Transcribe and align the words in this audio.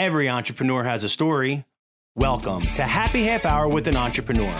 Every 0.00 0.30
entrepreneur 0.30 0.82
has 0.82 1.04
a 1.04 1.10
story. 1.10 1.66
Welcome 2.16 2.62
to 2.74 2.84
Happy 2.84 3.22
Half 3.22 3.44
Hour 3.44 3.68
with 3.68 3.86
an 3.86 3.96
Entrepreneur, 3.96 4.58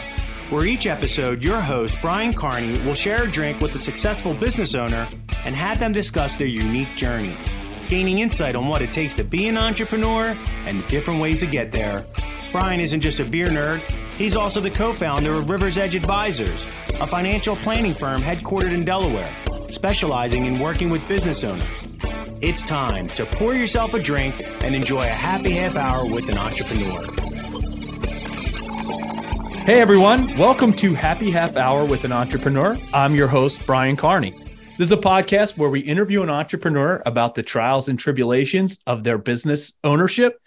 where 0.50 0.66
each 0.66 0.86
episode, 0.86 1.42
your 1.42 1.62
host, 1.62 1.96
Brian 2.02 2.34
Carney, 2.34 2.76
will 2.84 2.92
share 2.92 3.22
a 3.22 3.30
drink 3.30 3.58
with 3.58 3.74
a 3.74 3.78
successful 3.78 4.34
business 4.34 4.74
owner 4.74 5.08
and 5.46 5.54
have 5.54 5.80
them 5.80 5.92
discuss 5.92 6.34
their 6.34 6.46
unique 6.46 6.94
journey, 6.94 7.34
gaining 7.88 8.18
insight 8.18 8.54
on 8.54 8.68
what 8.68 8.82
it 8.82 8.92
takes 8.92 9.14
to 9.14 9.24
be 9.24 9.48
an 9.48 9.56
entrepreneur 9.56 10.36
and 10.66 10.82
the 10.82 10.86
different 10.88 11.22
ways 11.22 11.40
to 11.40 11.46
get 11.46 11.72
there. 11.72 12.04
Brian 12.52 12.78
isn't 12.78 13.00
just 13.00 13.18
a 13.18 13.24
beer 13.24 13.46
nerd, 13.46 13.80
he's 14.18 14.36
also 14.36 14.60
the 14.60 14.70
co 14.70 14.92
founder 14.92 15.32
of 15.32 15.48
River's 15.48 15.78
Edge 15.78 15.94
Advisors, 15.94 16.66
a 17.00 17.06
financial 17.06 17.56
planning 17.56 17.94
firm 17.94 18.20
headquartered 18.20 18.74
in 18.74 18.84
Delaware, 18.84 19.34
specializing 19.70 20.44
in 20.44 20.58
working 20.58 20.90
with 20.90 21.00
business 21.08 21.44
owners. 21.44 21.66
It's 22.42 22.62
time 22.62 23.08
to 23.10 23.26
pour 23.26 23.52
yourself 23.52 23.92
a 23.92 23.98
drink 23.98 24.34
and 24.64 24.74
enjoy 24.74 25.02
a 25.02 25.08
happy 25.08 25.50
half 25.50 25.76
hour 25.76 26.06
with 26.06 26.26
an 26.30 26.38
entrepreneur. 26.38 27.02
Hey 29.66 29.78
everyone, 29.78 30.38
welcome 30.38 30.72
to 30.76 30.94
Happy 30.94 31.30
Half 31.30 31.58
Hour 31.58 31.84
with 31.84 32.04
an 32.04 32.12
Entrepreneur. 32.12 32.78
I'm 32.94 33.14
your 33.14 33.28
host, 33.28 33.60
Brian 33.66 33.94
Carney. 33.94 34.30
This 34.78 34.88
is 34.88 34.92
a 34.92 34.96
podcast 34.96 35.58
where 35.58 35.68
we 35.68 35.80
interview 35.80 36.22
an 36.22 36.30
entrepreneur 36.30 37.02
about 37.04 37.34
the 37.34 37.42
trials 37.42 37.90
and 37.90 37.98
tribulations 37.98 38.80
of 38.86 39.04
their 39.04 39.18
business 39.18 39.74
ownership, 39.84 40.40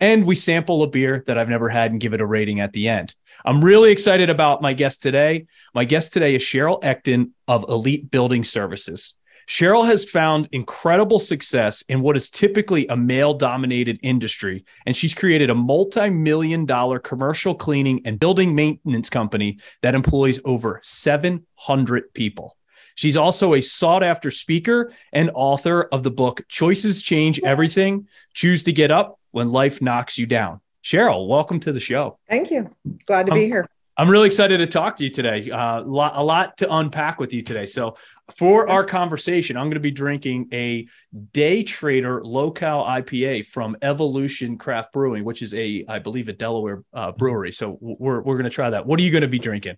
and 0.00 0.24
we 0.24 0.36
sample 0.36 0.82
a 0.82 0.88
beer 0.88 1.24
that 1.26 1.36
I've 1.36 1.50
never 1.50 1.68
had 1.68 1.90
and 1.90 2.00
give 2.00 2.14
it 2.14 2.22
a 2.22 2.26
rating 2.26 2.60
at 2.60 2.72
the 2.72 2.88
end. 2.88 3.14
I'm 3.44 3.62
really 3.62 3.92
excited 3.92 4.30
about 4.30 4.62
my 4.62 4.72
guest 4.72 5.02
today. 5.02 5.44
My 5.74 5.84
guest 5.84 6.14
today 6.14 6.36
is 6.36 6.42
Cheryl 6.42 6.82
Ecton 6.82 7.32
of 7.46 7.66
Elite 7.68 8.10
Building 8.10 8.44
Services. 8.44 9.16
Cheryl 9.46 9.86
has 9.86 10.04
found 10.04 10.48
incredible 10.52 11.18
success 11.18 11.82
in 11.88 12.00
what 12.00 12.16
is 12.16 12.30
typically 12.30 12.86
a 12.88 12.96
male 12.96 13.34
dominated 13.34 13.98
industry, 14.02 14.64
and 14.86 14.96
she's 14.96 15.14
created 15.14 15.50
a 15.50 15.54
multi 15.54 16.08
million 16.08 16.64
dollar 16.66 16.98
commercial 16.98 17.54
cleaning 17.54 18.00
and 18.04 18.18
building 18.18 18.54
maintenance 18.54 19.10
company 19.10 19.58
that 19.82 19.94
employs 19.94 20.40
over 20.44 20.80
700 20.82 22.14
people. 22.14 22.56
She's 22.94 23.16
also 23.16 23.54
a 23.54 23.60
sought 23.60 24.02
after 24.02 24.30
speaker 24.30 24.92
and 25.12 25.30
author 25.34 25.82
of 25.92 26.04
the 26.04 26.10
book 26.10 26.42
Choices 26.48 27.02
Change 27.02 27.40
Everything 27.42 28.06
Choose 28.34 28.62
to 28.64 28.72
Get 28.72 28.90
Up 28.90 29.18
When 29.32 29.48
Life 29.48 29.82
Knocks 29.82 30.16
You 30.16 30.26
Down. 30.26 30.60
Cheryl, 30.82 31.26
welcome 31.26 31.58
to 31.60 31.72
the 31.72 31.80
show. 31.80 32.18
Thank 32.28 32.50
you. 32.50 32.70
Glad 33.06 33.26
to 33.26 33.32
Um, 33.32 33.38
be 33.38 33.46
here. 33.46 33.66
I'm 33.96 34.10
really 34.10 34.26
excited 34.26 34.58
to 34.58 34.66
talk 34.66 34.96
to 34.96 35.04
you 35.04 35.10
today. 35.10 35.48
Uh, 35.50 35.82
lot, 35.82 36.14
a 36.16 36.22
lot 36.22 36.56
to 36.58 36.72
unpack 36.74 37.20
with 37.20 37.32
you 37.32 37.42
today. 37.42 37.64
So, 37.64 37.96
for 38.36 38.68
our 38.68 38.84
conversation, 38.84 39.56
I'm 39.56 39.64
going 39.64 39.74
to 39.74 39.80
be 39.80 39.90
drinking 39.90 40.48
a 40.52 40.86
Day 41.32 41.62
Trader 41.62 42.24
Local 42.24 42.84
IPA 42.84 43.46
from 43.46 43.76
Evolution 43.82 44.56
Craft 44.56 44.92
Brewing, 44.92 45.24
which 45.24 45.42
is 45.42 45.52
a, 45.54 45.84
I 45.88 45.98
believe, 45.98 46.28
a 46.28 46.32
Delaware 46.32 46.82
uh, 46.92 47.12
brewery. 47.12 47.52
So, 47.52 47.78
we're 47.80 48.22
we're 48.22 48.36
going 48.36 48.44
to 48.44 48.50
try 48.50 48.70
that. 48.70 48.86
What 48.86 48.98
are 48.98 49.02
you 49.02 49.10
going 49.10 49.22
to 49.22 49.28
be 49.28 49.38
drinking? 49.38 49.76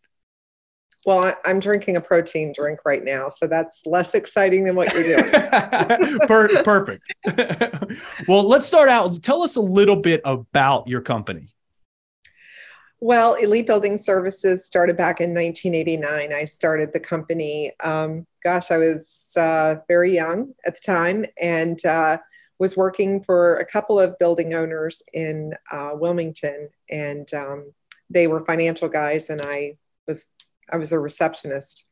Well, 1.06 1.32
I'm 1.44 1.60
drinking 1.60 1.96
a 1.96 2.00
protein 2.00 2.52
drink 2.52 2.80
right 2.84 3.02
now, 3.04 3.28
so 3.28 3.46
that's 3.46 3.86
less 3.86 4.16
exciting 4.16 4.64
than 4.64 4.74
what 4.74 4.92
you're 4.92 5.04
doing. 5.04 5.30
Per- 6.26 6.62
perfect. 6.64 7.14
well, 8.28 8.46
let's 8.48 8.66
start 8.66 8.88
out. 8.88 9.22
Tell 9.22 9.42
us 9.42 9.54
a 9.54 9.60
little 9.60 10.00
bit 10.00 10.20
about 10.24 10.88
your 10.88 11.00
company. 11.00 11.46
Well, 13.06 13.34
Elite 13.34 13.68
Building 13.68 13.96
Services 13.96 14.64
started 14.64 14.96
back 14.96 15.20
in 15.20 15.32
1989. 15.32 16.32
I 16.32 16.42
started 16.42 16.92
the 16.92 16.98
company. 16.98 17.70
Um, 17.84 18.26
gosh, 18.42 18.72
I 18.72 18.78
was 18.78 19.32
uh, 19.36 19.76
very 19.86 20.12
young 20.12 20.54
at 20.66 20.74
the 20.74 20.80
time 20.80 21.24
and 21.40 21.78
uh, 21.86 22.18
was 22.58 22.76
working 22.76 23.22
for 23.22 23.58
a 23.58 23.64
couple 23.64 24.00
of 24.00 24.18
building 24.18 24.54
owners 24.54 25.04
in 25.12 25.54
uh, 25.70 25.90
Wilmington, 25.94 26.68
and 26.90 27.32
um, 27.32 27.72
they 28.10 28.26
were 28.26 28.44
financial 28.44 28.88
guys, 28.88 29.30
and 29.30 29.40
I 29.40 29.76
was 30.08 30.32
I 30.72 30.76
was 30.76 30.90
a 30.90 30.98
receptionist. 30.98 31.88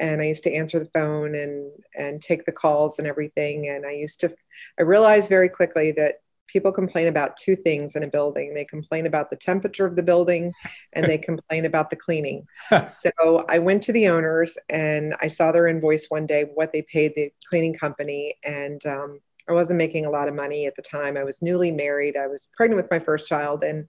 and 0.00 0.20
I 0.20 0.24
used 0.24 0.42
to 0.44 0.52
answer 0.52 0.80
the 0.80 0.90
phone 0.92 1.36
and 1.36 1.70
and 1.96 2.20
take 2.20 2.44
the 2.44 2.50
calls 2.50 2.98
and 2.98 3.06
everything. 3.06 3.68
And 3.68 3.86
I 3.86 3.92
used 3.92 4.20
to, 4.22 4.34
I 4.80 4.82
realized 4.82 5.28
very 5.28 5.48
quickly 5.48 5.92
that 5.92 6.16
people 6.46 6.72
complain 6.72 7.08
about 7.08 7.36
two 7.36 7.56
things 7.56 7.96
in 7.96 8.02
a 8.02 8.08
building. 8.08 8.54
They 8.54 8.64
complain 8.64 9.06
about 9.06 9.30
the 9.30 9.36
temperature 9.36 9.86
of 9.86 9.96
the 9.96 10.02
building, 10.02 10.52
and 10.92 11.06
they 11.06 11.18
complain 11.30 11.64
about 11.64 11.90
the 11.90 11.96
cleaning. 11.96 12.46
so 12.86 13.44
I 13.48 13.58
went 13.58 13.82
to 13.84 13.92
the 13.92 14.08
owners 14.08 14.56
and 14.68 15.14
I 15.20 15.26
saw 15.26 15.52
their 15.52 15.66
invoice 15.66 16.06
one 16.08 16.26
day, 16.26 16.46
what 16.54 16.72
they 16.72 16.82
paid 16.82 17.12
the 17.14 17.32
cleaning 17.48 17.74
company, 17.74 18.34
and 18.44 18.84
um, 18.86 19.20
I 19.48 19.52
wasn't 19.52 19.78
making 19.78 20.06
a 20.06 20.10
lot 20.10 20.28
of 20.28 20.34
money 20.34 20.66
at 20.66 20.74
the 20.74 20.82
time. 20.82 21.16
I 21.16 21.24
was 21.24 21.42
newly 21.42 21.70
married. 21.70 22.16
I 22.16 22.26
was 22.26 22.50
pregnant 22.56 22.82
with 22.82 22.90
my 22.90 22.98
first 22.98 23.28
child, 23.28 23.62
and 23.62 23.86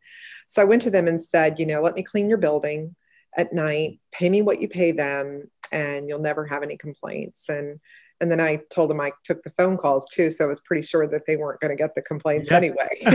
so 0.48 0.62
I 0.62 0.66
went 0.66 0.82
to 0.84 0.92
them 0.92 1.08
and 1.08 1.22
said, 1.22 1.60
you 1.60 1.66
know, 1.66 1.82
let 1.82 1.96
me 1.96 2.04
clean 2.04 2.30
your 2.30 2.38
building 2.38 2.96
at 3.36 3.54
night. 3.54 4.00
Pay 4.12 4.30
me 4.30 4.42
what 4.42 4.62
you 4.62 4.68
pay 4.68 4.92
them, 4.92 5.50
and 5.72 6.08
you'll 6.08 6.20
never 6.20 6.46
have 6.46 6.64
any 6.64 6.78
complaints. 6.78 7.50
And 7.50 7.80
and 8.20 8.32
then 8.32 8.40
I 8.42 8.62
told 8.70 8.90
them 8.90 9.00
I 9.00 9.12
took 9.24 9.44
the 9.44 9.52
phone 9.52 9.78
calls 9.78 10.08
too, 10.12 10.30
so 10.32 10.46
I 10.46 10.48
was 10.48 10.60
pretty 10.60 10.82
sure 10.82 11.08
that 11.08 11.26
they 11.28 11.36
weren't 11.36 11.60
going 11.60 11.70
to 11.70 11.82
get 11.82 11.94
the 11.96 12.02
complaints 12.02 12.50
Yeah. 12.50 12.58
anyway. 12.58 12.90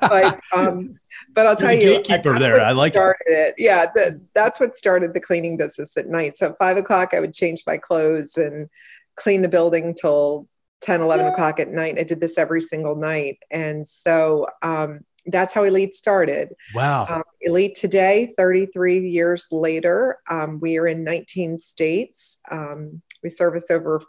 but 0.00 0.40
um, 0.54 0.94
but 1.34 1.46
I'll 1.46 1.56
tell 1.56 1.68
the 1.68 1.76
you, 1.76 1.96
gatekeeper 1.96 2.38
there. 2.38 2.62
I 2.64 2.72
like 2.72 2.90
it. 2.92 2.94
started 2.94 3.24
it. 3.28 3.54
Yeah, 3.58 3.86
that, 3.94 4.20
that's 4.34 4.58
what 4.60 4.76
started 4.76 5.12
the 5.14 5.20
cleaning 5.20 5.56
business 5.56 5.96
at 5.96 6.06
night. 6.06 6.36
So 6.36 6.50
at 6.50 6.58
five 6.58 6.76
o'clock, 6.76 7.12
I 7.14 7.20
would 7.20 7.34
change 7.34 7.62
my 7.66 7.76
clothes 7.76 8.36
and 8.36 8.68
clean 9.16 9.42
the 9.42 9.48
building 9.48 9.94
till 9.94 10.48
10, 10.82 11.00
11 11.00 11.26
o'clock 11.26 11.58
at 11.60 11.70
night. 11.70 11.98
I 11.98 12.02
did 12.02 12.20
this 12.20 12.38
every 12.38 12.60
single 12.60 12.96
night, 12.96 13.38
and 13.50 13.86
so 13.86 14.46
um, 14.62 15.00
that's 15.26 15.52
how 15.52 15.64
Elite 15.64 15.94
started. 15.94 16.54
Wow. 16.74 17.06
Um, 17.08 17.22
Elite 17.42 17.74
today, 17.74 18.34
33 18.38 19.08
years 19.08 19.48
later, 19.50 20.18
um, 20.30 20.58
we 20.60 20.78
are 20.78 20.86
in 20.86 21.04
19 21.04 21.58
states. 21.58 22.38
Um, 22.50 23.02
we 23.26 23.30
service 23.30 23.72
over 23.72 24.00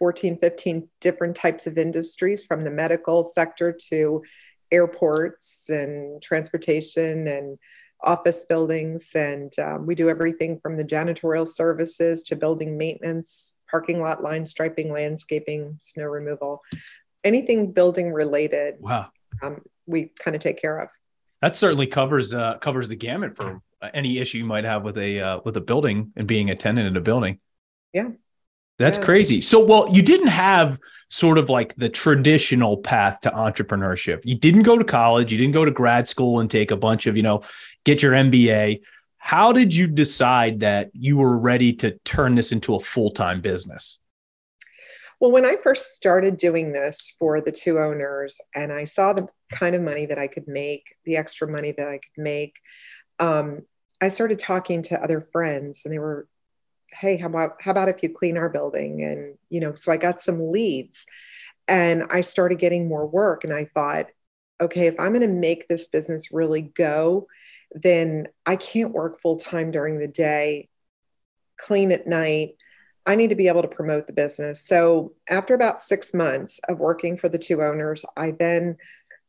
14, 0.00 0.38
15 0.38 0.88
different 1.00 1.36
types 1.36 1.68
of 1.68 1.78
industries 1.78 2.44
from 2.44 2.64
the 2.64 2.70
medical 2.70 3.22
sector 3.22 3.72
to 3.90 4.24
airports 4.72 5.70
and 5.70 6.20
transportation 6.20 7.28
and 7.28 7.58
office 8.02 8.44
buildings. 8.44 9.12
And 9.14 9.56
um, 9.60 9.86
we 9.86 9.94
do 9.94 10.10
everything 10.10 10.58
from 10.58 10.76
the 10.76 10.84
janitorial 10.84 11.46
services 11.46 12.24
to 12.24 12.34
building 12.34 12.76
maintenance, 12.76 13.56
parking 13.70 14.00
lot 14.00 14.20
line 14.20 14.44
striping, 14.44 14.92
landscaping, 14.92 15.76
snow 15.78 16.06
removal, 16.06 16.62
anything 17.22 17.70
building 17.72 18.12
related, 18.12 18.74
Wow. 18.80 19.10
um, 19.42 19.62
we 19.86 20.10
kind 20.18 20.34
of 20.34 20.42
take 20.42 20.60
care 20.60 20.78
of. 20.78 20.88
That 21.40 21.54
certainly 21.54 21.86
covers 21.86 22.34
uh, 22.34 22.58
covers 22.58 22.88
the 22.88 22.96
gamut 22.96 23.36
for 23.36 23.62
any 23.94 24.18
issue 24.18 24.38
you 24.38 24.44
might 24.44 24.64
have 24.64 24.82
with 24.82 24.98
a 24.98 25.20
uh, 25.20 25.40
with 25.44 25.56
a 25.56 25.60
building 25.60 26.12
and 26.16 26.26
being 26.26 26.50
a 26.50 26.56
tenant 26.56 26.88
in 26.88 26.96
a 26.96 27.00
building. 27.00 27.38
Yeah. 27.92 28.08
That's 28.78 28.98
crazy. 28.98 29.40
So, 29.40 29.64
well, 29.64 29.88
you 29.90 30.02
didn't 30.02 30.28
have 30.28 30.78
sort 31.08 31.38
of 31.38 31.48
like 31.48 31.74
the 31.76 31.88
traditional 31.88 32.76
path 32.76 33.20
to 33.20 33.30
entrepreneurship. 33.30 34.20
You 34.24 34.34
didn't 34.34 34.64
go 34.64 34.76
to 34.76 34.84
college, 34.84 35.32
you 35.32 35.38
didn't 35.38 35.54
go 35.54 35.64
to 35.64 35.70
grad 35.70 36.08
school 36.08 36.40
and 36.40 36.50
take 36.50 36.70
a 36.70 36.76
bunch 36.76 37.06
of, 37.06 37.16
you 37.16 37.22
know, 37.22 37.42
get 37.84 38.02
your 38.02 38.12
MBA. 38.12 38.82
How 39.18 39.52
did 39.52 39.74
you 39.74 39.86
decide 39.86 40.60
that 40.60 40.90
you 40.92 41.16
were 41.16 41.38
ready 41.38 41.72
to 41.74 41.92
turn 42.04 42.34
this 42.34 42.52
into 42.52 42.74
a 42.74 42.80
full-time 42.80 43.40
business? 43.40 43.98
Well, 45.20 45.32
when 45.32 45.46
I 45.46 45.56
first 45.56 45.94
started 45.94 46.36
doing 46.36 46.72
this 46.72 47.14
for 47.18 47.40
the 47.40 47.52
two 47.52 47.78
owners, 47.78 48.38
and 48.54 48.70
I 48.70 48.84
saw 48.84 49.14
the 49.14 49.26
kind 49.50 49.74
of 49.74 49.82
money 49.82 50.06
that 50.06 50.18
I 50.18 50.26
could 50.26 50.46
make, 50.46 50.94
the 51.04 51.16
extra 51.16 51.50
money 51.50 51.72
that 51.76 51.88
I 51.88 51.98
could 51.98 52.22
make, 52.22 52.60
um, 53.18 53.62
I 54.00 54.08
started 54.08 54.38
talking 54.38 54.82
to 54.82 55.02
other 55.02 55.22
friends, 55.22 55.82
and 55.84 55.94
they 55.94 55.98
were, 55.98 56.28
"Hey, 56.92 57.16
how 57.16 57.26
about 57.26 57.60
how 57.60 57.70
about 57.70 57.88
if 57.88 58.02
you 58.02 58.10
clean 58.10 58.38
our 58.38 58.48
building?" 58.48 59.02
And 59.02 59.36
you 59.50 59.60
know, 59.60 59.74
so 59.74 59.92
I 59.92 59.96
got 59.96 60.20
some 60.20 60.50
leads, 60.50 61.06
and 61.68 62.04
I 62.10 62.20
started 62.20 62.58
getting 62.58 62.88
more 62.88 63.06
work, 63.06 63.44
and 63.44 63.52
I 63.52 63.66
thought, 63.66 64.06
okay, 64.60 64.86
if 64.86 64.98
I'm 64.98 65.12
going 65.12 65.26
to 65.26 65.32
make 65.32 65.68
this 65.68 65.88
business 65.88 66.32
really 66.32 66.62
go, 66.62 67.26
then 67.72 68.28
I 68.46 68.56
can't 68.56 68.92
work 68.92 69.18
full 69.18 69.36
time 69.36 69.70
during 69.70 69.98
the 69.98 70.08
day, 70.08 70.68
clean 71.58 71.92
at 71.92 72.06
night. 72.06 72.54
I 73.06 73.14
need 73.14 73.30
to 73.30 73.36
be 73.36 73.48
able 73.48 73.62
to 73.62 73.68
promote 73.68 74.06
the 74.06 74.12
business. 74.12 74.60
So 74.66 75.12
after 75.28 75.54
about 75.54 75.82
six 75.82 76.12
months 76.12 76.58
of 76.68 76.78
working 76.78 77.16
for 77.16 77.28
the 77.28 77.38
two 77.38 77.62
owners, 77.62 78.04
I 78.16 78.32
then 78.32 78.76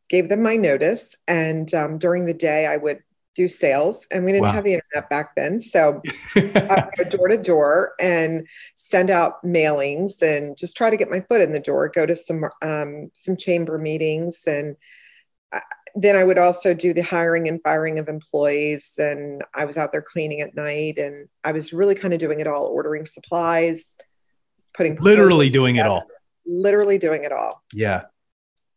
gave 0.10 0.30
them 0.30 0.42
my 0.42 0.56
notice. 0.56 1.16
And 1.28 1.72
um, 1.74 1.98
during 1.98 2.26
the 2.26 2.34
day, 2.34 2.66
I 2.66 2.78
would 2.78 3.04
do 3.38 3.48
sales. 3.48 4.08
And 4.12 4.26
we 4.26 4.32
didn't 4.32 4.46
Wow. 4.48 4.54
have 4.54 4.64
the 4.66 4.74
internet 4.74 5.10
back 5.10 5.36
then. 5.36 5.60
So 5.60 6.02
I 6.36 6.90
would 6.98 7.12
go 7.12 7.18
door 7.18 7.28
to 7.30 7.38
door 7.38 7.94
and 8.02 8.48
send 8.76 9.10
out 9.10 9.44
mailings 9.46 10.22
and 10.22 10.58
just 10.58 10.76
try 10.76 10.90
to 10.90 10.98
get 10.98 11.10
my 11.10 11.22
foot 11.22 11.42
in 11.42 11.54
the 11.54 11.60
door, 11.60 11.88
go 11.88 12.06
to 12.06 12.16
some 12.16 12.46
um, 12.62 13.12
some 13.14 13.38
chamber 13.38 13.78
meetings. 13.78 14.46
And 14.48 14.76
I, 15.54 15.62
then 15.96 16.16
I 16.16 16.24
would 16.24 16.38
also 16.38 16.74
do 16.74 16.94
the 16.94 17.04
hiring 17.04 17.48
and 17.48 17.62
firing 17.64 18.00
of 18.00 18.10
employees. 18.10 18.96
And 18.98 19.44
I 19.56 19.66
was 19.66 19.78
out 19.78 19.92
there 19.92 20.02
cleaning 20.02 20.42
at 20.42 20.56
night. 20.56 20.98
And 20.98 21.30
I 21.44 21.52
was 21.52 21.72
really 21.72 21.96
kind 21.96 22.14
of 22.14 22.20
doing 22.20 22.40
it 22.40 22.48
all, 22.48 22.66
ordering 22.66 23.06
supplies, 23.06 23.98
putting 24.76 24.98
Literally 25.00 25.50
doing 25.50 25.76
it 25.78 25.86
all. 25.86 26.04
Literally 26.46 26.98
doing 26.98 27.24
it 27.24 27.32
all. 27.32 27.64
Yeah. 27.74 28.04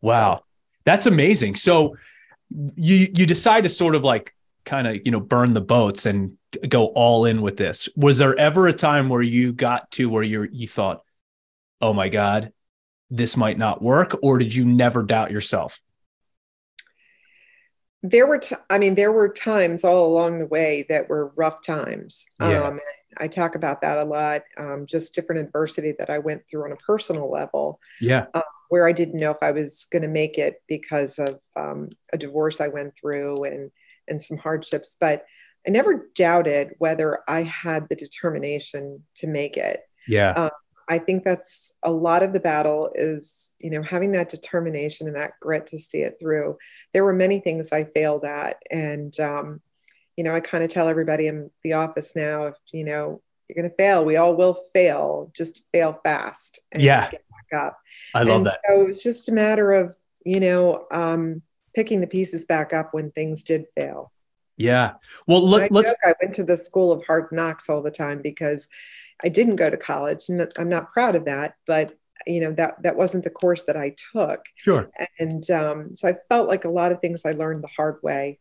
Wow. 0.03 0.45
That's 0.85 1.07
amazing. 1.07 1.55
So 1.57 1.97
you 2.75 3.07
you 3.15 3.27
decide 3.27 3.63
to 3.63 3.69
sort 3.69 3.95
of 3.95 4.03
like 4.03 4.35
kind 4.65 4.87
of 4.87 4.97
you 5.05 5.11
know 5.11 5.21
burn 5.21 5.53
the 5.53 5.61
boats 5.61 6.07
and 6.07 6.37
go 6.69 6.87
all 6.89 7.25
in 7.25 7.43
with 7.43 7.57
this. 7.57 7.89
Was 7.97 8.19
there 8.19 8.37
ever 8.37 8.67
a 8.67 8.73
time 8.73 9.09
where 9.09 9.23
you 9.23 9.53
got 9.53 9.91
to 9.93 10.09
where 10.09 10.23
you 10.23 10.49
you 10.51 10.69
thought, 10.69 11.03
"Oh 11.81 11.93
my 11.93 12.09
god, 12.09 12.53
this 13.11 13.37
might 13.37 13.59
not 13.59 13.83
work," 13.83 14.17
or 14.23 14.39
did 14.39 14.55
you 14.55 14.65
never 14.65 15.03
doubt 15.03 15.31
yourself? 15.31 15.81
There 18.03 18.27
were, 18.27 18.39
t- 18.39 18.57
I 18.71 18.79
mean, 18.79 18.95
there 18.95 19.13
were 19.13 19.29
times 19.29 19.85
all 19.85 20.11
along 20.11 20.39
the 20.39 20.47
way 20.47 20.87
that 20.89 21.11
were 21.11 21.35
rough 21.37 21.63
times. 21.63 22.27
Yeah. 22.41 22.63
Um, 22.63 22.81
I 23.19 23.29
talk 23.29 23.55
about 23.55 23.83
that 23.83 23.99
a 23.99 24.05
lot. 24.05 24.41
Um, 24.57 24.87
just 24.87 25.15
different 25.15 25.47
adversity 25.47 25.95
that 25.99 26.09
I 26.09 26.19
went 26.19 26.49
through 26.49 26.65
on 26.65 26.73
a 26.73 26.77
personal 26.77 27.31
level. 27.31 27.79
Yeah. 28.01 28.27
Uh, 28.33 28.41
where 28.71 28.87
I 28.87 28.93
didn't 28.93 29.21
know 29.21 29.33
if 29.33 29.43
I 29.43 29.51
was 29.51 29.87
going 29.93 30.03
to 30.03 30.09
make 30.09 30.39
it 30.39 30.63
because 30.69 31.19
of 31.19 31.37
um, 31.57 31.91
a 32.13 32.17
divorce 32.17 32.61
I 32.61 32.69
went 32.69 32.95
through 32.97 33.45
and 33.45 33.71
and 34.09 34.21
some 34.21 34.39
hardships, 34.39 34.97
but 35.01 35.25
I 35.67 35.71
never 35.71 36.09
doubted 36.15 36.75
whether 36.79 37.21
I 37.29 37.43
had 37.43 37.89
the 37.89 37.97
determination 37.97 39.05
to 39.17 39.27
make 39.27 39.57
it. 39.57 39.81
Yeah. 40.09 40.33
Um, 40.33 40.51
I 40.89 40.99
think 40.99 41.23
that's 41.23 41.73
a 41.85 41.91
lot 41.91 42.23
of 42.25 42.33
the 42.33 42.41
battle 42.41 42.91
is, 42.97 43.55
you 43.61 43.71
know, 43.71 43.83
having 43.83 44.11
that 44.13 44.29
determination 44.29 45.07
and 45.07 45.17
that 45.17 45.35
grit 45.41 45.69
to 45.69 45.79
see 45.79 45.99
it 45.99 46.17
through. 46.19 46.57
There 46.93 47.05
were 47.05 47.13
many 47.13 47.39
things 47.39 47.73
I 47.73 47.85
failed 47.85 48.25
at. 48.25 48.57
And, 48.73 49.19
um, 49.21 49.61
you 50.17 50.25
know, 50.25 50.35
I 50.35 50.41
kind 50.41 50.65
of 50.65 50.71
tell 50.71 50.89
everybody 50.89 51.29
in 51.29 51.51
the 51.63 51.75
office 51.75 52.17
now, 52.17 52.47
if, 52.47 52.57
you 52.73 52.85
know, 52.85 53.23
you're 53.49 53.63
going 53.63 53.71
to 53.71 53.77
fail, 53.77 54.05
we 54.05 54.17
all 54.17 54.37
will 54.37 54.55
fail, 54.55 55.31
just 55.37 55.63
fail 55.73 55.93
fast. 56.05 56.59
And 56.73 56.83
yeah. 56.83 57.09
Get 57.11 57.25
back 57.31 57.67
up. 57.67 57.79
I 58.15 58.23
love 58.23 58.37
and 58.39 58.47
that. 58.47 58.59
So 58.67 58.87
it's 58.89 59.05
just 59.05 59.29
a 59.29 59.33
matter 59.33 59.71
of, 59.71 59.95
you 60.25 60.41
know, 60.41 60.87
um, 60.91 61.43
picking 61.75 62.01
the 62.01 62.07
pieces 62.07 62.45
back 62.45 62.73
up 62.73 62.93
when 62.93 63.11
things 63.11 63.45
did 63.45 63.65
fail. 63.77 64.13
Yeah. 64.57 64.93
Well, 65.27 65.43
look, 65.43 65.71
let, 65.71 65.87
us 65.87 65.95
I 66.05 66.13
went 66.23 66.37
to 66.37 66.45
the 66.45 66.57
school 66.57 66.93
of 66.93 67.03
hard 67.07 67.33
knocks 67.33 67.71
all 67.71 67.83
the 67.83 67.91
time 67.91 68.21
because 68.23 68.69
I 69.25 69.29
didn't 69.29 69.57
go 69.57 69.71
to 69.71 69.77
college, 69.77 70.29
and 70.29 70.47
I'm 70.59 70.69
not 70.69 70.93
proud 70.93 71.15
of 71.15 71.25
that. 71.25 71.55
But 71.67 71.95
you 72.27 72.41
know 72.41 72.53
that 72.53 72.83
that 72.83 72.97
wasn't 72.97 73.25
the 73.25 73.31
course 73.31 73.65
that 73.65 73.77
I 73.77 73.95
took. 74.13 74.45
Sure. 74.57 74.91
And 75.19 75.51
um, 75.51 75.95
so 75.95 76.09
I 76.09 76.15
felt 76.29 76.49
like 76.49 76.65
a 76.65 76.71
lot 76.71 76.93
of 76.93 77.01
things 77.01 77.25
I 77.25 77.33
learned 77.33 77.63
the 77.63 77.69
hard 77.69 77.97
way. 78.03 78.39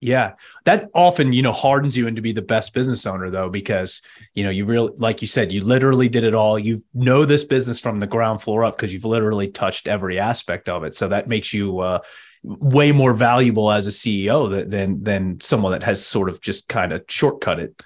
Yeah, 0.00 0.34
that 0.64 0.90
often 0.94 1.32
you 1.32 1.42
know 1.42 1.52
hardens 1.52 1.96
you 1.96 2.06
into 2.06 2.22
be 2.22 2.30
the 2.30 2.40
best 2.40 2.72
business 2.72 3.04
owner 3.04 3.30
though, 3.30 3.50
because 3.50 4.00
you 4.34 4.44
know 4.44 4.50
you 4.50 4.64
really, 4.64 4.92
like 4.96 5.20
you 5.22 5.26
said, 5.26 5.50
you 5.50 5.64
literally 5.64 6.08
did 6.08 6.22
it 6.22 6.34
all. 6.34 6.56
You 6.56 6.84
know 6.94 7.24
this 7.24 7.42
business 7.42 7.80
from 7.80 7.98
the 7.98 8.06
ground 8.06 8.42
floor 8.42 8.64
up 8.64 8.76
because 8.76 8.94
you've 8.94 9.04
literally 9.04 9.48
touched 9.48 9.88
every 9.88 10.20
aspect 10.20 10.68
of 10.68 10.84
it. 10.84 10.94
So 10.94 11.08
that 11.08 11.26
makes 11.26 11.52
you 11.52 11.80
uh, 11.80 11.98
way 12.42 12.92
more 12.92 13.12
valuable 13.12 13.70
as 13.70 13.86
a 13.86 13.90
CEO 13.90 14.68
than 14.70 15.02
than 15.02 15.40
someone 15.40 15.72
that 15.72 15.82
has 15.82 16.04
sort 16.04 16.28
of 16.28 16.40
just 16.40 16.68
kind 16.68 16.92
of 16.92 17.04
shortcut 17.08 17.58
it. 17.58 17.82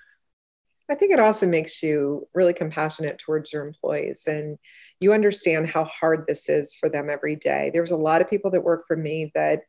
I 0.90 0.94
think 0.94 1.12
it 1.12 1.20
also 1.20 1.46
makes 1.46 1.82
you 1.82 2.28
really 2.34 2.52
compassionate 2.52 3.18
towards 3.18 3.52
your 3.52 3.66
employees 3.66 4.24
and 4.26 4.58
you 5.00 5.12
understand 5.14 5.70
how 5.70 5.84
hard 5.84 6.24
this 6.26 6.50
is 6.50 6.74
for 6.74 6.88
them 6.90 7.08
every 7.08 7.36
day. 7.36 7.70
There's 7.72 7.92
a 7.92 7.96
lot 7.96 8.20
of 8.20 8.28
people 8.28 8.50
that 8.50 8.62
work 8.62 8.84
for 8.86 8.96
me 8.96 9.32
that 9.34 9.62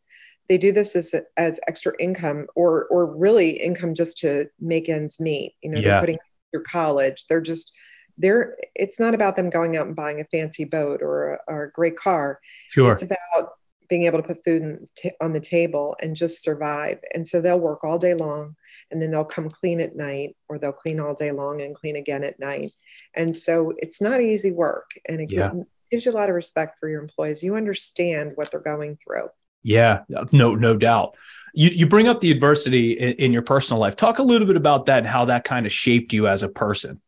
they 0.50 0.58
do 0.58 0.74
this 0.74 0.96
as, 0.96 1.16
as 1.38 1.60
extra 1.68 1.94
income 2.00 2.48
or 2.56 2.86
or 2.88 3.16
really 3.16 3.52
income 3.52 3.94
just 3.94 4.18
to 4.20 4.48
make 4.60 4.90
ends 4.90 5.20
meet. 5.20 5.56
You 5.62 5.72
know, 5.72 5.80
yeah. 5.80 5.88
they're 5.88 6.00
putting 6.02 6.18
through 6.52 6.64
college. 6.64 7.26
They're 7.28 7.42
just 7.42 7.74
they're 8.18 8.56
it's 8.76 9.00
not 9.00 9.14
about 9.14 9.36
them 9.36 9.50
going 9.50 9.78
out 9.78 9.88
and 9.88 9.96
buying 9.96 10.20
a 10.20 10.26
fancy 10.26 10.66
boat 10.66 11.02
or 11.02 11.36
a, 11.36 11.40
or 11.48 11.64
a 11.64 11.72
great 11.72 11.96
car. 11.96 12.40
Sure. 12.70 12.92
It's 12.94 13.04
about 13.04 13.54
being 13.94 14.06
able 14.06 14.18
to 14.18 14.28
put 14.28 14.44
food 14.44 14.88
on 15.22 15.34
the 15.34 15.40
table 15.40 15.96
and 16.02 16.16
just 16.16 16.42
survive. 16.42 16.98
And 17.14 17.28
so 17.28 17.40
they'll 17.40 17.60
work 17.60 17.84
all 17.84 18.00
day 18.00 18.16
long 18.16 18.56
and 18.90 19.00
then 19.00 19.12
they'll 19.12 19.24
come 19.24 19.50
clean 19.50 19.80
at 19.80 19.96
night 19.96 20.36
or 20.50 20.58
they'll 20.58 20.72
clean 20.72 21.00
all 21.00 21.14
day 21.14 21.32
long 21.32 21.62
and 21.62 21.76
clean 21.76 21.96
again 21.96 22.24
at 22.24 22.40
night. 22.40 22.72
And 23.14 23.38
so 23.38 23.72
it's 23.78 24.02
not 24.02 24.20
easy 24.20 24.52
work 24.52 24.90
and 25.08 25.22
it 25.22 25.32
yeah. 25.32 25.52
gives 25.92 26.08
you 26.08 26.12
a 26.12 26.18
lot 26.18 26.30
of 26.30 26.34
respect 26.34 26.80
for 26.80 26.90
your 26.90 27.04
employees. 27.04 27.44
You 27.44 27.56
understand 27.56 28.32
what 28.34 28.50
they're 28.50 28.60
going 28.60 28.98
through. 29.06 29.28
Yeah, 29.62 30.06
no, 30.32 30.56
no 30.56 30.76
doubt. 30.76 31.16
You, 31.54 31.70
you 31.70 31.86
bring 31.86 32.08
up 32.08 32.20
the 32.20 32.32
adversity 32.32 32.94
in, 32.94 33.14
in 33.14 33.32
your 33.32 33.44
personal 33.44 33.80
life. 33.80 33.96
Talk 33.96 34.18
a 34.18 34.24
little 34.24 34.48
bit 34.48 34.58
about 34.58 34.88
that 34.88 34.98
and 34.98 35.08
how 35.08 35.26
that 35.26 35.44
kind 35.44 35.68
of 35.68 35.72
shaped 35.72 36.14
you 36.14 36.28
as 36.28 36.42
a 36.42 36.50
person. 36.50 37.00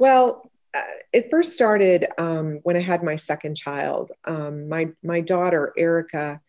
Well, 0.00 0.50
it 1.12 1.30
first 1.30 1.52
started 1.52 2.06
um, 2.18 2.60
when 2.62 2.76
I 2.76 2.80
had 2.80 3.02
my 3.02 3.16
second 3.16 3.56
child. 3.56 4.12
Um, 4.26 4.68
my 4.68 4.90
my 5.02 5.20
daughter 5.20 5.72
Erica, 5.76 6.40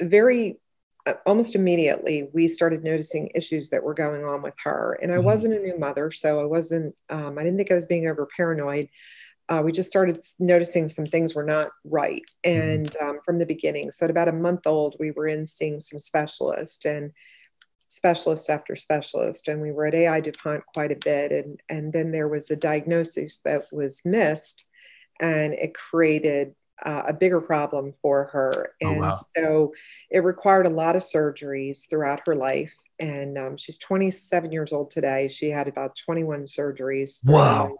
very 0.00 0.58
uh, 1.06 1.14
almost 1.26 1.54
immediately 1.54 2.28
we 2.32 2.48
started 2.48 2.82
noticing 2.82 3.30
issues 3.34 3.70
that 3.70 3.82
were 3.82 3.94
going 3.94 4.24
on 4.24 4.42
with 4.42 4.54
her, 4.64 4.98
and 5.02 5.12
I 5.12 5.16
mm-hmm. 5.16 5.26
wasn't 5.26 5.54
a 5.54 5.60
new 5.62 5.78
mother, 5.78 6.10
so 6.10 6.40
I 6.40 6.44
wasn't. 6.44 6.94
Um, 7.10 7.38
I 7.38 7.42
didn't 7.42 7.58
think 7.58 7.70
I 7.70 7.74
was 7.74 7.86
being 7.86 8.06
over 8.06 8.28
paranoid. 8.36 8.88
Uh, 9.50 9.62
we 9.64 9.72
just 9.72 9.88
started 9.88 10.22
noticing 10.38 10.88
some 10.88 11.06
things 11.06 11.34
were 11.34 11.44
not 11.44 11.70
right, 11.84 12.22
mm-hmm. 12.44 12.70
and 12.70 12.96
um, 13.02 13.18
from 13.24 13.38
the 13.38 13.46
beginning. 13.46 13.90
So 13.90 14.04
at 14.04 14.10
about 14.10 14.28
a 14.28 14.32
month 14.32 14.66
old, 14.66 14.96
we 14.98 15.10
were 15.10 15.26
in 15.26 15.44
seeing 15.44 15.80
some 15.80 15.98
specialists, 15.98 16.84
and 16.84 17.12
specialist 17.88 18.50
after 18.50 18.76
specialist 18.76 19.48
and 19.48 19.60
we 19.60 19.72
were 19.72 19.86
at 19.86 19.94
AI 19.94 20.20
DuPont 20.20 20.64
quite 20.74 20.92
a 20.92 20.98
bit 21.02 21.32
and 21.32 21.60
and 21.68 21.92
then 21.92 22.12
there 22.12 22.28
was 22.28 22.50
a 22.50 22.56
diagnosis 22.56 23.38
that 23.38 23.62
was 23.72 24.02
missed 24.04 24.66
and 25.20 25.54
it 25.54 25.74
created 25.74 26.54
uh, 26.84 27.02
a 27.08 27.14
bigger 27.14 27.40
problem 27.40 27.92
for 27.92 28.26
her 28.26 28.72
and 28.80 28.98
oh, 28.98 29.06
wow. 29.06 29.20
so 29.36 29.72
it 30.10 30.20
required 30.20 30.66
a 30.66 30.70
lot 30.70 30.94
of 30.94 31.02
surgeries 31.02 31.88
throughout 31.88 32.20
her 32.26 32.36
life 32.36 32.76
and 33.00 33.36
um, 33.38 33.56
she's 33.56 33.78
27 33.78 34.52
years 34.52 34.72
old 34.72 34.90
today 34.90 35.26
she 35.26 35.48
had 35.48 35.66
about 35.66 35.96
21 35.96 36.44
surgeries 36.44 37.28
wow 37.28 37.74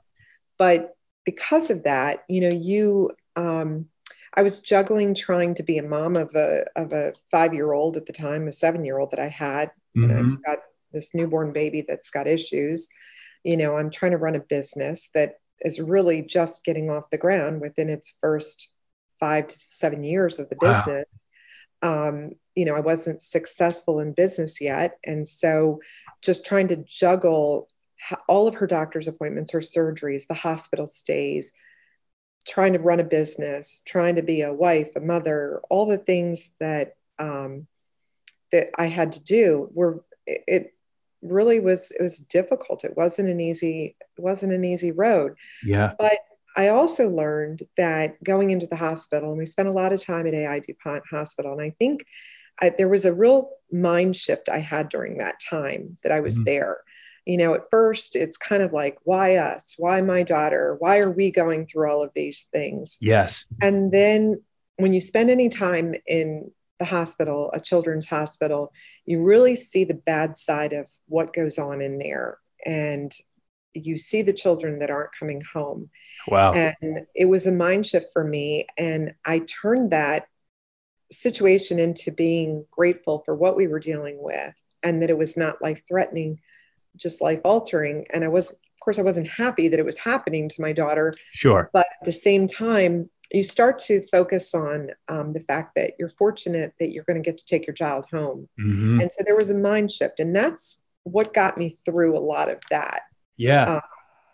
but 0.56 0.96
because 1.24 1.70
of 1.70 1.84
that 1.84 2.24
you 2.28 2.40
know 2.40 2.48
you 2.48 3.10
um, 3.36 3.86
I 4.34 4.42
was 4.42 4.60
juggling 4.60 5.14
trying 5.14 5.54
to 5.54 5.62
be 5.62 5.78
a 5.78 5.82
mom 5.82 6.16
of 6.16 6.34
a 6.34 6.64
of 6.76 6.92
a 6.92 7.12
five 7.30 7.54
year 7.54 7.72
old 7.72 7.96
at 7.96 8.06
the 8.06 8.12
time, 8.12 8.46
a 8.46 8.52
seven 8.52 8.84
year 8.84 8.98
old 8.98 9.10
that 9.10 9.20
I 9.20 9.28
had. 9.28 9.70
Mm-hmm. 9.98 10.10
And 10.10 10.32
I've 10.32 10.44
got 10.44 10.58
this 10.92 11.14
newborn 11.14 11.52
baby 11.52 11.84
that's 11.86 12.10
got 12.10 12.26
issues. 12.26 12.88
You 13.44 13.56
know, 13.56 13.76
I'm 13.76 13.90
trying 13.90 14.12
to 14.12 14.18
run 14.18 14.36
a 14.36 14.40
business 14.40 15.10
that 15.14 15.34
is 15.60 15.80
really 15.80 16.22
just 16.22 16.64
getting 16.64 16.90
off 16.90 17.10
the 17.10 17.18
ground 17.18 17.60
within 17.60 17.88
its 17.88 18.14
first 18.20 18.68
five 19.18 19.48
to 19.48 19.58
seven 19.58 20.04
years 20.04 20.38
of 20.38 20.48
the 20.48 20.56
wow. 20.60 20.72
business. 20.72 21.04
Um, 21.82 22.30
you 22.54 22.64
know, 22.64 22.74
I 22.74 22.80
wasn't 22.80 23.22
successful 23.22 24.00
in 24.00 24.12
business 24.12 24.60
yet. 24.60 24.98
And 25.04 25.26
so 25.26 25.80
just 26.22 26.44
trying 26.44 26.68
to 26.68 26.76
juggle 26.76 27.68
all 28.28 28.48
of 28.48 28.56
her 28.56 28.66
doctor's 28.66 29.08
appointments, 29.08 29.52
her 29.52 29.60
surgeries, 29.60 30.26
the 30.26 30.34
hospital 30.34 30.86
stays, 30.86 31.52
trying 32.46 32.72
to 32.72 32.78
run 32.78 33.00
a 33.00 33.04
business, 33.04 33.82
trying 33.86 34.16
to 34.16 34.22
be 34.22 34.42
a 34.42 34.52
wife, 34.52 34.90
a 34.96 35.00
mother, 35.00 35.60
all 35.68 35.86
the 35.86 35.98
things 35.98 36.50
that 36.60 36.94
um, 37.18 37.66
that 38.52 38.70
I 38.78 38.86
had 38.86 39.12
to 39.12 39.24
do 39.24 39.70
were 39.72 40.02
it 40.26 40.74
really 41.22 41.60
was 41.60 41.90
it 41.92 42.02
was 42.02 42.18
difficult. 42.18 42.84
It 42.84 42.96
wasn't 42.96 43.28
an 43.28 43.40
easy 43.40 43.96
it 44.00 44.22
wasn't 44.22 44.52
an 44.52 44.64
easy 44.64 44.92
road. 44.92 45.34
Yeah. 45.64 45.94
But 45.98 46.18
I 46.56 46.68
also 46.68 47.08
learned 47.08 47.62
that 47.76 48.22
going 48.22 48.50
into 48.50 48.66
the 48.66 48.76
hospital, 48.76 49.30
and 49.30 49.38
we 49.38 49.46
spent 49.46 49.70
a 49.70 49.74
lot 49.74 49.92
of 49.92 50.04
time 50.04 50.26
at 50.26 50.34
AI 50.34 50.58
DuPont 50.58 51.04
Hospital, 51.10 51.52
and 51.52 51.62
I 51.62 51.70
think 51.78 52.04
I, 52.60 52.70
there 52.76 52.88
was 52.88 53.04
a 53.04 53.14
real 53.14 53.50
mind 53.70 54.16
shift 54.16 54.48
I 54.48 54.58
had 54.58 54.88
during 54.88 55.18
that 55.18 55.36
time 55.48 55.98
that 56.02 56.10
I 56.10 56.20
was 56.20 56.36
mm-hmm. 56.36 56.44
there 56.44 56.78
you 57.28 57.36
know, 57.36 57.52
at 57.52 57.68
first 57.70 58.16
it's 58.16 58.38
kind 58.38 58.62
of 58.62 58.72
like, 58.72 58.96
why 59.04 59.36
us? 59.36 59.74
Why 59.76 60.00
my 60.00 60.22
daughter? 60.22 60.76
Why 60.78 60.98
are 60.98 61.10
we 61.10 61.30
going 61.30 61.66
through 61.66 61.90
all 61.90 62.02
of 62.02 62.10
these 62.16 62.48
things? 62.50 62.96
Yes. 63.02 63.44
And 63.60 63.92
then 63.92 64.42
when 64.78 64.94
you 64.94 65.00
spend 65.02 65.28
any 65.28 65.50
time 65.50 65.94
in 66.06 66.50
the 66.78 66.84
hospital, 66.84 67.50
a 67.52 67.60
children's 67.60 68.06
hospital, 68.06 68.72
you 69.06 69.22
really 69.22 69.56
see 69.56 69.84
the 69.84 69.94
bad 69.94 70.36
side 70.36 70.72
of 70.72 70.90
what 71.06 71.32
goes 71.32 71.58
on 71.58 71.80
in 71.80 71.98
there. 71.98 72.38
And 72.64 73.12
you 73.74 73.96
see 73.96 74.22
the 74.22 74.32
children 74.32 74.78
that 74.78 74.90
aren't 74.90 75.16
coming 75.18 75.42
home. 75.52 75.90
Wow. 76.26 76.52
And 76.52 77.06
it 77.14 77.26
was 77.26 77.46
a 77.46 77.52
mind 77.52 77.86
shift 77.86 78.06
for 78.12 78.24
me. 78.24 78.66
And 78.76 79.14
I 79.24 79.40
turned 79.40 79.90
that 79.92 80.26
situation 81.10 81.78
into 81.78 82.12
being 82.12 82.66
grateful 82.70 83.22
for 83.24 83.34
what 83.34 83.56
we 83.56 83.66
were 83.66 83.80
dealing 83.80 84.22
with 84.22 84.54
and 84.82 85.02
that 85.02 85.10
it 85.10 85.18
was 85.18 85.36
not 85.36 85.62
life 85.62 85.82
threatening 85.88 86.40
just 86.98 87.20
life 87.20 87.40
altering. 87.44 88.06
And 88.12 88.24
I 88.24 88.28
was, 88.28 88.50
of 88.50 88.56
course, 88.80 88.98
I 88.98 89.02
wasn't 89.02 89.28
happy 89.28 89.68
that 89.68 89.78
it 89.78 89.86
was 89.86 89.98
happening 89.98 90.48
to 90.48 90.62
my 90.62 90.72
daughter. 90.72 91.12
Sure. 91.32 91.70
But 91.72 91.86
at 92.00 92.04
the 92.04 92.12
same 92.12 92.46
time, 92.46 93.08
you 93.32 93.42
start 93.42 93.78
to 93.78 94.00
focus 94.02 94.54
on 94.54 94.90
um, 95.08 95.32
the 95.32 95.40
fact 95.40 95.74
that 95.76 95.92
you're 95.98 96.08
fortunate 96.08 96.72
that 96.80 96.92
you're 96.92 97.04
going 97.04 97.22
to 97.22 97.30
get 97.30 97.38
to 97.38 97.46
take 97.46 97.66
your 97.66 97.74
child 97.74 98.06
home. 98.10 98.48
Mm-hmm. 98.58 99.00
And 99.00 99.12
so 99.12 99.22
there 99.24 99.36
was 99.36 99.50
a 99.50 99.58
mind 99.58 99.90
shift. 99.90 100.18
And 100.18 100.34
that's 100.34 100.84
what 101.04 101.34
got 101.34 101.58
me 101.58 101.76
through 101.84 102.16
a 102.16 102.20
lot 102.20 102.50
of 102.50 102.60
that. 102.70 103.02
Yeah. 103.36 103.64
Uh, 103.64 103.80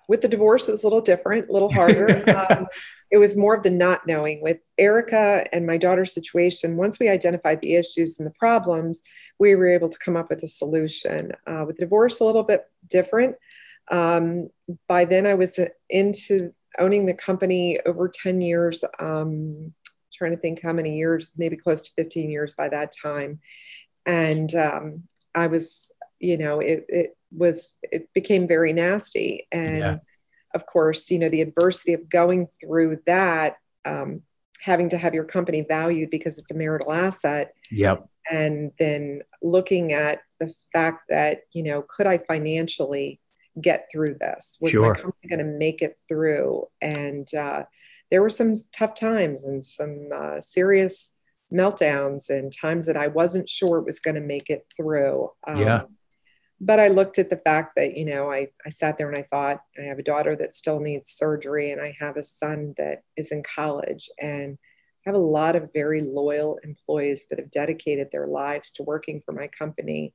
with 0.09 0.21
the 0.21 0.29
divorce, 0.29 0.69
it 0.69 0.73
was 0.73 0.85
a 0.85 0.87
little 0.87 1.01
different, 1.01 1.49
a 1.49 1.53
little 1.53 1.73
harder. 1.73 2.09
um, 2.51 2.67
it 3.11 3.19
was 3.19 3.37
more 3.37 3.57
of 3.57 3.63
the 3.63 3.71
not 3.71 4.07
knowing. 4.07 4.43
With 4.43 4.59
Erica 4.79 5.47
and 5.53 5.67
my 5.67 5.77
daughter's 5.77 6.13
situation, 6.13 6.77
once 6.77 6.99
we 6.99 7.09
identified 7.09 7.63
the 7.63 7.75
issues 7.75 8.19
and 8.19 8.27
the 8.27 8.35
problems, 8.39 9.03
we 9.39 9.55
were 9.55 9.69
able 9.69 9.89
to 9.89 9.99
come 9.99 10.17
up 10.17 10.31
with 10.31 10.43
a 10.43 10.49
solution. 10.49 11.33
Uh, 11.47 11.65
with 11.67 11.79
divorce, 11.79 12.21
a 12.21 12.25
little 12.25 12.43
bit 12.43 12.65
different. 12.89 13.37
Um, 13.91 14.51
by 14.89 15.05
then, 15.05 15.27
I 15.27 15.35
was 15.35 15.59
into 15.89 16.53
owning 16.79 17.07
the 17.07 17.15
company 17.15 17.79
over 17.87 18.09
10 18.09 18.41
years. 18.41 18.85
Um, 18.99 19.73
trying 20.15 20.31
to 20.31 20.37
think 20.37 20.63
how 20.63 20.73
many 20.73 20.97
years, 20.97 21.33
maybe 21.37 21.57
close 21.57 21.83
to 21.83 21.91
15 21.97 22.31
years 22.31 22.55
by 22.55 22.69
that 22.69 22.93
time. 23.03 23.41
And 24.07 24.55
um, 24.55 25.03
I 25.35 25.49
was, 25.49 25.93
you 26.21 26.39
know, 26.39 26.61
it, 26.61 26.85
it 26.89 27.17
was, 27.31 27.77
it 27.83 28.09
became 28.15 28.47
very 28.47 28.73
nasty. 28.73 29.47
And 29.51 29.79
yeah. 29.79 29.97
of 30.55 30.67
course, 30.67 31.11
you 31.11 31.19
know, 31.19 31.29
the 31.29 31.41
adversity 31.41 31.95
of 31.95 32.09
going 32.09 32.47
through 32.47 33.01
that, 33.07 33.57
um, 33.85 34.23
having 34.61 34.89
to 34.91 34.97
have 34.97 35.15
your 35.15 35.25
company 35.25 35.65
valued 35.69 36.11
because 36.11 36.39
it's 36.39 36.51
a 36.51 36.57
marital 36.57 36.93
asset. 36.93 37.53
Yep. 37.71 38.09
And 38.31 38.73
then 38.79 39.21
looking 39.43 39.93
at 39.93 40.21
the 40.41 40.53
fact 40.73 41.05
that, 41.11 41.41
you 41.53 41.63
know, 41.63 41.83
could 41.83 42.07
I 42.07 42.19
financially 42.19 43.21
get 43.61 43.89
through 43.91 44.17
this? 44.21 44.59
Was 44.61 44.73
sure. 44.73 44.95
my 44.95 45.01
company 45.01 45.29
going 45.29 45.47
to 45.47 45.59
make 45.59 45.83
it 45.83 45.97
through? 46.09 46.67
And 46.81 47.33
uh, 47.35 47.65
there 48.11 48.23
were 48.23 48.31
some 48.31 48.55
tough 48.73 48.95
times 48.95 49.45
and 49.45 49.65
some 49.65 50.09
uh, 50.15 50.41
serious 50.41 51.15
meltdowns 51.53 52.31
and 52.31 52.53
times 52.53 52.87
that 52.87 52.97
I 52.97 53.09
wasn't 53.09 53.49
sure 53.49 53.79
it 53.79 53.87
was 53.87 54.01
going 54.01 54.17
to 54.17 54.21
make 54.21 54.51
it 54.51 54.67
through. 54.77 55.31
Um, 55.47 55.59
yeah. 55.59 55.83
But 56.61 56.81
I 56.81 56.89
looked 56.89 57.19
at 57.19 57.31
the 57.31 57.37
fact 57.37 57.73
that, 57.77 57.97
you 57.97 58.05
know, 58.05 58.31
I, 58.31 58.49
I 58.65 58.71
sat 58.71 58.97
there 58.97 59.09
and 59.11 59.19
I 59.19 59.27
thought, 59.29 59.61
I 59.79 59.83
have 59.83 59.99
a 59.99 60.05
daughter 60.05 60.37
that 60.37 60.53
still 60.53 60.81
needs 60.81 61.11
surgery 61.11 61.71
and 61.71 61.81
I 61.81 61.97
have 61.99 62.17
a 62.17 62.23
son 62.23 62.75
that 62.79 63.03
is 63.17 63.33
in 63.33 63.43
college 63.43 64.09
and 64.21 64.57
I 65.07 65.11
have 65.11 65.17
a 65.17 65.19
lot 65.19 65.57
of 65.57 65.73
very 65.75 66.01
loyal 66.01 66.59
employees 66.63 67.27
that 67.29 67.39
have 67.39 67.51
dedicated 67.51 68.09
their 68.11 68.27
lives 68.27 68.73
to 68.73 68.83
working 68.83 69.21
for 69.21 69.33
my 69.33 69.49
company 69.49 70.15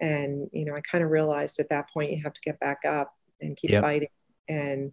and 0.00 0.48
you 0.52 0.64
know 0.64 0.74
i 0.74 0.80
kind 0.80 1.04
of 1.04 1.10
realized 1.10 1.58
at 1.60 1.68
that 1.68 1.88
point 1.90 2.10
you 2.10 2.22
have 2.22 2.32
to 2.32 2.40
get 2.40 2.58
back 2.60 2.80
up 2.86 3.14
and 3.40 3.56
keep 3.56 3.70
yep. 3.70 3.82
fighting 3.82 4.08
and 4.48 4.92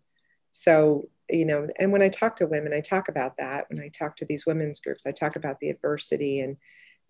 so 0.52 1.04
you 1.30 1.46
know 1.46 1.68
and 1.80 1.92
when 1.92 2.02
i 2.02 2.10
talk 2.10 2.36
to 2.36 2.48
women 2.48 2.74
i 2.74 2.82
talk 2.82 3.08
about 3.08 3.38
that 3.38 3.66
when 3.70 3.84
i 3.84 3.90
talk 3.90 4.16
to 4.16 4.26
these 4.26 4.46
women's 4.46 4.80
groups 4.80 5.06
i 5.06 5.12
talk 5.12 5.36
about 5.36 5.60
the 5.60 5.70
adversity 5.70 6.40
and 6.42 6.58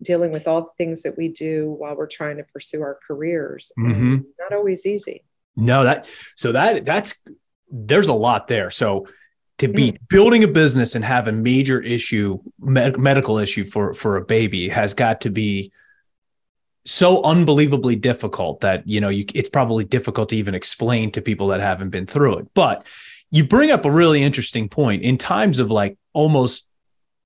dealing 0.02 0.32
with 0.32 0.48
all 0.48 0.62
the 0.62 0.70
things 0.76 1.02
that 1.02 1.16
we 1.16 1.28
do 1.28 1.70
while 1.78 1.96
we're 1.96 2.06
trying 2.06 2.36
to 2.36 2.44
pursue 2.44 2.82
our 2.82 2.98
careers 3.06 3.72
mm-hmm. 3.78 4.18
not 4.38 4.52
always 4.52 4.86
easy 4.86 5.24
no 5.56 5.84
that 5.84 6.08
so 6.36 6.52
that 6.52 6.84
that's 6.84 7.22
there's 7.70 8.08
a 8.08 8.14
lot 8.14 8.46
there 8.46 8.70
so 8.70 9.06
to 9.58 9.68
be 9.68 9.92
mm. 9.92 9.98
building 10.08 10.42
a 10.42 10.48
business 10.48 10.96
and 10.96 11.04
have 11.04 11.28
a 11.28 11.32
major 11.32 11.80
issue 11.80 12.38
med- 12.58 12.98
medical 12.98 13.38
issue 13.38 13.64
for 13.64 13.94
for 13.94 14.16
a 14.16 14.24
baby 14.24 14.68
has 14.68 14.92
got 14.92 15.20
to 15.20 15.30
be 15.30 15.70
so 16.84 17.22
unbelievably 17.22 17.96
difficult 17.96 18.60
that 18.60 18.86
you 18.88 19.00
know 19.00 19.08
you, 19.08 19.24
it's 19.34 19.48
probably 19.48 19.84
difficult 19.84 20.30
to 20.30 20.36
even 20.36 20.54
explain 20.54 21.10
to 21.12 21.22
people 21.22 21.48
that 21.48 21.60
haven't 21.60 21.90
been 21.90 22.06
through 22.06 22.38
it. 22.38 22.48
But 22.54 22.86
you 23.30 23.44
bring 23.44 23.70
up 23.70 23.84
a 23.84 23.90
really 23.90 24.22
interesting 24.22 24.68
point. 24.68 25.02
In 25.02 25.18
times 25.18 25.58
of 25.58 25.70
like 25.70 25.96
almost 26.12 26.66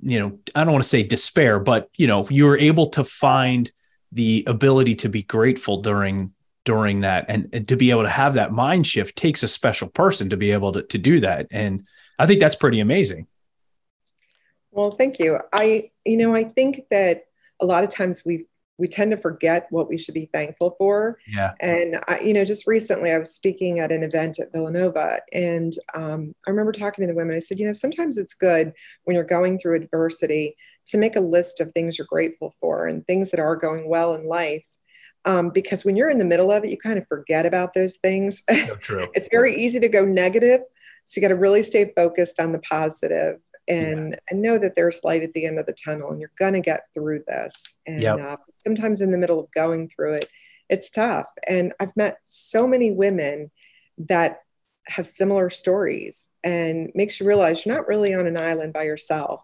you 0.01 0.21
know 0.21 0.39
i 0.55 0.63
don't 0.63 0.75
want 0.75 0.83
to 0.83 0.89
say 0.89 1.03
despair 1.03 1.59
but 1.59 1.89
you 1.97 2.07
know 2.07 2.29
you 2.29 2.45
were 2.45 2.59
able 2.59 2.85
to 2.85 3.03
find 3.03 3.73
the 4.13 4.45
ability 4.47 4.95
to 4.95 5.09
be 5.09 5.23
grateful 5.23 5.81
during 5.81 6.33
during 6.67 7.01
that. 7.03 7.27
And, 7.29 7.49
and 7.53 7.69
to 7.69 7.77
be 7.77 7.91
able 7.91 8.03
to 8.03 8.11
have 8.11 8.35
that 8.35 8.53
mind 8.53 8.87
shift 8.87 9.17
takes 9.17 9.43
a 9.43 9.49
special 9.49 9.89
person 9.89 10.31
to 10.31 10.37
be 10.37 10.51
able 10.51 10.73
to, 10.73 10.83
to 10.83 10.99
do 10.99 11.21
that. 11.21 11.47
And 11.51 11.87
i 12.19 12.27
think 12.27 12.41
that's 12.41 12.57
pretty 12.57 12.81
amazing. 12.81 13.27
Well 14.71 14.91
thank 14.91 15.19
you. 15.19 15.39
I 15.53 15.91
you 16.05 16.19
know 16.19 16.35
i 16.35 16.45
think 16.45 16.83
that 16.91 17.25
a 17.61 17.67
lot 17.67 17.85
of 17.85 17.91
times 17.91 18.23
we've 18.27 18.47
we 18.79 18.89
tend 18.89 19.11
to 19.11 19.17
forget 19.17 19.67
what 19.71 19.89
we 19.89 19.97
should 19.97 20.15
be 20.15 20.29
thankful 20.33 20.75
for. 20.79 21.19
Yeah. 21.27 21.53
And 21.61 21.97
I, 22.09 22.21
you 22.21 22.35
know, 22.35 22.45
just 22.45 22.67
recently 22.67 23.11
I 23.11 23.19
was 23.19 23.35
speaking 23.35 23.81
at 23.81 23.93
an 23.93 24.03
event 24.03 24.39
at 24.39 24.53
Villanova, 24.53 25.21
and 25.33 25.73
um, 25.95 26.35
I 26.47 26.51
remember 26.51 26.73
talking 26.73 27.03
to 27.03 27.09
the 27.09 27.17
women. 27.17 27.37
I 27.37 27.41
said, 27.41 27.59
you 27.59 27.67
know, 27.67 27.73
sometimes 27.73 28.19
it's 28.19 28.35
good 28.35 28.73
when 29.05 29.15
you're 29.15 29.25
going 29.25 29.59
through 29.59 29.77
adversity 29.77 30.57
to 30.87 30.99
make 30.99 31.17
a 31.17 31.21
list 31.21 31.61
of 31.61 31.73
things 31.73 31.99
you're 31.99 32.07
grateful 32.09 32.53
for 32.61 32.87
and 32.87 33.07
things 33.07 33.31
that 33.31 33.41
are 33.41 33.57
going 33.57 33.89
well 33.89 34.15
in 34.15 34.29
life. 34.29 34.67
Um, 35.25 35.51
because 35.51 35.85
when 35.85 35.97
you're 35.97 36.11
in 36.11 36.19
the 36.19 36.25
middle 36.25 36.53
of 36.53 36.63
it, 36.63 36.71
you 36.71 36.79
kind 36.79 36.99
of 36.99 37.07
forget 37.09 37.47
about 37.47 37.75
those 37.75 37.97
things. 37.97 38.45
So 38.49 38.77
true. 38.77 39.09
it's 39.15 39.29
very 39.31 39.57
easy 39.57 39.81
to 39.81 39.89
go 39.89 40.05
negative. 40.05 40.61
So 41.05 41.21
you 41.21 41.23
got 41.23 41.35
to 41.35 41.41
really 41.41 41.63
stay 41.63 41.93
focused 41.97 42.41
on 42.41 42.53
the 42.53 42.59
positive 42.61 43.41
and 43.69 44.11
yeah. 44.11 44.19
and 44.31 44.43
know 44.43 44.59
that 44.59 44.77
there's 44.77 45.01
light 45.05 45.23
at 45.23 45.33
the 45.33 45.47
end 45.47 45.59
of 45.59 45.67
the 45.67 45.73
tunnel 45.73 46.11
and 46.11 46.21
you're 46.21 46.31
going 46.39 46.53
to 46.53 46.61
get 46.61 46.83
through 46.95 47.23
this 47.27 47.77
and 47.87 48.03
yep. 48.03 48.19
uh, 48.19 48.37
sometimes 48.57 49.01
in 49.01 49.11
the 49.11 49.19
middle 49.19 49.41
of 49.41 49.51
going 49.51 49.89
through 49.89 50.15
it 50.15 50.29
it's 50.69 50.91
tough. 50.91 51.27
And 51.49 51.73
i've 51.81 51.97
met 51.97 52.19
so 52.23 52.67
many 52.67 52.91
women 52.91 53.51
that 53.99 54.41
have 54.89 55.07
similar 55.07 55.51
stories 55.51 56.29
and 56.45 56.91
makes 56.95 57.19
you 57.19 57.27
realize 57.27 57.65
you're 57.65 57.75
not 57.75 57.89
really 57.89 58.15
on 58.15 58.27
an 58.27 58.37
island 58.37 58.73
by 58.73 58.85
yourself. 58.85 59.43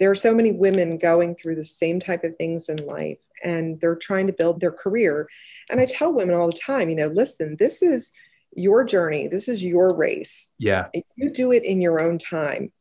There 0.00 0.10
are 0.10 0.16
so 0.16 0.34
many 0.34 0.50
women 0.50 0.98
going 0.98 1.36
through 1.36 1.54
the 1.54 1.64
same 1.64 2.00
type 2.00 2.24
of 2.24 2.36
things 2.36 2.68
in 2.68 2.84
life 2.86 3.22
and 3.44 3.80
they're 3.80 3.94
trying 3.94 4.26
to 4.26 4.32
build 4.32 4.60
their 4.60 4.72
career. 4.72 5.28
And 5.70 5.80
i 5.80 5.86
tell 5.86 6.12
women 6.12 6.34
all 6.34 6.48
the 6.48 6.58
time 6.58 6.88
you 6.88 6.96
know 6.96 7.08
listen 7.08 7.56
this 7.58 7.82
is 7.82 8.10
your 8.56 8.84
journey. 8.84 9.28
This 9.28 9.48
is 9.48 9.64
your 9.64 9.94
race. 9.96 10.52
Yeah. 10.58 10.88
You 11.16 11.30
do 11.30 11.52
it 11.52 11.64
in 11.64 11.80
your 11.80 12.00
own 12.00 12.18
time 12.18 12.72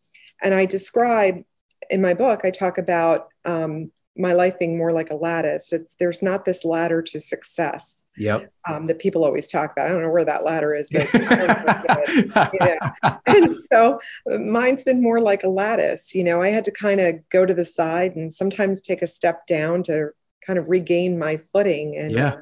and 0.44 0.54
I 0.54 0.66
describe 0.66 1.44
in 1.90 2.02
my 2.02 2.14
book, 2.14 2.42
I 2.44 2.52
talk 2.52 2.78
about 2.78 3.28
um, 3.46 3.92
my 4.16 4.34
life 4.34 4.60
being 4.60 4.78
more 4.78 4.94
like 4.94 5.10
a 5.10 5.16
lattice. 5.16 5.74
It's 5.74 5.96
there's 6.00 6.22
not 6.22 6.46
this 6.46 6.64
ladder 6.64 7.02
to 7.02 7.20
success. 7.20 8.06
Yep. 8.18 8.52
Um, 8.70 8.86
that 8.86 9.00
people 9.00 9.24
always 9.24 9.48
talk 9.48 9.72
about. 9.72 9.88
I 9.88 9.90
don't 9.90 10.04
know 10.04 10.10
where 10.10 10.26
that 10.26 10.44
ladder 10.44 10.76
is, 10.76 10.90
but 10.92 11.12
yeah. 12.62 13.18
And 13.26 13.54
so 13.54 14.00
mine's 14.28 14.84
been 14.84 15.02
more 15.02 15.20
like 15.20 15.44
a 15.44 15.50
lattice. 15.50 16.14
You 16.14 16.24
know, 16.24 16.42
I 16.42 16.50
had 16.50 16.66
to 16.66 16.72
kind 16.72 17.02
of 17.02 17.28
go 17.30 17.46
to 17.46 17.54
the 17.54 17.66
side 17.66 18.16
and 18.16 18.32
sometimes 18.32 18.82
take 18.82 19.02
a 19.02 19.08
step 19.08 19.48
down 19.48 19.82
to 19.84 20.10
kind 20.46 20.60
of 20.60 20.70
regain 20.70 21.18
my 21.18 21.38
footing. 21.38 21.98
And 21.98 22.12
yeah. 22.12 22.28
Uh, 22.28 22.38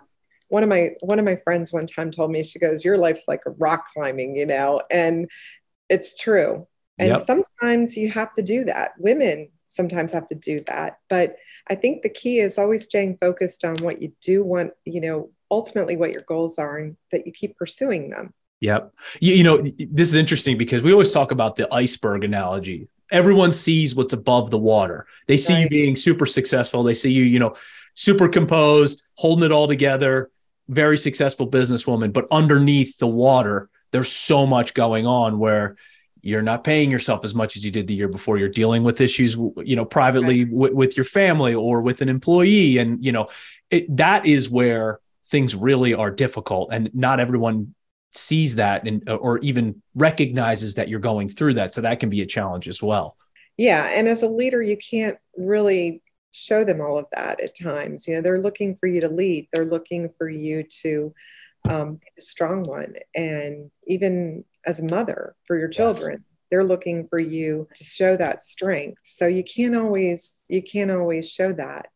one 0.50 0.63
of 0.63 0.70
my 0.70 0.89
one 1.00 1.17
of 1.17 1.24
my 1.24 1.38
friends 1.38 1.72
one 1.72 1.88
time 1.88 2.12
told 2.12 2.29
me 2.29 2.43
she 2.43 2.60
goes, 2.60 2.84
"Your 2.84 2.98
life's 2.98 3.24
like 3.25 3.39
rock 3.46 3.86
climbing," 3.93 4.36
you 4.36 4.46
know, 4.46 4.81
and 4.91 5.31
it's 5.88 6.20
true. 6.20 6.67
And 7.01 7.10
yep. 7.10 7.20
sometimes 7.22 7.98
you 7.98 8.12
have 8.12 8.31
to 8.36 8.43
do 8.43 8.63
that. 8.65 8.91
Women 9.00 9.50
sometimes 9.65 10.12
have 10.12 10.27
to 10.27 10.36
do 10.36 10.60
that. 10.67 11.00
But 11.10 11.38
I 11.67 11.74
think 11.74 12.03
the 12.03 12.10
key 12.10 12.38
is 12.38 12.60
always 12.60 12.84
staying 12.84 13.17
focused 13.20 13.65
on 13.65 13.75
what 13.77 14.03
you 14.03 14.12
do 14.22 14.43
want, 14.43 14.74
you 14.86 15.01
know, 15.01 15.31
ultimately 15.50 15.98
what 15.98 16.12
your 16.12 16.22
goals 16.22 16.60
are 16.60 16.77
and 16.77 16.98
that 17.12 17.25
you 17.25 17.31
keep 17.31 17.58
pursuing 17.58 18.12
them. 18.12 18.36
Yep. 18.60 18.93
You, 19.20 19.34
you 19.34 19.43
know, 19.43 19.58
this 19.62 20.10
is 20.10 20.15
interesting 20.15 20.60
because 20.60 20.84
we 20.84 20.91
always 20.91 21.12
talk 21.12 21.31
about 21.31 21.55
the 21.55 21.74
iceberg 21.74 22.24
analogy. 22.24 22.88
Everyone 23.12 23.51
sees 23.51 23.96
what's 23.96 24.13
above 24.13 24.51
the 24.51 24.60
water. 24.60 25.08
They 25.27 25.38
see 25.38 25.53
right. 25.53 25.63
you 25.63 25.70
being 25.70 25.96
super 25.96 26.27
successful. 26.27 26.84
They 26.84 26.93
see 26.93 27.12
you, 27.12 27.24
you 27.24 27.39
know, 27.39 27.55
super 27.96 28.29
composed, 28.29 29.03
holding 29.15 29.43
it 29.43 29.51
all 29.51 29.67
together, 29.67 30.29
very 30.67 31.00
successful 31.00 31.50
businesswoman. 31.50 32.13
But 32.13 32.27
underneath 32.29 33.00
the 33.00 33.08
water, 33.08 33.70
there's 33.91 34.12
so 34.12 34.46
much 34.46 34.75
going 34.75 35.08
on 35.08 35.39
where 35.39 35.75
you're 36.21 36.41
not 36.41 36.63
paying 36.63 36.91
yourself 36.91 37.23
as 37.23 37.33
much 37.33 37.55
as 37.55 37.65
you 37.65 37.71
did 37.71 37.87
the 37.87 37.93
year 37.93 38.07
before. 38.07 38.37
You're 38.37 38.49
dealing 38.49 38.83
with 38.83 39.01
issues 39.01 39.35
you 39.35 39.75
know 39.75 39.85
privately 39.85 40.45
right. 40.45 40.53
w- 40.53 40.75
with 40.75 40.97
your 40.97 41.03
family 41.03 41.53
or 41.53 41.81
with 41.81 42.01
an 42.01 42.09
employee. 42.09 42.77
And 42.77 43.03
you 43.03 43.11
know 43.11 43.27
it, 43.69 43.95
that 43.97 44.25
is 44.25 44.49
where 44.49 44.99
things 45.27 45.55
really 45.55 45.93
are 45.93 46.11
difficult. 46.11 46.69
And 46.71 46.93
not 46.93 47.19
everyone 47.19 47.73
sees 48.13 48.55
that 48.55 48.85
and 48.85 49.07
or 49.09 49.39
even 49.39 49.81
recognizes 49.95 50.75
that 50.75 50.89
you're 50.89 50.99
going 50.99 51.29
through 51.29 51.55
that. 51.55 51.73
So 51.73 51.81
that 51.81 51.99
can 51.99 52.09
be 52.09 52.21
a 52.21 52.25
challenge 52.25 52.67
as 52.67 52.83
well. 52.83 53.17
Yeah. 53.57 53.89
And 53.93 54.07
as 54.07 54.21
a 54.21 54.27
leader 54.27 54.61
you 54.61 54.77
can't 54.77 55.17
really 55.37 56.01
show 56.31 56.63
them 56.63 56.81
all 56.81 56.97
of 56.97 57.05
that 57.13 57.41
at 57.41 57.57
times. 57.57 58.07
You 58.07 58.15
know 58.15 58.21
they're 58.21 58.41
looking 58.41 58.75
for 58.75 58.87
you 58.87 59.01
to 59.01 59.09
lead. 59.09 59.47
They're 59.51 59.65
looking 59.65 60.09
for 60.09 60.29
you 60.29 60.63
to 60.81 61.13
um, 61.69 61.95
be 61.95 62.07
a 62.17 62.21
strong 62.21 62.63
one. 62.63 62.95
And 63.15 63.71
even 63.87 64.43
as 64.65 64.79
a 64.79 64.85
mother 64.85 65.35
for 65.45 65.57
your 65.57 65.69
children. 65.69 66.13
Yes. 66.13 66.21
They're 66.49 66.63
looking 66.63 67.07
for 67.07 67.19
you 67.19 67.67
to 67.75 67.83
show 67.83 68.17
that 68.17 68.41
strength. 68.41 69.01
So 69.05 69.25
you 69.25 69.43
can't 69.43 69.75
always 69.75 70.43
you 70.49 70.61
can't 70.61 70.91
always 70.91 71.29
show 71.29 71.53
that. 71.53 71.87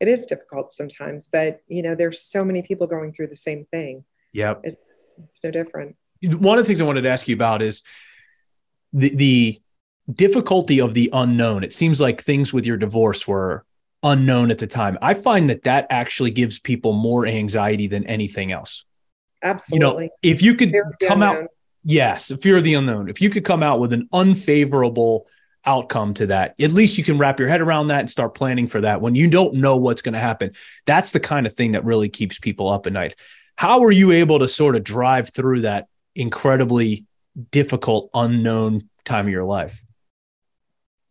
It 0.00 0.08
is 0.08 0.26
difficult 0.26 0.72
sometimes, 0.72 1.28
but 1.28 1.60
you 1.66 1.82
know, 1.82 1.94
there's 1.94 2.20
so 2.20 2.44
many 2.44 2.62
people 2.62 2.86
going 2.86 3.12
through 3.12 3.28
the 3.28 3.36
same 3.36 3.64
thing. 3.72 4.04
Yep. 4.32 4.60
It's, 4.64 5.14
it's 5.24 5.42
no 5.42 5.50
different. 5.50 5.96
One 6.22 6.58
of 6.58 6.64
the 6.64 6.66
things 6.66 6.80
I 6.80 6.84
wanted 6.84 7.02
to 7.02 7.10
ask 7.10 7.28
you 7.28 7.34
about 7.34 7.62
is 7.62 7.82
the 8.92 9.14
the 9.14 9.60
difficulty 10.12 10.80
of 10.80 10.94
the 10.94 11.10
unknown. 11.12 11.64
It 11.64 11.72
seems 11.72 12.00
like 12.00 12.20
things 12.20 12.52
with 12.52 12.66
your 12.66 12.76
divorce 12.76 13.26
were 13.26 13.64
unknown 14.02 14.50
at 14.50 14.58
the 14.58 14.66
time. 14.66 14.98
I 15.02 15.14
find 15.14 15.48
that 15.50 15.64
that 15.64 15.86
actually 15.90 16.30
gives 16.30 16.58
people 16.58 16.92
more 16.92 17.26
anxiety 17.26 17.86
than 17.86 18.06
anything 18.06 18.52
else. 18.52 18.84
Absolutely. 19.42 20.04
You 20.04 20.08
know, 20.08 20.10
if 20.22 20.42
you 20.42 20.54
could 20.54 20.74
come 21.02 21.22
out 21.22 21.48
Yes, 21.84 22.32
fear 22.40 22.56
of 22.56 22.64
the 22.64 22.74
unknown. 22.74 23.08
If 23.08 23.20
you 23.20 23.28
could 23.28 23.44
come 23.44 23.62
out 23.62 23.78
with 23.78 23.92
an 23.92 24.08
unfavorable 24.12 25.26
outcome 25.66 26.14
to 26.14 26.26
that, 26.28 26.54
at 26.58 26.72
least 26.72 26.96
you 26.96 27.04
can 27.04 27.18
wrap 27.18 27.38
your 27.38 27.48
head 27.48 27.60
around 27.60 27.88
that 27.88 28.00
and 28.00 28.10
start 28.10 28.34
planning 28.34 28.66
for 28.66 28.80
that. 28.80 29.02
When 29.02 29.14
you 29.14 29.28
don't 29.28 29.54
know 29.54 29.76
what's 29.76 30.02
going 30.02 30.14
to 30.14 30.18
happen, 30.18 30.52
that's 30.86 31.10
the 31.10 31.20
kind 31.20 31.46
of 31.46 31.54
thing 31.54 31.72
that 31.72 31.84
really 31.84 32.08
keeps 32.08 32.38
people 32.38 32.68
up 32.68 32.86
at 32.86 32.92
night. 32.92 33.14
How 33.56 33.80
were 33.80 33.92
you 33.92 34.12
able 34.12 34.38
to 34.38 34.48
sort 34.48 34.76
of 34.76 34.82
drive 34.82 35.30
through 35.30 35.62
that 35.62 35.86
incredibly 36.14 37.04
difficult, 37.50 38.10
unknown 38.14 38.88
time 39.04 39.26
of 39.26 39.32
your 39.32 39.44
life? 39.44 39.84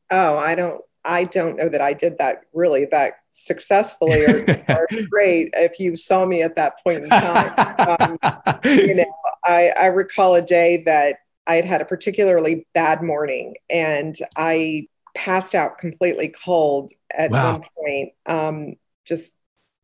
Oh, 0.10 0.38
I 0.38 0.56
don't 0.56 0.82
I 1.06 1.26
don't 1.26 1.58
know 1.58 1.70
that 1.70 1.82
I 1.82 1.94
did 1.94 2.18
that 2.20 2.44
really 2.54 2.86
that 2.92 3.14
successfully 3.30 4.26
or, 4.26 4.46
or 4.70 4.88
great 5.10 5.50
if 5.54 5.80
you 5.80 5.96
saw 5.96 6.26
me 6.26 6.42
at 6.42 6.56
that 6.56 6.84
point 6.84 7.04
in 7.04 7.10
time. 7.10 7.54
Um, 7.78 8.20
you 8.64 8.96
know, 8.96 9.14
I, 9.46 9.74
I 9.78 9.86
recall 9.88 10.36
a 10.36 10.42
day 10.42 10.84
that 10.86 11.18
I 11.48 11.56
had 11.56 11.66
had 11.66 11.82
a 11.82 11.86
particularly 11.86 12.66
bad 12.74 13.02
morning 13.02 13.56
and 13.70 14.16
I 14.38 14.88
passed 15.16 15.54
out 15.56 15.78
completely 15.78 16.30
cold 16.30 16.92
at 17.16 17.32
wow. 17.32 17.54
one 17.54 17.64
point, 17.78 18.14
um, 18.26 18.76
just 19.06 19.38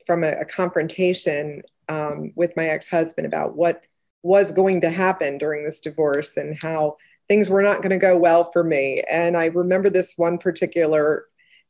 from 0.05 0.23
a, 0.23 0.31
a 0.41 0.45
confrontation 0.45 1.61
um, 1.89 2.31
with 2.35 2.55
my 2.55 2.67
ex 2.67 2.89
husband 2.89 3.27
about 3.27 3.55
what 3.55 3.83
was 4.23 4.51
going 4.51 4.81
to 4.81 4.89
happen 4.89 5.37
during 5.37 5.63
this 5.63 5.81
divorce 5.81 6.37
and 6.37 6.57
how 6.61 6.97
things 7.29 7.49
were 7.49 7.61
not 7.61 7.77
going 7.77 7.91
to 7.91 7.97
go 7.97 8.17
well 8.17 8.43
for 8.51 8.63
me. 8.63 9.03
And 9.09 9.37
I 9.37 9.45
remember 9.45 9.89
this 9.89 10.15
one 10.17 10.37
particular 10.37 11.25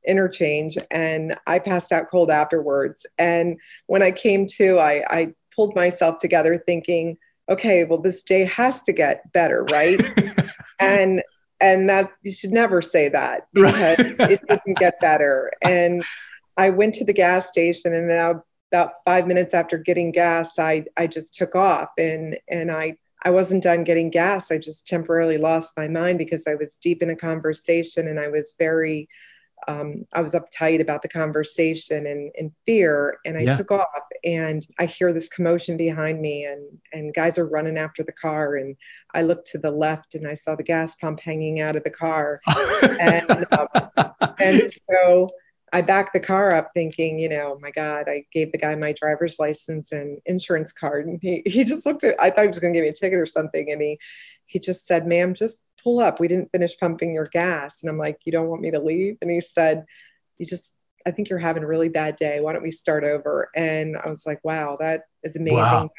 interchange 0.07 0.77
and 0.89 1.37
I 1.45 1.59
passed 1.59 1.91
out 1.91 2.09
cold 2.09 2.31
afterwards. 2.31 3.05
And 3.17 3.59
when 3.87 4.01
I 4.01 4.11
came 4.11 4.47
to, 4.55 4.79
I, 4.79 5.03
I 5.09 5.33
pulled 5.53 5.75
myself 5.75 6.17
together 6.19 6.57
thinking, 6.57 7.17
okay, 7.49 7.83
well, 7.83 8.01
this 8.01 8.23
day 8.23 8.45
has 8.45 8.81
to 8.83 8.93
get 8.93 9.31
better, 9.33 9.65
right? 9.65 10.01
and 10.79 11.21
and 11.61 11.89
that 11.89 12.09
you 12.23 12.31
should 12.31 12.51
never 12.51 12.81
say 12.81 13.09
that 13.09 13.47
because 13.51 13.97
it 13.99 14.39
didn't 14.47 14.77
get 14.77 14.97
better. 15.01 15.51
And 15.61 16.05
I 16.55 16.69
went 16.69 16.95
to 16.95 17.05
the 17.05 17.11
gas 17.11 17.49
station 17.49 17.93
and 17.93 18.07
now 18.07 18.43
about 18.71 18.91
five 19.03 19.27
minutes 19.27 19.53
after 19.53 19.77
getting 19.77 20.11
gas, 20.11 20.57
I 20.57 20.85
I 20.95 21.07
just 21.07 21.35
took 21.35 21.55
off 21.55 21.89
and 21.97 22.37
and 22.47 22.71
I 22.71 22.97
I 23.23 23.31
wasn't 23.31 23.63
done 23.63 23.83
getting 23.83 24.09
gas. 24.09 24.51
I 24.51 24.57
just 24.57 24.87
temporarily 24.87 25.37
lost 25.37 25.77
my 25.77 25.87
mind 25.87 26.17
because 26.17 26.47
I 26.47 26.55
was 26.55 26.77
deep 26.77 27.01
in 27.01 27.09
a 27.09 27.15
conversation 27.15 28.07
and 28.07 28.19
I 28.19 28.29
was 28.29 28.55
very, 28.57 29.09
um, 29.67 30.05
I 30.13 30.21
was 30.21 30.33
uptight 30.33 30.79
about 30.79 31.01
the 31.01 31.09
conversation 31.09 32.05
and 32.05 32.31
in 32.35 32.53
fear. 32.65 33.17
And 33.25 33.37
I 33.37 33.41
yeah. 33.41 33.57
took 33.57 33.71
off 33.71 33.87
and 34.23 34.65
I 34.79 34.85
hear 34.85 35.11
this 35.11 35.27
commotion 35.27 35.75
behind 35.75 36.21
me 36.21 36.45
and, 36.45 36.61
and 36.93 37.13
guys 37.13 37.37
are 37.37 37.47
running 37.47 37.77
after 37.77 38.03
the 38.03 38.13
car. 38.13 38.55
And 38.55 38.77
I 39.13 39.23
looked 39.23 39.47
to 39.51 39.57
the 39.57 39.71
left 39.71 40.15
and 40.15 40.25
I 40.25 40.33
saw 40.33 40.55
the 40.55 40.63
gas 40.63 40.95
pump 40.95 41.19
hanging 41.19 41.59
out 41.59 41.75
of 41.75 41.83
the 41.83 41.89
car. 41.89 42.39
and, 43.01 43.45
um, 43.51 43.67
and 44.39 44.69
so 44.69 45.29
I 45.73 45.81
backed 45.81 46.13
the 46.13 46.19
car 46.19 46.51
up 46.53 46.71
thinking, 46.73 47.19
you 47.19 47.29
know, 47.29 47.57
my 47.61 47.71
God, 47.71 48.05
I 48.07 48.25
gave 48.31 48.51
the 48.51 48.57
guy 48.57 48.75
my 48.75 48.93
driver's 48.93 49.39
license 49.39 49.91
and 49.91 50.19
insurance 50.25 50.71
card. 50.71 51.07
And 51.07 51.19
he, 51.21 51.43
he 51.45 51.63
just 51.63 51.85
looked 51.85 52.03
at, 52.03 52.19
I 52.19 52.29
thought 52.29 52.43
he 52.43 52.47
was 52.47 52.59
going 52.59 52.73
to 52.73 52.77
give 52.77 52.83
me 52.83 52.89
a 52.89 52.93
ticket 52.93 53.19
or 53.19 53.25
something. 53.25 53.71
And 53.71 53.81
he, 53.81 53.99
he 54.45 54.59
just 54.59 54.85
said, 54.85 55.07
ma'am, 55.07 55.33
just 55.33 55.65
pull 55.83 55.99
up. 55.99 56.19
We 56.19 56.27
didn't 56.27 56.51
finish 56.51 56.77
pumping 56.77 57.13
your 57.13 57.25
gas. 57.25 57.81
And 57.81 57.89
I'm 57.89 57.97
like, 57.97 58.19
you 58.25 58.31
don't 58.31 58.47
want 58.47 58.61
me 58.61 58.71
to 58.71 58.79
leave? 58.79 59.17
And 59.21 59.29
he 59.29 59.41
said, 59.41 59.85
you 60.37 60.45
just, 60.45 60.75
I 61.05 61.11
think 61.11 61.29
you're 61.29 61.39
having 61.39 61.63
a 61.63 61.67
really 61.67 61.89
bad 61.89 62.15
day. 62.15 62.39
Why 62.41 62.53
don't 62.53 62.63
we 62.63 62.71
start 62.71 63.03
over? 63.03 63.49
And 63.55 63.95
I 63.97 64.09
was 64.09 64.25
like, 64.25 64.39
wow, 64.43 64.77
that 64.79 65.03
is 65.23 65.35
amazing. 65.35 65.57
Wow. 65.57 65.89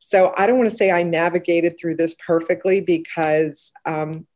So 0.00 0.32
I 0.36 0.46
don't 0.46 0.58
want 0.58 0.70
to 0.70 0.76
say 0.76 0.90
I 0.90 1.02
navigated 1.02 1.78
through 1.78 1.96
this 1.96 2.16
perfectly 2.26 2.80
because 2.80 3.70
um, 3.86 4.26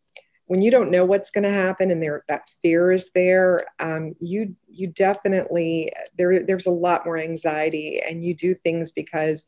when 0.46 0.60
you 0.60 0.70
don't 0.70 0.90
know 0.90 1.04
what's 1.04 1.30
going 1.30 1.44
to 1.44 1.50
happen 1.50 1.90
and 1.90 2.02
there 2.02 2.24
that 2.28 2.46
fear 2.62 2.92
is 2.92 3.10
there 3.12 3.64
um, 3.80 4.14
you 4.20 4.54
you 4.68 4.86
definitely 4.86 5.92
there 6.16 6.42
there's 6.42 6.66
a 6.66 6.70
lot 6.70 7.04
more 7.04 7.18
anxiety 7.18 8.00
and 8.08 8.24
you 8.24 8.34
do 8.34 8.54
things 8.54 8.92
because 8.92 9.46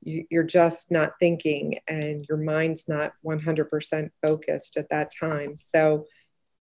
you, 0.00 0.24
you're 0.30 0.44
just 0.44 0.92
not 0.92 1.12
thinking 1.18 1.78
and 1.88 2.26
your 2.28 2.38
mind's 2.38 2.88
not 2.88 3.12
100% 3.24 4.10
focused 4.22 4.76
at 4.76 4.88
that 4.90 5.10
time 5.18 5.56
so 5.56 6.06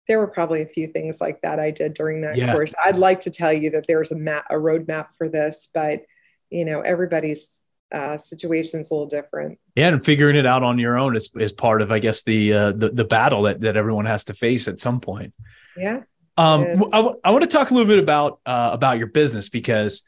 there 0.08 0.20
were 0.20 0.28
probably 0.28 0.62
a 0.62 0.68
few 0.68 0.88
things 0.88 1.22
like 1.22 1.42
that 1.42 1.60
I 1.60 1.72
did 1.72 1.94
during 1.94 2.22
that 2.22 2.38
yeah. 2.38 2.52
course. 2.52 2.74
I'd 2.84 2.98
like 2.98 3.22
to 3.22 3.32
tell 3.32 3.54
you 3.54 3.70
that 3.72 3.86
there's 3.88 4.12
a 4.12 4.18
map, 4.18 4.46
a 4.50 4.56
roadmap 4.56 5.14
for 5.18 5.30
this, 5.30 5.70
but 5.74 6.02
you 6.50 6.66
know, 6.66 6.82
everybody's 6.82 7.64
uh, 7.94 8.18
situation's 8.18 8.92
a 8.92 8.94
little 8.94 9.08
different. 9.08 9.60
Yeah, 9.76 9.90
and 9.90 10.04
figuring 10.04 10.36
it 10.36 10.46
out 10.46 10.64
on 10.64 10.80
your 10.80 10.98
own 10.98 11.16
is, 11.16 11.30
is 11.36 11.52
part 11.52 11.82
of, 11.82 11.92
I 11.92 12.00
guess, 12.00 12.24
the, 12.24 12.54
uh, 12.54 12.72
the 12.72 12.90
the 12.90 13.06
battle 13.06 13.44
that 13.44 13.62
that 13.62 13.78
everyone 13.78 14.06
has 14.06 14.24
to 14.26 14.34
face 14.34 14.68
at 14.68 14.80
some 14.80 15.00
point. 15.00 15.34
Yeah. 15.78 16.02
Um, 16.36 16.62
I, 16.92 16.98
w- 16.98 17.20
I 17.24 17.32
want 17.32 17.44
to 17.44 17.48
talk 17.48 17.70
a 17.70 17.74
little 17.76 17.88
bit 17.88 18.00
about 18.00 18.40
uh, 18.46 18.72
about 18.74 18.98
your 18.98 19.08
business 19.08 19.50
because 19.50 20.04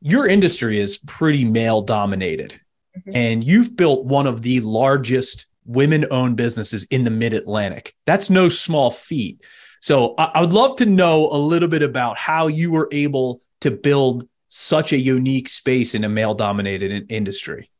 your 0.00 0.26
industry 0.26 0.78
is 0.78 0.98
pretty 0.98 1.44
male 1.44 1.80
dominated, 1.80 2.60
mm-hmm. 2.96 3.16
and 3.16 3.44
you've 3.44 3.74
built 3.74 4.04
one 4.04 4.26
of 4.26 4.42
the 4.42 4.60
largest 4.60 5.46
women-owned 5.64 6.36
businesses 6.36 6.84
in 6.90 7.04
the 7.04 7.10
Mid 7.10 7.32
Atlantic. 7.32 7.94
That's 8.04 8.28
no 8.28 8.48
small 8.48 8.90
feat. 8.90 9.44
So 9.80 10.14
I, 10.18 10.24
I 10.34 10.40
would 10.40 10.52
love 10.52 10.76
to 10.76 10.86
know 10.86 11.30
a 11.30 11.38
little 11.38 11.68
bit 11.68 11.82
about 11.82 12.18
how 12.18 12.48
you 12.48 12.70
were 12.70 12.88
able 12.92 13.40
to 13.60 13.70
build 13.70 14.28
such 14.54 14.92
a 14.92 14.98
unique 14.98 15.48
space 15.48 15.94
in 15.94 16.04
a 16.04 16.08
male 16.10 16.34
dominated 16.34 17.10
industry? 17.10 17.70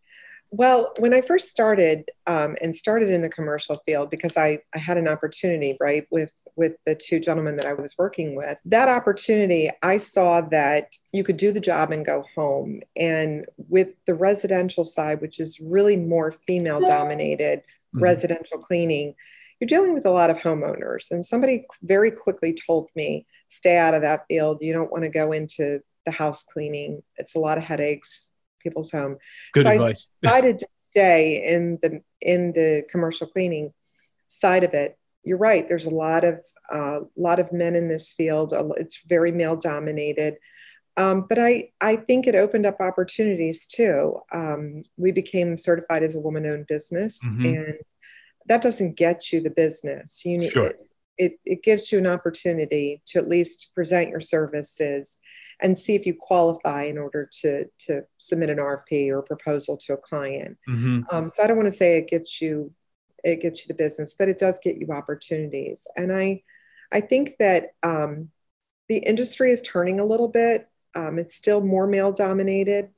Well, 0.50 0.90
when 0.98 1.12
I 1.12 1.20
first 1.20 1.50
started 1.50 2.10
um, 2.26 2.56
and 2.62 2.74
started 2.74 3.10
in 3.10 3.20
the 3.20 3.28
commercial 3.28 3.76
field, 3.84 4.08
because 4.08 4.38
I, 4.38 4.58
I 4.74 4.78
had 4.78 4.96
an 4.96 5.06
opportunity, 5.06 5.76
right, 5.78 6.06
with 6.10 6.32
with 6.56 6.72
the 6.84 6.94
two 6.94 7.18
gentlemen 7.18 7.56
that 7.56 7.66
I 7.66 7.72
was 7.74 7.96
working 7.98 8.36
with, 8.36 8.58
that 8.66 8.88
opportunity, 8.88 9.70
I 9.82 9.96
saw 9.98 10.42
that 10.50 10.94
you 11.12 11.24
could 11.24 11.38
do 11.38 11.50
the 11.50 11.60
job 11.60 11.92
and 11.92 12.04
go 12.04 12.24
home. 12.34 12.80
And 12.96 13.46
with 13.68 13.88
the 14.06 14.14
residential 14.14 14.84
side, 14.84 15.22
which 15.22 15.40
is 15.40 15.60
really 15.60 15.96
more 15.96 16.32
female 16.32 16.80
dominated 16.82 17.60
mm-hmm. 17.60 18.02
residential 18.02 18.58
cleaning, 18.58 19.14
you're 19.60 19.66
dealing 19.66 19.94
with 19.94 20.04
a 20.04 20.10
lot 20.10 20.28
of 20.28 20.36
homeowners. 20.38 21.10
And 21.10 21.24
somebody 21.24 21.64
very 21.82 22.10
quickly 22.10 22.54
told 22.54 22.90
me, 22.94 23.26
stay 23.48 23.78
out 23.78 23.94
of 23.94 24.02
that 24.02 24.24
field. 24.28 24.58
You 24.60 24.74
don't 24.74 24.92
want 24.92 25.04
to 25.04 25.10
go 25.10 25.32
into 25.32 25.80
the 26.04 26.12
house 26.12 26.42
cleaning. 26.42 27.02
It's 27.16 27.34
a 27.34 27.38
lot 27.38 27.58
of 27.58 27.64
headaches, 27.64 28.32
people's 28.62 28.90
home. 28.90 29.18
Good 29.52 29.64
so 29.64 29.70
advice. 29.70 30.08
I 30.22 30.26
decided 30.26 30.58
to 30.60 30.68
stay 30.76 31.44
in 31.46 31.78
the 31.82 32.02
in 32.20 32.52
the 32.52 32.84
commercial 32.90 33.26
cleaning 33.26 33.72
side 34.26 34.64
of 34.64 34.74
it. 34.74 34.98
You're 35.24 35.38
right. 35.38 35.66
There's 35.66 35.86
a 35.86 35.94
lot 35.94 36.24
of 36.24 36.40
a 36.70 36.76
uh, 36.76 37.00
lot 37.16 37.38
of 37.38 37.52
men 37.52 37.74
in 37.74 37.88
this 37.88 38.12
field. 38.12 38.54
It's 38.76 39.02
very 39.06 39.32
male 39.32 39.56
dominated. 39.56 40.36
Um, 40.96 41.26
but 41.28 41.38
I, 41.38 41.70
I 41.80 41.96
think 41.96 42.26
it 42.26 42.34
opened 42.34 42.66
up 42.66 42.80
opportunities 42.80 43.66
too. 43.66 44.16
Um, 44.32 44.82
we 44.96 45.10
became 45.10 45.56
certified 45.56 46.02
as 46.02 46.14
a 46.14 46.20
woman 46.20 46.46
owned 46.46 46.66
business, 46.66 47.18
mm-hmm. 47.24 47.46
and 47.46 47.74
that 48.46 48.62
doesn't 48.62 48.96
get 48.96 49.32
you 49.32 49.40
the 49.40 49.50
business. 49.50 50.24
You 50.24 50.38
need 50.38 50.50
sure. 50.50 50.66
it, 50.66 50.80
it, 51.16 51.32
it 51.44 51.62
gives 51.62 51.90
you 51.92 51.98
an 51.98 52.06
opportunity 52.06 53.02
to 53.06 53.18
at 53.18 53.28
least 53.28 53.70
present 53.74 54.10
your 54.10 54.20
services 54.20 55.18
and 55.62 55.78
see 55.78 55.94
if 55.94 56.04
you 56.04 56.14
qualify 56.14 56.82
in 56.82 56.98
order 56.98 57.28
to 57.40 57.64
to 57.78 58.02
submit 58.18 58.50
an 58.50 58.58
RFP 58.58 59.08
or 59.10 59.18
a 59.18 59.22
proposal 59.22 59.76
to 59.78 59.94
a 59.94 59.96
client. 59.96 60.58
Mm-hmm. 60.68 61.02
Um, 61.10 61.28
so 61.28 61.42
I 61.42 61.46
don't 61.46 61.56
want 61.56 61.68
to 61.68 61.72
say 61.72 61.96
it 61.96 62.08
gets 62.08 62.42
you 62.42 62.72
it 63.24 63.40
gets 63.40 63.62
you 63.62 63.68
the 63.68 63.74
business, 63.74 64.14
but 64.18 64.28
it 64.28 64.38
does 64.38 64.60
get 64.62 64.78
you 64.78 64.88
opportunities. 64.90 65.86
And 65.96 66.12
I 66.12 66.42
I 66.92 67.00
think 67.00 67.36
that 67.38 67.74
um, 67.82 68.30
the 68.88 68.98
industry 68.98 69.52
is 69.52 69.62
turning 69.62 70.00
a 70.00 70.04
little 70.04 70.28
bit. 70.28 70.68
Um, 70.94 71.18
it's 71.18 71.34
still 71.34 71.62
more 71.62 71.86
male 71.86 72.12
dominated, 72.12 72.90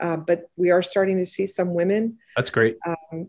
uh, 0.00 0.16
but 0.16 0.48
we 0.56 0.70
are 0.70 0.82
starting 0.82 1.18
to 1.18 1.26
see 1.26 1.44
some 1.44 1.74
women. 1.74 2.18
That's 2.36 2.48
great. 2.48 2.78
Um, 2.86 3.28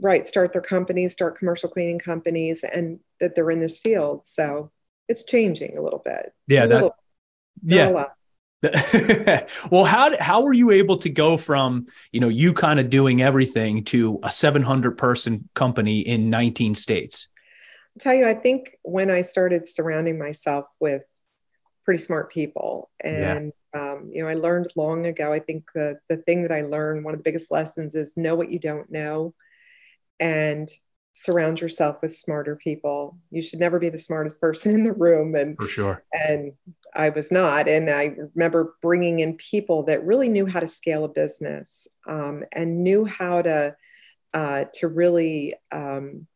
right, 0.00 0.24
start 0.24 0.52
their 0.52 0.62
companies, 0.62 1.12
start 1.12 1.36
commercial 1.36 1.68
cleaning 1.68 1.98
companies, 1.98 2.64
and 2.64 3.00
that 3.20 3.34
they're 3.34 3.50
in 3.50 3.60
this 3.60 3.78
field. 3.78 4.24
So 4.24 4.70
it's 5.08 5.24
changing 5.24 5.76
a 5.76 5.82
little 5.82 6.02
bit. 6.02 6.32
Yeah, 6.46 6.64
that, 6.66 6.92
yeah. 7.62 8.06
well, 9.70 9.84
how 9.84 10.16
how 10.20 10.42
were 10.42 10.52
you 10.52 10.70
able 10.70 10.96
to 10.96 11.10
go 11.10 11.36
from 11.36 11.86
you 12.12 12.20
know 12.20 12.28
you 12.28 12.52
kind 12.52 12.78
of 12.78 12.88
doing 12.88 13.20
everything 13.20 13.82
to 13.82 14.20
a 14.22 14.30
700 14.30 14.96
person 14.96 15.48
company 15.54 16.00
in 16.00 16.30
19 16.30 16.76
states? 16.76 17.28
I'll 17.96 18.00
tell 18.00 18.14
you, 18.14 18.26
I 18.26 18.34
think 18.34 18.76
when 18.82 19.10
I 19.10 19.22
started 19.22 19.68
surrounding 19.68 20.18
myself 20.18 20.66
with 20.78 21.02
pretty 21.84 22.02
smart 22.02 22.30
people, 22.30 22.88
and 23.02 23.52
yeah. 23.74 23.92
um, 23.92 24.10
you 24.12 24.22
know, 24.22 24.28
I 24.28 24.34
learned 24.34 24.70
long 24.76 25.06
ago. 25.06 25.32
I 25.32 25.40
think 25.40 25.64
the 25.74 25.98
the 26.08 26.18
thing 26.18 26.42
that 26.42 26.52
I 26.52 26.62
learned, 26.62 27.04
one 27.04 27.14
of 27.14 27.18
the 27.18 27.24
biggest 27.24 27.50
lessons, 27.50 27.96
is 27.96 28.16
know 28.16 28.36
what 28.36 28.52
you 28.52 28.60
don't 28.60 28.90
know, 28.92 29.34
and 30.20 30.68
surround 31.14 31.60
yourself 31.60 31.96
with 32.00 32.14
smarter 32.14 32.56
people. 32.56 33.18
You 33.30 33.42
should 33.42 33.60
never 33.60 33.78
be 33.78 33.88
the 33.88 33.98
smartest 33.98 34.40
person 34.40 34.72
in 34.72 34.84
the 34.84 34.92
room. 34.92 35.34
And 35.34 35.56
for 35.56 35.66
sure. 35.66 36.04
And 36.12 36.52
I 36.94 37.08
was 37.08 37.32
not. 37.32 37.68
And 37.68 37.88
I 37.88 38.14
remember 38.34 38.74
bringing 38.82 39.20
in 39.20 39.36
people 39.36 39.84
that 39.84 40.04
really 40.04 40.28
knew 40.28 40.46
how 40.46 40.60
to 40.60 40.68
scale 40.68 41.04
a 41.04 41.08
business 41.08 41.88
um, 42.06 42.44
and 42.52 42.82
knew 42.82 43.04
how 43.04 43.42
to 43.42 43.76
uh, 44.34 44.64
to 44.74 44.88
really 44.88 45.54
um, 45.70 46.26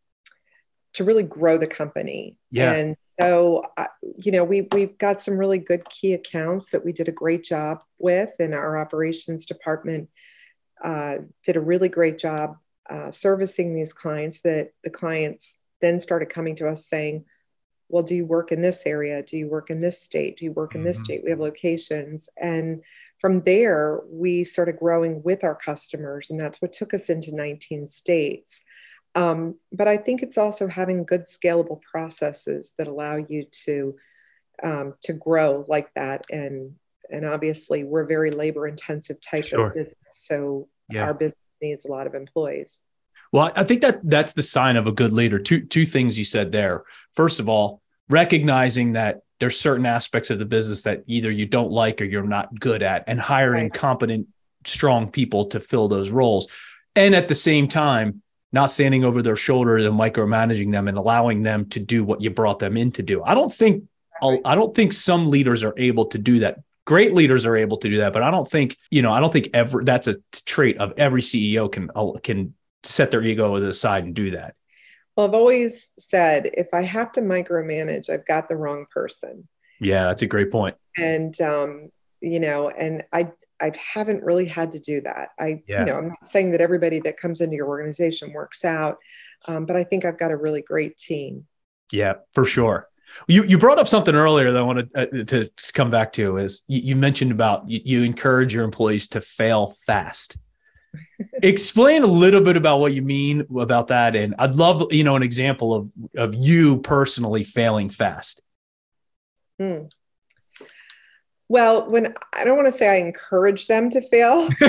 to 0.94 1.04
really 1.04 1.22
grow 1.22 1.58
the 1.58 1.66
company. 1.66 2.38
Yeah. 2.50 2.72
And 2.72 2.96
so, 3.20 3.64
uh, 3.76 3.86
you 4.16 4.32
know, 4.32 4.44
we've 4.44 4.66
we've 4.72 4.96
got 4.96 5.20
some 5.20 5.36
really 5.36 5.58
good 5.58 5.84
key 5.88 6.14
accounts 6.14 6.70
that 6.70 6.84
we 6.84 6.92
did 6.92 7.08
a 7.08 7.12
great 7.12 7.44
job 7.44 7.82
with, 7.98 8.32
and 8.38 8.54
our 8.54 8.78
operations 8.78 9.44
department 9.46 10.08
uh, 10.82 11.16
did 11.44 11.56
a 11.56 11.60
really 11.60 11.88
great 11.88 12.18
job 12.18 12.56
uh, 12.88 13.10
servicing 13.10 13.74
these 13.74 13.92
clients. 13.92 14.40
That 14.40 14.70
the 14.84 14.90
clients 14.90 15.58
then 15.82 16.00
started 16.00 16.30
coming 16.30 16.56
to 16.56 16.68
us 16.68 16.86
saying, 16.86 17.26
"Well, 17.88 18.02
do 18.02 18.14
you 18.14 18.26
work 18.26 18.52
in 18.52 18.62
this 18.62 18.82
area? 18.86 19.22
Do 19.22 19.36
you 19.36 19.48
work 19.48 19.70
in 19.70 19.80
this 19.80 20.00
state? 20.00 20.38
Do 20.38 20.44
you 20.44 20.52
work 20.52 20.74
in 20.74 20.84
this 20.84 20.98
mm-hmm. 20.98 21.04
state? 21.04 21.24
We 21.24 21.30
have 21.30 21.40
locations." 21.40 22.28
And 22.36 22.82
from 23.18 23.40
there, 23.42 24.00
we 24.10 24.44
started 24.44 24.78
growing 24.78 25.22
with 25.22 25.42
our 25.42 25.54
customers, 25.54 26.30
and 26.30 26.38
that's 26.38 26.60
what 26.60 26.72
took 26.72 26.92
us 26.92 27.08
into 27.08 27.34
19 27.34 27.86
states. 27.86 28.64
Um, 29.14 29.56
but 29.72 29.88
I 29.88 29.96
think 29.96 30.22
it's 30.22 30.36
also 30.36 30.68
having 30.68 31.04
good 31.04 31.22
scalable 31.22 31.80
processes 31.80 32.74
that 32.76 32.86
allow 32.86 33.16
you 33.16 33.46
to 33.64 33.96
um, 34.62 34.94
to 35.04 35.12
grow 35.14 35.64
like 35.68 35.92
that. 35.94 36.24
And 36.30 36.74
and 37.10 37.24
obviously, 37.24 37.84
we're 37.84 38.02
a 38.02 38.06
very 38.06 38.30
labor 38.30 38.66
intensive 38.66 39.20
type 39.20 39.44
sure. 39.44 39.68
of 39.68 39.74
business, 39.74 39.96
so 40.12 40.68
yeah. 40.90 41.04
our 41.04 41.14
business 41.14 41.38
needs 41.62 41.86
a 41.86 41.90
lot 41.90 42.06
of 42.06 42.14
employees. 42.14 42.80
Well, 43.32 43.52
I 43.56 43.64
think 43.64 43.82
that 43.82 44.00
that's 44.02 44.32
the 44.32 44.42
sign 44.42 44.76
of 44.76 44.86
a 44.86 44.92
good 44.92 45.12
leader. 45.12 45.38
Two 45.38 45.60
two 45.60 45.86
things 45.86 46.18
you 46.18 46.24
said 46.24 46.52
there. 46.52 46.84
First 47.14 47.40
of 47.40 47.48
all, 47.48 47.82
recognizing 48.08 48.92
that 48.92 49.22
there's 49.38 49.58
certain 49.58 49.86
aspects 49.86 50.30
of 50.30 50.38
the 50.38 50.44
business 50.44 50.82
that 50.82 51.02
either 51.06 51.30
you 51.30 51.46
don't 51.46 51.70
like 51.70 52.00
or 52.00 52.04
you're 52.04 52.22
not 52.22 52.58
good 52.58 52.82
at 52.82 53.04
and 53.06 53.20
hiring 53.20 53.64
right. 53.64 53.74
competent 53.74 54.28
strong 54.64 55.10
people 55.10 55.46
to 55.46 55.60
fill 55.60 55.88
those 55.88 56.10
roles 56.10 56.48
and 56.94 57.14
at 57.14 57.28
the 57.28 57.34
same 57.34 57.68
time 57.68 58.22
not 58.52 58.70
standing 58.70 59.04
over 59.04 59.22
their 59.22 59.36
shoulders 59.36 59.84
and 59.84 59.94
micromanaging 59.94 60.72
them 60.72 60.88
and 60.88 60.96
allowing 60.96 61.42
them 61.42 61.66
to 61.68 61.78
do 61.78 62.04
what 62.04 62.22
you 62.22 62.30
brought 62.30 62.58
them 62.58 62.76
in 62.76 62.90
to 62.90 63.02
do 63.02 63.22
i 63.22 63.34
don't 63.34 63.52
think 63.52 63.84
i 64.22 64.54
don't 64.54 64.74
think 64.74 64.92
some 64.92 65.28
leaders 65.28 65.62
are 65.62 65.74
able 65.76 66.06
to 66.06 66.18
do 66.18 66.40
that 66.40 66.58
great 66.84 67.14
leaders 67.14 67.46
are 67.46 67.56
able 67.56 67.76
to 67.76 67.88
do 67.88 67.98
that 67.98 68.12
but 68.12 68.22
i 68.22 68.30
don't 68.30 68.50
think 68.50 68.76
you 68.90 69.02
know 69.02 69.12
i 69.12 69.20
don't 69.20 69.32
think 69.32 69.50
ever 69.54 69.84
that's 69.84 70.08
a 70.08 70.16
trait 70.46 70.78
of 70.78 70.92
every 70.96 71.22
ceo 71.22 71.70
can 71.70 71.90
uh, 71.94 72.12
can 72.22 72.54
set 72.82 73.10
their 73.10 73.22
ego 73.22 73.58
to 73.58 73.64
the 73.64 73.72
side 73.72 74.04
and 74.04 74.14
do 74.14 74.32
that 74.32 74.54
well, 75.16 75.26
I've 75.26 75.34
always 75.34 75.92
said 75.98 76.50
if 76.52 76.68
I 76.74 76.82
have 76.82 77.10
to 77.12 77.22
micromanage, 77.22 78.10
I've 78.10 78.26
got 78.26 78.48
the 78.48 78.56
wrong 78.56 78.86
person. 78.90 79.48
Yeah, 79.80 80.04
that's 80.04 80.22
a 80.22 80.26
great 80.26 80.50
point. 80.50 80.76
And 80.96 81.38
um, 81.40 81.90
you 82.20 82.38
know, 82.38 82.68
and 82.68 83.02
I 83.12 83.32
I 83.60 83.72
haven't 83.94 84.22
really 84.22 84.44
had 84.44 84.72
to 84.72 84.78
do 84.78 85.00
that. 85.02 85.30
I 85.38 85.62
yeah. 85.66 85.80
you 85.80 85.86
know, 85.86 85.96
I'm 85.96 86.08
not 86.08 86.24
saying 86.24 86.52
that 86.52 86.60
everybody 86.60 87.00
that 87.00 87.16
comes 87.16 87.40
into 87.40 87.56
your 87.56 87.66
organization 87.66 88.32
works 88.32 88.64
out, 88.64 88.98
um, 89.48 89.64
but 89.64 89.76
I 89.76 89.84
think 89.84 90.04
I've 90.04 90.18
got 90.18 90.32
a 90.32 90.36
really 90.36 90.62
great 90.62 90.98
team. 90.98 91.46
Yeah, 91.90 92.14
for 92.34 92.44
sure. 92.44 92.88
You 93.26 93.44
you 93.44 93.56
brought 93.56 93.78
up 93.78 93.88
something 93.88 94.14
earlier 94.14 94.52
that 94.52 94.58
I 94.58 94.62
wanted 94.62 94.90
uh, 94.94 95.06
to, 95.06 95.46
to 95.46 95.72
come 95.72 95.88
back 95.88 96.12
to 96.14 96.36
is 96.38 96.64
you, 96.68 96.80
you 96.80 96.96
mentioned 96.96 97.30
about 97.32 97.68
you, 97.68 97.80
you 97.84 98.02
encourage 98.02 98.52
your 98.52 98.64
employees 98.64 99.08
to 99.08 99.22
fail 99.22 99.74
fast. 99.86 100.36
Explain 101.42 102.02
a 102.02 102.06
little 102.06 102.40
bit 102.40 102.56
about 102.56 102.80
what 102.80 102.92
you 102.92 103.02
mean 103.02 103.46
about 103.58 103.88
that, 103.88 104.14
and 104.14 104.34
I'd 104.38 104.56
love 104.56 104.92
you 104.92 105.04
know 105.04 105.16
an 105.16 105.22
example 105.22 105.74
of 105.74 105.90
of 106.16 106.34
you 106.34 106.78
personally 106.80 107.44
failing 107.44 107.90
fast. 107.90 108.42
Hmm. 109.58 109.84
Well, 111.48 111.88
when 111.88 112.14
I 112.34 112.44
don't 112.44 112.56
want 112.56 112.66
to 112.66 112.72
say 112.72 112.88
I 112.88 113.06
encourage 113.06 113.66
them 113.66 113.88
to 113.90 114.00
fail, 114.00 114.48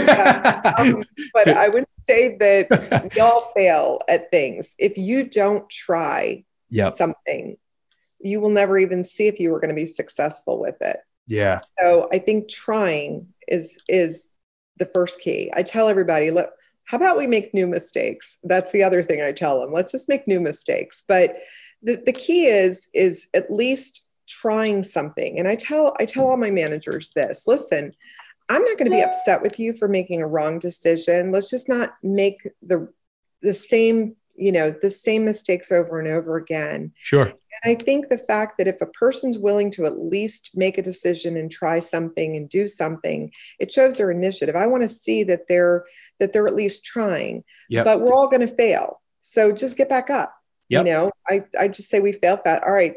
um, 0.77 1.03
but 1.33 1.47
I 1.47 1.69
would 1.69 1.86
say 2.07 2.38
that 2.38 3.10
we 3.13 3.19
all 3.19 3.51
fail 3.55 3.99
at 4.07 4.31
things. 4.31 4.75
If 4.77 4.97
you 4.97 5.27
don't 5.27 5.67
try 5.69 6.45
yep. 6.69 6.91
something, 6.91 7.57
you 8.19 8.39
will 8.39 8.51
never 8.51 8.77
even 8.77 9.03
see 9.03 9.27
if 9.27 9.39
you 9.39 9.51
were 9.51 9.60
going 9.60 9.69
to 9.69 9.75
be 9.75 9.86
successful 9.86 10.60
with 10.60 10.75
it. 10.81 10.97
Yeah. 11.27 11.62
So 11.79 12.07
I 12.12 12.19
think 12.19 12.47
trying 12.47 13.27
is 13.47 13.77
is 13.89 14.33
the 14.77 14.89
first 14.93 15.19
key. 15.21 15.51
I 15.55 15.63
tell 15.63 15.89
everybody, 15.89 16.31
look, 16.31 16.51
how 16.85 16.97
about 16.97 17.17
we 17.17 17.27
make 17.27 17.53
new 17.53 17.67
mistakes? 17.67 18.37
That's 18.43 18.71
the 18.71 18.83
other 18.83 19.03
thing 19.03 19.21
I 19.21 19.33
tell 19.33 19.59
them. 19.59 19.73
Let's 19.73 19.91
just 19.91 20.07
make 20.07 20.27
new 20.27 20.39
mistakes. 20.39 21.03
But 21.07 21.37
the, 21.81 22.01
the 22.05 22.13
key 22.13 22.45
is 22.47 22.89
is 22.93 23.27
at 23.33 23.51
least 23.51 24.07
trying 24.27 24.83
something. 24.83 25.37
And 25.37 25.47
I 25.47 25.55
tell 25.55 25.95
I 25.99 26.05
tell 26.05 26.27
all 26.27 26.37
my 26.37 26.51
managers 26.51 27.11
this. 27.11 27.45
Listen, 27.47 27.93
I'm 28.49 28.63
not 28.63 28.77
going 28.77 28.89
to 28.89 28.97
be 28.97 29.03
upset 29.03 29.41
with 29.41 29.59
you 29.59 29.73
for 29.73 29.87
making 29.87 30.21
a 30.21 30.27
wrong 30.27 30.59
decision. 30.59 31.31
Let's 31.31 31.49
just 31.49 31.67
not 31.67 31.95
make 32.01 32.37
the 32.61 32.87
the 33.41 33.53
same 33.53 34.15
you 34.38 34.52
know 34.52 34.73
the 34.82 34.89
same 34.89 35.26
mistakes 35.26 35.71
over 35.71 36.00
and 36.00 36.08
over 36.08 36.38
again. 36.38 36.93
Sure. 36.97 37.26
And 37.26 37.36
i 37.65 37.76
think 37.76 38.08
the 38.08 38.17
fact 38.17 38.58
that 38.58 38.67
if 38.67 38.80
a 38.82 38.86
person's 38.88 39.38
willing 39.38 39.71
to 39.71 39.86
at 39.86 39.97
least 39.97 40.52
make 40.54 40.78
a 40.78 40.84
decision 40.84 41.36
and 41.36 41.50
try 41.52 41.80
something 41.80 42.38
and 42.38 42.47
do 42.47 42.67
something 42.67 43.32
it 43.60 43.71
shows 43.71 43.97
their 43.97 44.12
initiative. 44.12 44.56
I 44.56 44.67
want 44.67 44.84
to 44.84 44.89
see 44.89 45.23
that 45.23 45.47
they're 45.47 45.86
that 46.19 46.34
they're 46.34 46.47
at 46.47 46.56
least 46.56 46.86
trying. 46.86 47.43
Yep. 47.69 47.86
but 47.86 48.02
we're 48.02 48.13
all 48.13 48.30
going 48.30 48.47
to 48.47 48.56
fail. 48.56 49.02
So 49.19 49.52
just 49.52 49.76
get 49.76 49.89
back 49.89 50.10
up. 50.10 50.34
Yep. 50.69 50.86
you 50.86 50.91
know 50.91 51.12
i 51.28 51.43
i 51.60 51.67
just 51.67 51.89
say 51.89 52.00
we 52.00 52.12
fail 52.12 52.38
fast. 52.38 52.63
All 52.63 52.71
right 52.71 52.95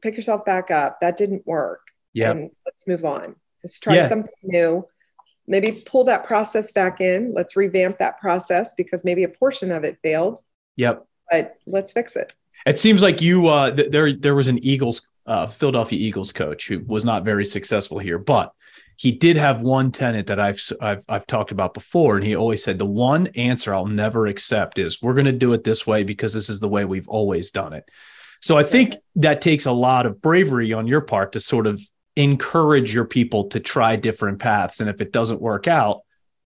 pick 0.00 0.16
yourself 0.16 0.44
back 0.44 0.70
up. 0.70 1.00
That 1.00 1.16
didn't 1.16 1.46
work. 1.46 1.88
Yeah 2.12 2.34
let's 2.64 2.86
move 2.86 3.04
on. 3.04 3.34
Let's 3.64 3.80
try 3.80 3.96
yeah. 3.96 4.08
something 4.08 4.32
new. 4.44 4.86
Maybe 5.48 5.82
pull 5.86 6.04
that 6.04 6.26
process 6.26 6.70
back 6.72 7.00
in. 7.00 7.32
Let's 7.34 7.56
revamp 7.56 7.98
that 7.98 8.20
process 8.20 8.74
because 8.74 9.02
maybe 9.02 9.24
a 9.24 9.28
portion 9.28 9.72
of 9.72 9.82
it 9.82 9.98
failed 10.02 10.40
Yep. 10.78 11.06
But 11.30 11.56
let's 11.66 11.92
fix 11.92 12.16
it. 12.16 12.34
It 12.64 12.78
seems 12.78 13.02
like 13.02 13.20
you 13.20 13.48
uh, 13.48 13.72
th- 13.72 13.90
there 13.90 14.14
there 14.14 14.34
was 14.34 14.48
an 14.48 14.58
Eagles 14.64 15.10
uh, 15.26 15.46
Philadelphia 15.46 15.98
Eagles 15.98 16.32
coach 16.32 16.68
who 16.68 16.80
was 16.86 17.04
not 17.04 17.24
very 17.24 17.44
successful 17.44 17.98
here, 17.98 18.18
but 18.18 18.52
he 18.96 19.12
did 19.12 19.36
have 19.36 19.60
one 19.60 19.92
tenant 19.92 20.26
that 20.28 20.40
I've, 20.40 20.60
I've 20.80 21.04
I've 21.08 21.26
talked 21.26 21.50
about 21.50 21.74
before, 21.74 22.16
and 22.16 22.24
he 22.24 22.34
always 22.34 22.64
said 22.64 22.78
the 22.78 22.86
one 22.86 23.28
answer 23.28 23.74
I'll 23.74 23.86
never 23.86 24.26
accept 24.26 24.78
is 24.78 25.02
we're 25.02 25.14
going 25.14 25.26
to 25.26 25.32
do 25.32 25.52
it 25.52 25.64
this 25.64 25.86
way 25.86 26.02
because 26.02 26.32
this 26.32 26.48
is 26.48 26.60
the 26.60 26.68
way 26.68 26.84
we've 26.84 27.08
always 27.08 27.50
done 27.50 27.72
it. 27.72 27.88
So 28.40 28.56
I 28.56 28.62
think 28.62 28.94
that 29.16 29.40
takes 29.40 29.66
a 29.66 29.72
lot 29.72 30.06
of 30.06 30.20
bravery 30.22 30.72
on 30.72 30.86
your 30.86 31.00
part 31.00 31.32
to 31.32 31.40
sort 31.40 31.66
of 31.66 31.80
encourage 32.16 32.94
your 32.94 33.04
people 33.04 33.48
to 33.48 33.60
try 33.60 33.96
different 33.96 34.38
paths, 34.38 34.80
and 34.80 34.88
if 34.88 35.00
it 35.00 35.12
doesn't 35.12 35.40
work 35.40 35.68
out, 35.68 36.02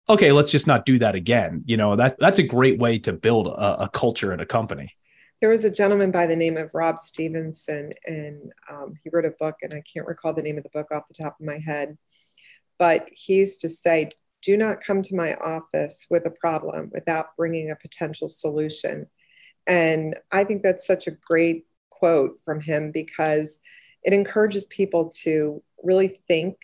okay, 0.10 0.32
let's 0.32 0.52
just 0.52 0.68
not 0.68 0.86
do 0.86 1.00
that 1.00 1.16
again. 1.16 1.64
You 1.66 1.78
know, 1.78 1.96
that 1.96 2.18
that's 2.20 2.40
a 2.40 2.44
great 2.44 2.80
way 2.80 3.00
to 3.00 3.14
build 3.14 3.48
a, 3.48 3.84
a 3.84 3.90
culture 3.90 4.34
in 4.34 4.40
a 4.40 4.46
company. 4.46 4.94
There 5.40 5.50
was 5.50 5.64
a 5.64 5.72
gentleman 5.72 6.12
by 6.12 6.26
the 6.26 6.36
name 6.36 6.58
of 6.58 6.72
Rob 6.74 6.98
Stevenson, 6.98 7.94
and 8.06 8.52
um, 8.72 8.96
he 9.04 9.10
wrote 9.14 9.26
a 9.26 9.36
book, 9.40 9.56
and 9.62 9.74
I 9.74 9.84
can't 9.92 10.08
recall 10.08 10.34
the 10.34 10.42
name 10.42 10.58
of 10.58 10.64
the 10.64 10.72
book 10.74 10.88
off 10.92 11.08
the 11.08 11.24
top 11.24 11.38
of 11.40 11.46
my 11.46 11.60
head, 11.60 11.98
but 12.80 13.08
he 13.12 13.36
used 13.36 13.62
to 13.62 13.70
say, 13.70 14.10
"Do 14.42 14.58
not 14.58 14.82
come 14.82 15.02
to 15.04 15.16
my 15.16 15.36
office 15.36 16.08
with 16.10 16.26
a 16.26 16.32
problem 16.32 16.90
without 16.94 17.36
bringing 17.38 17.70
a 17.72 17.76
potential 17.76 18.30
solution." 18.30 19.08
And 19.68 20.16
I 20.32 20.46
think 20.46 20.64
that's 20.64 20.88
such 20.88 21.08
a 21.08 21.12
great 21.12 21.66
quote 21.90 22.40
from 22.40 22.62
him 22.62 22.92
because 22.92 23.60
it 24.04 24.14
encourages 24.14 24.66
people 24.68 25.12
to 25.24 25.62
really 25.84 26.22
think 26.28 26.58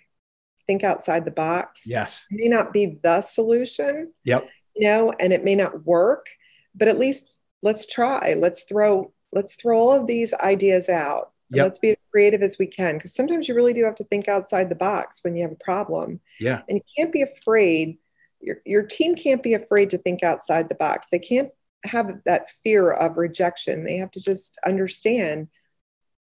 think 0.67 0.83
outside 0.83 1.25
the 1.25 1.31
box. 1.31 1.83
Yes. 1.87 2.25
It 2.29 2.41
may 2.41 2.47
not 2.47 2.73
be 2.73 2.99
the 3.01 3.21
solution. 3.21 4.13
Yep. 4.23 4.47
You 4.75 4.87
know, 4.87 5.13
and 5.19 5.33
it 5.33 5.43
may 5.43 5.55
not 5.55 5.85
work, 5.85 6.27
but 6.73 6.87
at 6.87 6.97
least 6.97 7.39
let's 7.61 7.85
try. 7.85 8.35
Let's 8.37 8.63
throw 8.63 9.13
let's 9.31 9.55
throw 9.55 9.79
all 9.79 9.93
of 9.93 10.07
these 10.07 10.33
ideas 10.33 10.89
out. 10.89 11.31
Yep. 11.51 11.63
Let's 11.63 11.79
be 11.79 11.89
as 11.91 11.97
creative 12.11 12.41
as 12.41 12.57
we 12.59 12.67
can 12.67 12.95
because 12.95 13.13
sometimes 13.13 13.47
you 13.47 13.55
really 13.55 13.73
do 13.73 13.83
have 13.83 13.95
to 13.95 14.03
think 14.05 14.27
outside 14.27 14.69
the 14.69 14.75
box 14.75 15.23
when 15.23 15.35
you 15.35 15.43
have 15.43 15.51
a 15.51 15.63
problem. 15.63 16.19
Yeah. 16.39 16.61
And 16.67 16.77
you 16.77 16.83
can't 16.97 17.13
be 17.13 17.21
afraid. 17.21 17.97
Your, 18.39 18.57
your 18.65 18.83
team 18.83 19.15
can't 19.15 19.43
be 19.43 19.53
afraid 19.53 19.91
to 19.91 19.97
think 19.97 20.23
outside 20.23 20.69
the 20.69 20.75
box. 20.75 21.07
They 21.11 21.19
can't 21.19 21.49
have 21.85 22.21
that 22.25 22.49
fear 22.49 22.91
of 22.91 23.17
rejection. 23.17 23.83
They 23.83 23.97
have 23.97 24.11
to 24.11 24.21
just 24.21 24.57
understand, 24.65 25.47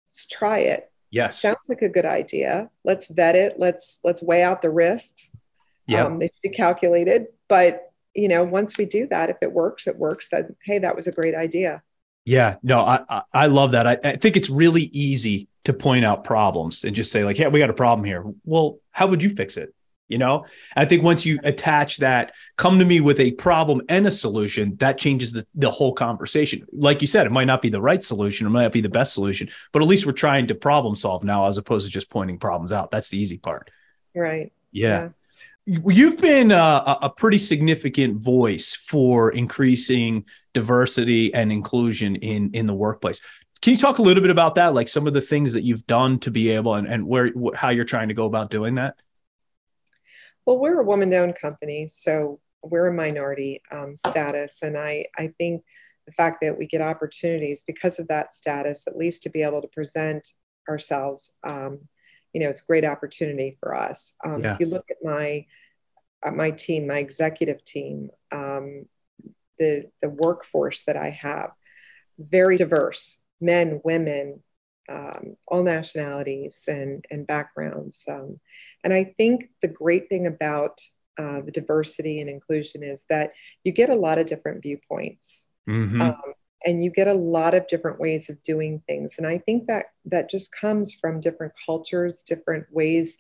let's 0.07 0.27
try 0.27 0.59
it 0.61 0.91
Yes. 1.11 1.41
Sounds 1.41 1.59
like 1.69 1.83
a 1.83 1.89
good 1.89 2.05
idea. 2.05 2.71
Let's 2.85 3.09
vet 3.09 3.35
it. 3.35 3.55
Let's 3.59 4.01
let's 4.05 4.23
weigh 4.23 4.43
out 4.43 4.63
the 4.63 4.71
risks. 4.71 5.33
Yeah. 5.87 6.05
Um, 6.05 6.19
they 6.19 6.27
should 6.27 6.43
be 6.43 6.49
calculated. 6.51 7.29
But 7.49 7.93
you 8.15 8.29
know, 8.29 8.45
once 8.45 8.77
we 8.77 8.85
do 8.85 9.07
that, 9.09 9.31
if 9.31 9.37
it 9.43 9.53
works, 9.53 9.87
it 9.87 9.97
works. 9.97 10.29
Then 10.29 10.57
hey, 10.65 10.79
that 10.81 10.97
was 10.97 11.07
a 11.07 11.13
great 11.13 11.35
idea. 11.35 11.83
Yeah, 12.25 12.57
no, 12.63 12.81
I 12.81 13.23
I 13.33 13.47
love 13.47 13.73
that. 13.73 13.87
I, 13.87 13.97
I 14.05 14.17
think 14.17 14.37
it's 14.37 14.51
really 14.51 14.83
easy 14.83 15.49
to 15.65 15.73
point 15.73 16.05
out 16.05 16.25
problems 16.25 16.85
and 16.85 16.95
just 16.95 17.11
say 17.11 17.25
like, 17.25 17.39
yeah, 17.39 17.49
we 17.49 17.59
got 17.59 17.71
a 17.71 17.75
problem 17.75 18.05
here. 18.05 18.25
Well, 18.45 18.81
how 18.91 19.07
would 19.07 19.23
you 19.23 19.31
fix 19.31 19.57
it? 19.57 19.75
You 20.09 20.19
know? 20.19 20.45
I 20.75 20.85
think 20.85 21.03
once 21.03 21.25
you 21.25 21.39
attach 21.45 21.99
that 21.99 22.33
come 22.57 22.79
to 22.79 22.85
me 22.85 23.01
with 23.01 23.21
a 23.21 23.33
problem 23.33 23.83
and 23.89 24.07
a 24.07 24.11
solution 24.11 24.77
that 24.77 24.99
changes 24.99 25.33
the, 25.33 25.47
the 25.55 25.71
whole 25.71 25.93
conversation. 25.93 26.67
Like 26.73 27.01
you 27.01 27.07
said 27.07 27.27
it 27.27 27.33
might 27.33 27.47
not 27.47 27.63
be 27.63 27.69
the 27.69 27.81
right 27.81 28.03
solution 28.03 28.47
it 28.47 28.51
might 28.51 28.65
not 28.65 28.73
be 28.73 28.81
the 28.81 28.89
best 28.89 29.15
solution 29.15 29.49
but 29.73 29.83
at 29.83 29.89
least 29.89 30.07
we're 30.07 30.13
trying 30.13 30.47
to 30.49 30.55
problem 30.55 30.95
solve 30.95 31.25
now 31.25 31.47
as 31.47 31.59
opposed 31.59 31.87
to 31.87 31.93
just 31.93 32.11
pointing 32.11 32.39
problems 32.39 32.73
out. 32.73 32.91
That's 32.91 33.11
the 33.11 33.19
easy 33.19 33.39
part. 33.39 33.71
Right. 34.15 34.53
Yeah, 34.73 35.11
you've 35.69 36.19
been 36.19 36.51
uh, 36.51 36.97
a, 37.01 37.07
a, 37.07 37.11
pretty 37.11 37.39
significant 37.39 38.23
voice 38.23 38.75
for 38.75 39.31
increasing 39.31 40.25
diversity 40.55 41.33
and 41.35 41.53
inclusion 41.53 42.17
in 42.17 42.51
in 42.53 42.67
the 42.67 42.75
workplace. 42.75 43.21
Can 43.61 43.73
you 43.73 43.79
talk 43.79 43.99
a 43.99 44.03
little 44.03 44.23
bit 44.23 44.31
about 44.31 44.55
that, 44.55 44.73
like 44.75 44.89
some 44.89 45.07
of 45.07 45.15
the 45.15 45.21
things 45.21 45.55
that 45.55 45.65
you've 45.65 45.87
done 45.87 46.21
to 46.21 46.31
be 46.31 46.51
able 46.51 46.75
and, 46.75 46.87
and 46.87 47.07
where 47.07 47.31
how 47.55 47.71
you're 47.71 47.85
trying 47.85 48.09
to 48.09 48.15
go 48.15 48.25
about 48.25 48.51
doing 48.51 48.75
that? 48.75 48.97
Well, 50.49 50.59
we're 50.59 50.81
a 50.81 50.85
woman-owned 50.85 51.35
company, 51.39 51.87
so 51.89 52.41
we're 52.63 52.87
a 52.87 52.95
minority 52.95 53.61
um, 53.71 53.95
status, 53.95 54.63
and 54.63 54.79
I 54.79 55.05
I 55.19 55.27
think 55.37 55.63
the 56.07 56.13
fact 56.13 56.39
that 56.41 56.57
we 56.57 56.67
get 56.67 56.81
opportunities 56.81 57.65
because 57.67 57.99
of 57.99 58.09
that 58.09 58.33
status, 58.33 58.87
at 58.87 58.97
least 58.97 59.25
to 59.25 59.29
be 59.29 59.43
able 59.43 59.61
to 59.61 59.69
present 59.69 60.27
ourselves, 60.67 61.37
um, 61.45 61.81
you 62.33 62.41
know, 62.41 62.49
it's 62.49 62.63
a 62.63 62.67
great 62.67 62.87
opportunity 62.87 63.59
for 63.61 63.75
us. 63.75 64.15
Um, 64.25 64.43
yeah. 64.43 64.55
If 64.55 64.61
you 64.61 64.69
look 64.69 64.87
at 64.91 64.97
my 65.03 65.45
at 66.25 66.33
my 66.33 66.51
team, 66.53 66.87
my 66.87 66.97
executive 66.97 67.63
team, 67.63 68.09
um, 68.33 68.87
the 69.59 69.91
the 70.01 70.09
workforce 70.09 70.83
that 70.85 70.97
I 70.97 71.11
have, 71.11 71.51
very 72.19 72.57
diverse, 72.57 73.23
men, 73.39 73.83
women, 73.85 74.43
um, 74.89 75.37
all 75.47 75.63
nationalities 75.63 76.65
and 76.69 77.05
and 77.11 77.27
backgrounds. 77.27 78.05
Um, 78.09 78.41
and 78.85 78.93
I 78.93 79.15
think 79.19 79.51
the 79.63 79.69
great 79.69 80.09
thing 80.09 80.27
about 80.27 80.81
uh, 81.19 81.41
the 81.41 81.53
diversity 81.53 82.21
and 82.21 82.31
inclusion 82.31 82.83
is 82.83 83.05
that 83.11 83.33
you 83.65 83.73
get 83.73 83.91
a 83.91 83.97
lot 83.97 84.19
of 84.19 84.27
different 84.27 84.63
viewpoints. 84.63 85.49
Mm-hmm. 85.69 86.01
Um, 86.01 86.35
and 86.65 86.83
you 86.83 86.91
get 86.91 87.09
a 87.09 87.15
lot 87.15 87.55
of 87.55 87.67
different 87.67 88.01
ways 88.01 88.29
of 88.29 88.43
doing 88.43 88.83
things 88.87 89.17
and 89.19 89.27
i 89.27 89.39
think 89.39 89.67
that 89.67 89.87
that 90.05 90.29
just 90.29 90.51
comes 90.53 90.93
from 90.93 91.21
different 91.21 91.53
cultures 91.65 92.23
different 92.23 92.67
ways 92.71 93.17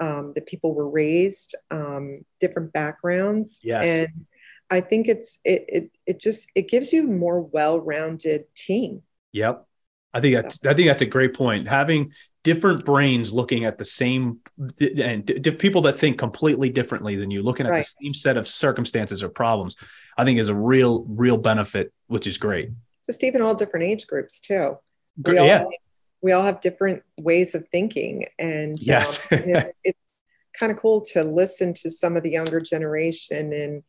um, 0.00 0.32
that 0.34 0.46
people 0.46 0.74
were 0.74 0.90
raised 0.90 1.54
um, 1.70 2.24
different 2.40 2.72
backgrounds 2.72 3.60
yes. 3.62 3.84
and 3.86 4.26
i 4.70 4.80
think 4.80 5.08
it's 5.08 5.38
it, 5.44 5.64
it 5.68 5.90
it 6.06 6.20
just 6.20 6.50
it 6.54 6.68
gives 6.68 6.92
you 6.92 7.04
a 7.04 7.10
more 7.10 7.40
well-rounded 7.40 8.44
team 8.54 9.02
yep 9.32 9.66
i 10.14 10.20
think 10.20 10.34
that's 10.34 10.64
i 10.66 10.72
think 10.72 10.88
that's 10.88 11.02
a 11.02 11.06
great 11.06 11.34
point 11.34 11.68
having 11.68 12.10
different 12.42 12.84
brains 12.84 13.32
looking 13.32 13.64
at 13.64 13.78
the 13.78 13.84
same 13.84 14.38
and 14.80 15.26
d- 15.26 15.50
people 15.50 15.82
that 15.82 15.96
think 15.96 16.18
completely 16.18 16.70
differently 16.70 17.16
than 17.16 17.30
you 17.30 17.42
looking 17.42 17.66
at 17.66 17.70
right. 17.70 17.78
the 17.78 18.04
same 18.04 18.14
set 18.14 18.36
of 18.36 18.48
circumstances 18.48 19.22
or 19.22 19.28
problems 19.28 19.76
i 20.16 20.24
think 20.24 20.38
is 20.38 20.48
a 20.48 20.54
real 20.54 21.04
real 21.08 21.36
benefit 21.36 21.92
which 22.06 22.26
is 22.26 22.38
great 22.38 22.70
just 23.04 23.22
even 23.22 23.42
all 23.42 23.54
different 23.54 23.84
age 23.84 24.06
groups 24.06 24.40
too 24.40 24.78
we 25.26 25.38
all, 25.38 25.46
yeah. 25.46 25.64
we 26.22 26.32
all 26.32 26.42
have 26.42 26.60
different 26.60 27.02
ways 27.20 27.54
of 27.54 27.66
thinking 27.68 28.24
and 28.38 28.78
yes 28.80 29.20
um, 29.32 29.38
and 29.42 29.56
it's, 29.56 29.70
it's 29.84 29.98
kind 30.58 30.72
of 30.72 30.78
cool 30.78 31.00
to 31.00 31.22
listen 31.24 31.74
to 31.74 31.90
some 31.90 32.16
of 32.16 32.22
the 32.22 32.30
younger 32.30 32.60
generation 32.60 33.52
and 33.52 33.82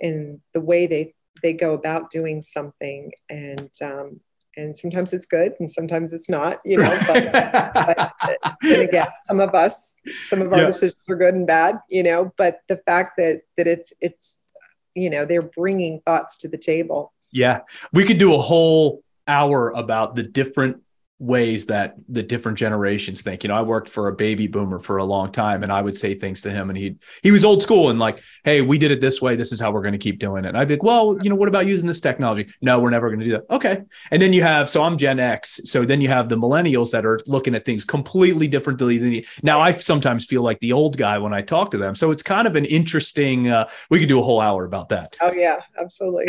and 0.00 0.40
the 0.54 0.60
way 0.60 0.86
they 0.86 1.14
they 1.42 1.52
go 1.52 1.74
about 1.74 2.10
doing 2.10 2.42
something 2.42 3.12
and 3.28 3.70
um, 3.82 4.20
and 4.60 4.76
sometimes 4.76 5.12
it's 5.12 5.26
good 5.26 5.52
and 5.58 5.70
sometimes 5.70 6.12
it's 6.12 6.28
not 6.28 6.60
you 6.64 6.76
know 6.76 6.98
but, 7.06 7.32
but 7.32 8.56
again 8.78 9.08
some 9.22 9.40
of 9.40 9.54
us 9.54 9.96
some 10.28 10.40
of 10.40 10.52
our 10.52 10.60
yeah. 10.60 10.66
decisions 10.66 11.02
are 11.08 11.16
good 11.16 11.34
and 11.34 11.46
bad 11.46 11.76
you 11.88 12.02
know 12.02 12.32
but 12.36 12.60
the 12.68 12.76
fact 12.76 13.12
that 13.16 13.40
that 13.56 13.66
it's 13.66 13.92
it's 14.00 14.46
you 14.94 15.10
know 15.10 15.24
they're 15.24 15.42
bringing 15.42 16.00
thoughts 16.00 16.36
to 16.38 16.48
the 16.48 16.58
table. 16.58 17.12
Yeah. 17.32 17.60
We 17.92 18.04
could 18.04 18.18
do 18.18 18.34
a 18.34 18.38
whole 18.38 19.02
hour 19.26 19.70
about 19.70 20.16
the 20.16 20.22
different 20.22 20.82
ways 21.20 21.66
that 21.66 21.94
the 22.08 22.22
different 22.22 22.56
generations 22.56 23.20
think. 23.20 23.44
You 23.44 23.48
know, 23.48 23.54
I 23.54 23.60
worked 23.60 23.90
for 23.90 24.08
a 24.08 24.12
baby 24.12 24.46
boomer 24.46 24.78
for 24.78 24.96
a 24.96 25.04
long 25.04 25.30
time 25.30 25.62
and 25.62 25.70
I 25.70 25.82
would 25.82 25.96
say 25.96 26.14
things 26.14 26.40
to 26.42 26.50
him 26.50 26.70
and 26.70 26.78
he 26.78 26.96
he 27.22 27.30
was 27.30 27.44
old 27.44 27.60
school 27.60 27.90
and 27.90 27.98
like, 27.98 28.22
hey, 28.42 28.62
we 28.62 28.78
did 28.78 28.90
it 28.90 29.02
this 29.02 29.20
way. 29.20 29.36
This 29.36 29.52
is 29.52 29.60
how 29.60 29.70
we're 29.70 29.82
going 29.82 29.92
to 29.92 29.98
keep 29.98 30.18
doing 30.18 30.46
it. 30.46 30.48
And 30.48 30.58
I'd 30.58 30.66
be 30.66 30.74
like, 30.74 30.82
well, 30.82 31.18
you 31.22 31.28
know, 31.28 31.36
what 31.36 31.48
about 31.48 31.66
using 31.66 31.86
this 31.86 32.00
technology? 32.00 32.50
No, 32.62 32.80
we're 32.80 32.88
never 32.88 33.08
going 33.08 33.20
to 33.20 33.26
do 33.26 33.32
that. 33.32 33.44
Okay. 33.50 33.82
And 34.10 34.22
then 34.22 34.32
you 34.32 34.42
have, 34.42 34.70
so 34.70 34.82
I'm 34.82 34.96
Gen 34.96 35.20
X. 35.20 35.60
So 35.64 35.84
then 35.84 36.00
you 36.00 36.08
have 36.08 36.30
the 36.30 36.36
millennials 36.36 36.90
that 36.92 37.04
are 37.04 37.20
looking 37.26 37.54
at 37.54 37.66
things 37.66 37.84
completely 37.84 38.48
differently 38.48 38.96
than. 38.96 39.22
Now 39.42 39.60
I 39.60 39.72
sometimes 39.72 40.24
feel 40.24 40.42
like 40.42 40.58
the 40.60 40.72
old 40.72 40.96
guy 40.96 41.18
when 41.18 41.34
I 41.34 41.42
talk 41.42 41.70
to 41.72 41.78
them. 41.78 41.94
So 41.94 42.10
it's 42.12 42.22
kind 42.22 42.46
of 42.46 42.56
an 42.56 42.64
interesting, 42.64 43.48
uh, 43.48 43.68
we 43.90 44.00
could 44.00 44.08
do 44.08 44.20
a 44.20 44.22
whole 44.22 44.40
hour 44.40 44.64
about 44.64 44.88
that. 44.88 45.16
Oh 45.20 45.32
yeah, 45.32 45.60
absolutely. 45.78 46.28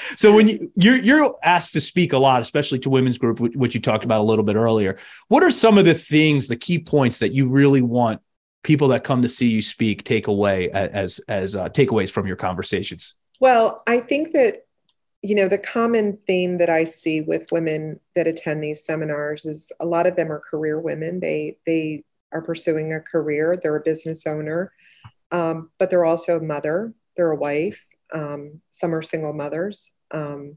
so 0.16 0.34
when 0.34 0.48
you, 0.48 0.72
you're, 0.74 0.96
you're 0.96 1.36
asked 1.44 1.74
to 1.74 1.80
speak 1.80 2.12
a 2.12 2.18
lot, 2.18 2.42
especially 2.42 2.80
to 2.80 2.90
women's 2.90 3.18
group, 3.18 3.38
which 3.38 3.74
you 3.76 3.80
talked 3.80 3.99
talked 4.00 4.04
about 4.06 4.20
a 4.20 4.24
little 4.24 4.44
bit 4.44 4.56
earlier. 4.56 4.96
What 5.28 5.42
are 5.42 5.50
some 5.50 5.76
of 5.78 5.84
the 5.84 5.94
things, 5.94 6.48
the 6.48 6.56
key 6.56 6.78
points 6.78 7.18
that 7.18 7.32
you 7.32 7.48
really 7.48 7.82
want 7.82 8.20
people 8.62 8.88
that 8.88 9.04
come 9.04 9.22
to 9.22 9.28
see 9.28 9.48
you 9.48 9.62
speak 9.62 10.04
take 10.04 10.26
away 10.26 10.70
as 10.70 11.20
as 11.28 11.56
uh, 11.56 11.68
takeaways 11.68 12.10
from 12.10 12.26
your 12.26 12.36
conversations? 12.36 13.16
Well, 13.40 13.82
I 13.86 14.00
think 14.00 14.32
that 14.32 14.66
you 15.22 15.34
know 15.34 15.48
the 15.48 15.58
common 15.58 16.18
theme 16.26 16.58
that 16.58 16.70
I 16.70 16.84
see 16.84 17.20
with 17.20 17.52
women 17.52 18.00
that 18.14 18.26
attend 18.26 18.62
these 18.62 18.84
seminars 18.84 19.44
is 19.44 19.70
a 19.80 19.86
lot 19.86 20.06
of 20.06 20.16
them 20.16 20.32
are 20.32 20.40
career 20.40 20.80
women. 20.80 21.20
They 21.20 21.58
they 21.66 22.04
are 22.32 22.42
pursuing 22.42 22.94
a 22.94 23.00
career. 23.00 23.58
They're 23.60 23.76
a 23.76 23.82
business 23.82 24.26
owner, 24.26 24.72
um, 25.30 25.70
but 25.78 25.90
they're 25.90 26.06
also 26.06 26.38
a 26.38 26.42
mother. 26.42 26.94
They're 27.16 27.32
a 27.32 27.36
wife. 27.36 27.86
Um, 28.12 28.60
some 28.70 28.94
are 28.94 29.02
single 29.02 29.32
mothers. 29.32 29.92
Um, 30.12 30.56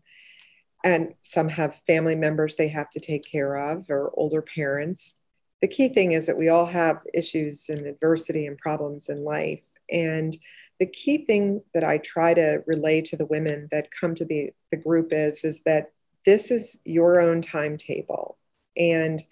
and 0.83 1.13
some 1.21 1.49
have 1.49 1.75
family 1.75 2.15
members 2.15 2.55
they 2.55 2.67
have 2.67 2.89
to 2.91 2.99
take 2.99 3.29
care 3.29 3.55
of 3.55 3.89
or 3.89 4.11
older 4.15 4.41
parents. 4.41 5.21
The 5.61 5.67
key 5.67 5.89
thing 5.89 6.11
is 6.11 6.27
that 6.27 6.37
we 6.37 6.49
all 6.49 6.65
have 6.65 7.01
issues 7.13 7.69
and 7.69 7.85
adversity 7.85 8.47
and 8.47 8.57
problems 8.57 9.07
in 9.07 9.23
life. 9.23 9.63
And 9.89 10.35
the 10.79 10.87
key 10.87 11.19
thing 11.25 11.61
that 11.73 11.85
I 11.85 11.99
try 11.99 12.33
to 12.33 12.61
relay 12.65 13.01
to 13.03 13.15
the 13.15 13.25
women 13.25 13.69
that 13.71 13.91
come 13.91 14.15
to 14.15 14.25
the, 14.25 14.51
the 14.71 14.77
group 14.77 15.13
is, 15.13 15.45
is 15.45 15.63
that 15.63 15.91
this 16.25 16.51
is 16.51 16.79
your 16.83 17.21
own 17.21 17.41
timetable. 17.41 18.37
And 18.75 19.23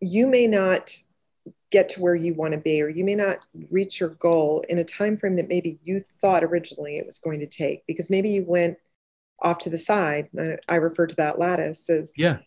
you 0.00 0.26
may 0.26 0.46
not 0.46 0.96
get 1.70 1.88
to 1.90 2.00
where 2.00 2.14
you 2.14 2.32
want 2.32 2.52
to 2.52 2.58
be 2.58 2.80
or 2.80 2.88
you 2.88 3.04
may 3.04 3.14
not 3.14 3.38
reach 3.70 4.00
your 4.00 4.10
goal 4.10 4.64
in 4.68 4.78
a 4.78 4.84
time 4.84 5.16
frame 5.16 5.36
that 5.36 5.48
maybe 5.48 5.78
you 5.84 5.98
thought 5.98 6.44
originally 6.44 6.96
it 6.96 7.04
was 7.04 7.18
going 7.18 7.40
to 7.40 7.46
take 7.46 7.84
because 7.86 8.08
maybe 8.08 8.30
you 8.30 8.44
went 8.46 8.78
off 9.40 9.58
to 9.58 9.70
the 9.70 9.78
side. 9.78 10.28
I 10.68 10.76
refer 10.76 11.06
to 11.06 11.16
that 11.16 11.38
lattice 11.38 11.88
as 11.90 12.12
yeah. 12.16 12.38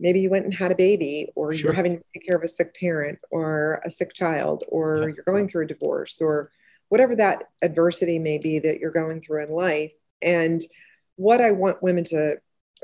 Maybe 0.00 0.20
you 0.20 0.30
went 0.30 0.44
and 0.44 0.54
had 0.54 0.70
a 0.70 0.76
baby, 0.76 1.32
or 1.34 1.52
sure. 1.52 1.68
you're 1.68 1.74
having 1.74 1.96
to 1.96 2.04
take 2.14 2.26
care 2.26 2.36
of 2.36 2.44
a 2.44 2.48
sick 2.48 2.72
parent, 2.78 3.18
or 3.30 3.80
a 3.84 3.90
sick 3.90 4.12
child, 4.12 4.62
or 4.68 4.98
yeah. 4.98 5.14
you're 5.16 5.24
going 5.24 5.48
through 5.48 5.64
a 5.64 5.68
divorce, 5.68 6.20
or 6.20 6.50
whatever 6.88 7.16
that 7.16 7.44
adversity 7.62 8.18
may 8.18 8.38
be 8.38 8.60
that 8.60 8.78
you're 8.78 8.92
going 8.92 9.20
through 9.20 9.42
in 9.42 9.50
life. 9.50 9.92
And 10.22 10.62
what 11.16 11.40
I 11.40 11.50
want 11.50 11.82
women 11.82 12.04
to 12.04 12.36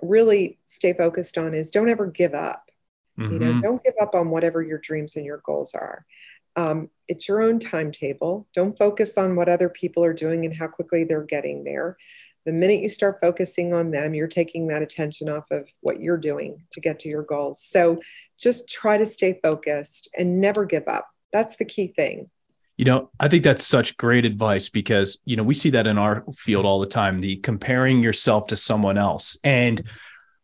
really 0.03 0.59
stay 0.67 0.93
focused 0.93 1.39
on 1.39 1.55
is 1.55 1.71
don't 1.71 1.89
ever 1.89 2.07
give 2.07 2.35
up. 2.35 2.71
Mm-hmm. 3.19 3.33
You 3.33 3.39
know, 3.39 3.47
mm-hmm. 3.47 3.61
don't 3.61 3.85
give 3.85 3.95
up 4.03 4.15
on 4.17 4.31
whatever 4.31 4.63
your 4.63 4.79
dreams 4.79 5.15
and 5.15 5.25
your 5.25 5.41
goals 5.45 5.75
are. 5.75 6.05
Um, 6.57 6.91
it's 7.07 7.29
your 7.29 7.43
own 7.43 7.61
timetable. 7.61 8.49
Don't 8.55 8.77
focus 8.77 9.19
on 9.19 9.37
what 9.37 9.49
other 9.49 9.69
people 9.69 10.05
are 10.05 10.13
doing 10.15 10.45
and 10.45 10.55
how 10.55 10.67
quickly 10.67 11.05
they're 11.05 11.23
getting 11.23 11.65
there 11.65 11.97
the 12.45 12.53
minute 12.53 12.81
you 12.81 12.89
start 12.89 13.19
focusing 13.21 13.73
on 13.73 13.91
them, 13.91 14.15
you're 14.15 14.29
taking 14.29 14.67
that 14.69 14.83
attention 14.83 15.29
off 15.29 15.45
of 15.51 15.69
what 15.81 16.01
you're 16.01 16.19
doing 16.19 16.63
to 16.73 16.81
get 16.81 17.01
to 17.01 17.09
your 17.09 17.23
goals. 17.23 17.63
So 17.63 17.99
just 18.39 18.69
try 18.69 18.99
to 18.99 19.07
stay 19.07 19.39
focused 19.43 20.09
and 20.19 20.41
never 20.41 20.65
give 20.65 20.87
up. 20.87 21.09
That's 21.33 21.57
the 21.57 21.65
key 21.65 21.89
thing. 21.89 22.31
You 22.77 22.85
know, 22.85 23.11
I 23.21 23.29
think 23.29 23.45
that's 23.45 23.65
such 23.65 23.97
great 23.97 24.25
advice 24.25 24.69
because, 24.69 25.19
you 25.25 25.37
know, 25.37 25.45
we 25.45 25.55
see 25.55 25.71
that 25.71 25.87
in 25.87 25.97
our 25.97 26.25
field 26.35 26.67
all 26.67 26.81
the 26.81 26.87
time 26.87 27.21
the 27.21 27.37
comparing 27.37 28.03
yourself 28.03 28.49
to 28.49 28.57
someone 28.57 28.99
else. 28.99 29.39
And 29.45 29.83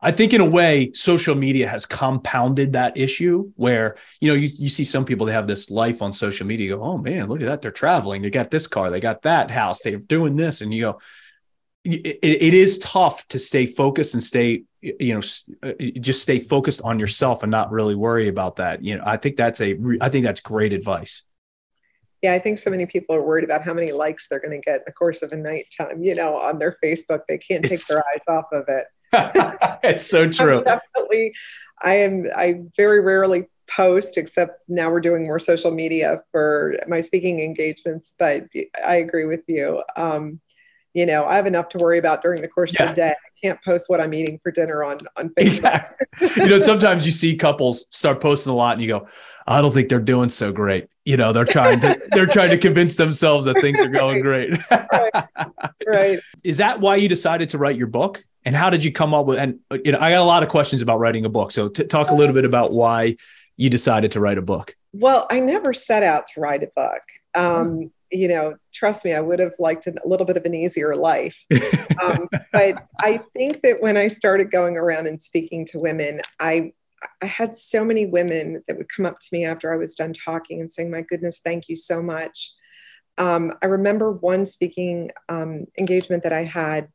I 0.00 0.12
think 0.12 0.32
in 0.32 0.40
a 0.40 0.48
way, 0.48 0.92
social 0.94 1.34
media 1.34 1.68
has 1.68 1.84
compounded 1.84 2.72
that 2.72 2.96
issue 2.96 3.50
where, 3.56 3.96
you 4.20 4.28
know, 4.28 4.34
you, 4.34 4.48
you 4.54 4.68
see 4.68 4.84
some 4.84 5.04
people, 5.04 5.26
they 5.26 5.32
have 5.32 5.48
this 5.48 5.70
life 5.70 6.00
on 6.00 6.12
social 6.12 6.46
media, 6.46 6.74
go, 6.74 6.82
oh 6.82 6.98
man, 6.98 7.28
look 7.28 7.40
at 7.40 7.46
that. 7.46 7.62
They're 7.62 7.70
traveling. 7.70 8.22
They 8.22 8.30
got 8.30 8.50
this 8.50 8.66
car, 8.66 8.90
they 8.90 9.00
got 9.00 9.22
that 9.22 9.50
house, 9.50 9.82
they're 9.82 9.98
doing 9.98 10.36
this. 10.36 10.62
And 10.62 10.72
you 10.72 10.82
go, 10.82 11.00
it, 11.84 12.18
it 12.22 12.54
is 12.54 12.78
tough 12.78 13.26
to 13.28 13.38
stay 13.38 13.66
focused 13.66 14.14
and 14.14 14.22
stay 14.22 14.64
you 14.82 15.14
know 15.14 15.20
uh, 15.62 15.72
just 16.00 16.22
stay 16.22 16.38
focused 16.38 16.82
on 16.82 16.98
yourself 16.98 17.42
and 17.42 17.50
not 17.50 17.70
really 17.70 17.94
worry 17.94 18.28
about 18.28 18.56
that. 18.56 18.82
You 18.82 18.96
know 18.96 19.04
i 19.06 19.16
think 19.16 19.36
that's 19.36 19.60
a 19.60 19.76
i 20.00 20.08
think 20.08 20.24
that's 20.24 20.40
great 20.40 20.72
advice. 20.72 21.22
Yeah 22.22 22.34
i 22.34 22.38
think 22.38 22.58
so 22.58 22.70
many 22.70 22.86
people 22.86 23.16
are 23.16 23.22
worried 23.22 23.44
about 23.44 23.62
how 23.62 23.74
many 23.74 23.92
likes 23.92 24.28
they're 24.28 24.40
going 24.40 24.58
to 24.58 24.64
get 24.64 24.76
in 24.76 24.82
the 24.86 24.92
course 24.92 25.22
of 25.22 25.32
a 25.32 25.36
night 25.36 25.66
time 25.76 26.02
you 26.02 26.14
know 26.14 26.36
on 26.36 26.58
their 26.58 26.76
facebook. 26.82 27.20
They 27.28 27.38
can't 27.38 27.62
take 27.62 27.72
it's, 27.72 27.88
their 27.88 28.02
eyes 28.14 28.24
off 28.28 28.46
of 28.52 28.64
it. 28.68 28.86
It's 29.82 30.06
so 30.06 30.28
true. 30.38 30.58
I'm 30.58 30.64
definitely 30.64 31.34
i 31.82 31.94
am 31.94 32.26
i 32.36 32.60
very 32.76 33.00
rarely 33.00 33.48
post 33.68 34.18
except 34.18 34.60
now 34.68 34.90
we're 34.90 35.00
doing 35.00 35.24
more 35.24 35.38
social 35.38 35.70
media 35.70 36.18
for 36.32 36.76
my 36.88 37.00
speaking 37.00 37.40
engagements 37.40 38.14
but 38.18 38.44
i 38.84 38.96
agree 38.96 39.24
with 39.24 39.42
you. 39.46 39.82
Um, 39.96 40.40
you 40.94 41.06
know, 41.06 41.24
I 41.24 41.36
have 41.36 41.46
enough 41.46 41.68
to 41.70 41.78
worry 41.78 41.98
about 41.98 42.22
during 42.22 42.42
the 42.42 42.48
course 42.48 42.74
yeah. 42.74 42.84
of 42.84 42.88
the 42.90 42.94
day. 42.96 43.10
I 43.10 43.46
can't 43.46 43.62
post 43.62 43.88
what 43.88 44.00
I'm 44.00 44.12
eating 44.12 44.40
for 44.42 44.50
dinner 44.50 44.82
on 44.84 44.98
on 45.16 45.30
Facebook. 45.30 45.46
Exactly. 45.46 46.28
you 46.36 46.48
know, 46.48 46.58
sometimes 46.58 47.06
you 47.06 47.12
see 47.12 47.36
couples 47.36 47.86
start 47.90 48.20
posting 48.20 48.52
a 48.52 48.56
lot, 48.56 48.72
and 48.72 48.82
you 48.82 48.88
go, 48.88 49.06
"I 49.46 49.60
don't 49.60 49.72
think 49.72 49.88
they're 49.88 50.00
doing 50.00 50.28
so 50.28 50.52
great." 50.52 50.88
you 51.04 51.16
know 51.16 51.32
they're 51.32 51.44
trying 51.44 51.80
to 51.80 52.00
they're 52.12 52.26
trying 52.26 52.50
to 52.50 52.58
convince 52.58 52.96
themselves 52.96 53.46
that 53.46 53.60
things 53.60 53.80
are 53.80 53.88
going 53.88 54.22
great 54.22 54.52
right. 54.70 55.24
right 55.86 56.18
is 56.44 56.58
that 56.58 56.80
why 56.80 56.96
you 56.96 57.08
decided 57.08 57.50
to 57.50 57.58
write 57.58 57.76
your 57.76 57.86
book 57.86 58.24
and 58.44 58.54
how 58.54 58.70
did 58.70 58.84
you 58.84 58.92
come 58.92 59.12
up 59.12 59.26
with 59.26 59.38
and 59.38 59.58
you 59.84 59.92
know 59.92 59.98
i 60.00 60.10
got 60.10 60.20
a 60.20 60.24
lot 60.24 60.42
of 60.42 60.48
questions 60.48 60.82
about 60.82 60.98
writing 60.98 61.24
a 61.24 61.28
book 61.28 61.52
so 61.52 61.68
t- 61.68 61.84
talk 61.84 62.10
a 62.10 62.14
little 62.14 62.34
bit 62.34 62.44
about 62.44 62.72
why 62.72 63.16
you 63.56 63.68
decided 63.68 64.12
to 64.12 64.20
write 64.20 64.38
a 64.38 64.42
book 64.42 64.76
well 64.92 65.26
i 65.30 65.40
never 65.40 65.72
set 65.72 66.02
out 66.02 66.26
to 66.26 66.40
write 66.40 66.62
a 66.62 66.70
book 66.76 67.02
um, 67.34 67.92
you 68.10 68.28
know 68.28 68.54
trust 68.72 69.04
me 69.04 69.12
i 69.12 69.20
would 69.20 69.38
have 69.38 69.52
liked 69.58 69.86
a 69.86 69.94
little 70.04 70.26
bit 70.26 70.36
of 70.36 70.44
an 70.44 70.54
easier 70.54 70.94
life 70.94 71.46
um, 72.02 72.28
but 72.52 72.86
i 73.00 73.20
think 73.34 73.62
that 73.62 73.80
when 73.80 73.96
i 73.96 74.08
started 74.08 74.50
going 74.50 74.76
around 74.76 75.06
and 75.06 75.20
speaking 75.20 75.64
to 75.64 75.78
women 75.78 76.20
i 76.40 76.72
I 77.22 77.26
had 77.26 77.54
so 77.54 77.84
many 77.84 78.06
women 78.06 78.62
that 78.66 78.76
would 78.76 78.94
come 78.94 79.06
up 79.06 79.18
to 79.20 79.28
me 79.32 79.44
after 79.44 79.72
I 79.72 79.76
was 79.76 79.94
done 79.94 80.12
talking 80.12 80.60
and 80.60 80.70
saying, 80.70 80.90
My 80.90 81.02
goodness, 81.02 81.40
thank 81.42 81.68
you 81.68 81.76
so 81.76 82.02
much. 82.02 82.52
Um, 83.18 83.52
I 83.62 83.66
remember 83.66 84.12
one 84.12 84.46
speaking 84.46 85.10
um, 85.28 85.66
engagement 85.78 86.22
that 86.22 86.32
I 86.32 86.44
had. 86.44 86.88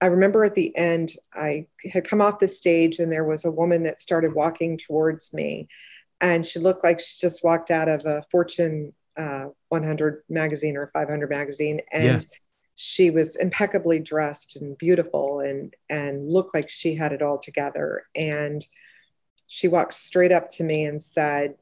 I 0.00 0.06
remember 0.06 0.44
at 0.44 0.54
the 0.54 0.76
end, 0.76 1.12
I 1.34 1.66
had 1.92 2.06
come 2.06 2.20
off 2.20 2.40
the 2.40 2.48
stage 2.48 2.98
and 2.98 3.12
there 3.12 3.24
was 3.24 3.44
a 3.44 3.52
woman 3.52 3.84
that 3.84 4.00
started 4.00 4.34
walking 4.34 4.76
towards 4.76 5.32
me. 5.32 5.68
And 6.20 6.44
she 6.44 6.58
looked 6.58 6.84
like 6.84 7.00
she 7.00 7.18
just 7.20 7.44
walked 7.44 7.70
out 7.70 7.88
of 7.88 8.04
a 8.04 8.22
Fortune 8.30 8.92
uh, 9.16 9.46
100 9.68 10.22
magazine 10.28 10.76
or 10.76 10.88
500 10.88 11.28
magazine. 11.28 11.80
And 11.92 12.22
yeah. 12.22 12.38
she 12.74 13.10
was 13.10 13.36
impeccably 13.36 13.98
dressed 13.98 14.56
and 14.56 14.76
beautiful 14.78 15.40
and, 15.40 15.74
and 15.90 16.28
looked 16.28 16.54
like 16.54 16.68
she 16.68 16.94
had 16.94 17.12
it 17.12 17.22
all 17.22 17.38
together. 17.38 18.04
And 18.14 18.64
she 19.46 19.68
walked 19.68 19.94
straight 19.94 20.32
up 20.32 20.48
to 20.50 20.64
me 20.64 20.84
and 20.84 21.02
said, 21.02 21.56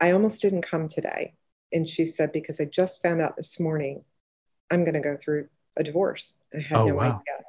I 0.00 0.12
almost 0.12 0.42
didn't 0.42 0.62
come 0.62 0.88
today. 0.88 1.34
And 1.72 1.86
she 1.86 2.04
said, 2.04 2.32
Because 2.32 2.60
I 2.60 2.64
just 2.64 3.02
found 3.02 3.20
out 3.20 3.36
this 3.36 3.60
morning 3.60 4.04
I'm 4.70 4.84
going 4.84 4.94
to 4.94 5.00
go 5.00 5.16
through 5.16 5.48
a 5.76 5.82
divorce. 5.82 6.36
I 6.54 6.60
had 6.60 6.78
oh, 6.78 6.86
no 6.86 6.94
wow. 6.94 7.22
idea. 7.22 7.44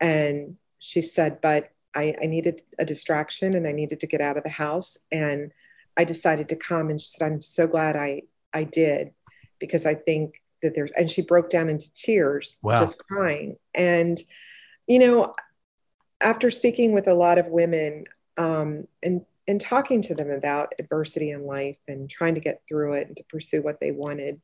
And 0.00 0.56
she 0.78 1.02
said, 1.02 1.40
But 1.40 1.70
I, 1.94 2.14
I 2.22 2.26
needed 2.26 2.62
a 2.78 2.84
distraction 2.84 3.54
and 3.54 3.66
I 3.66 3.72
needed 3.72 4.00
to 4.00 4.06
get 4.06 4.20
out 4.20 4.36
of 4.36 4.44
the 4.44 4.48
house. 4.48 5.06
And 5.10 5.52
I 5.96 6.04
decided 6.04 6.48
to 6.50 6.56
come. 6.56 6.90
And 6.90 7.00
she 7.00 7.08
said, 7.08 7.26
I'm 7.26 7.42
so 7.42 7.66
glad 7.66 7.96
I, 7.96 8.22
I 8.52 8.64
did 8.64 9.12
because 9.58 9.86
I 9.86 9.94
think 9.94 10.42
that 10.62 10.74
there's, 10.74 10.90
and 10.92 11.08
she 11.08 11.22
broke 11.22 11.50
down 11.50 11.68
into 11.68 11.92
tears, 11.92 12.58
wow. 12.62 12.76
just 12.76 12.98
crying. 12.98 13.56
And, 13.74 14.18
you 14.86 14.98
know, 14.98 15.34
after 16.20 16.50
speaking 16.50 16.92
with 16.92 17.06
a 17.06 17.14
lot 17.14 17.38
of 17.38 17.46
women, 17.46 18.04
um, 18.36 18.86
and 19.02 19.24
and 19.48 19.60
talking 19.60 20.02
to 20.02 20.14
them 20.14 20.30
about 20.30 20.74
adversity 20.78 21.30
in 21.30 21.46
life 21.46 21.78
and 21.88 22.08
trying 22.08 22.34
to 22.34 22.40
get 22.40 22.60
through 22.68 22.92
it 22.92 23.08
and 23.08 23.16
to 23.16 23.24
pursue 23.30 23.62
what 23.62 23.80
they 23.80 23.90
wanted. 23.90 24.40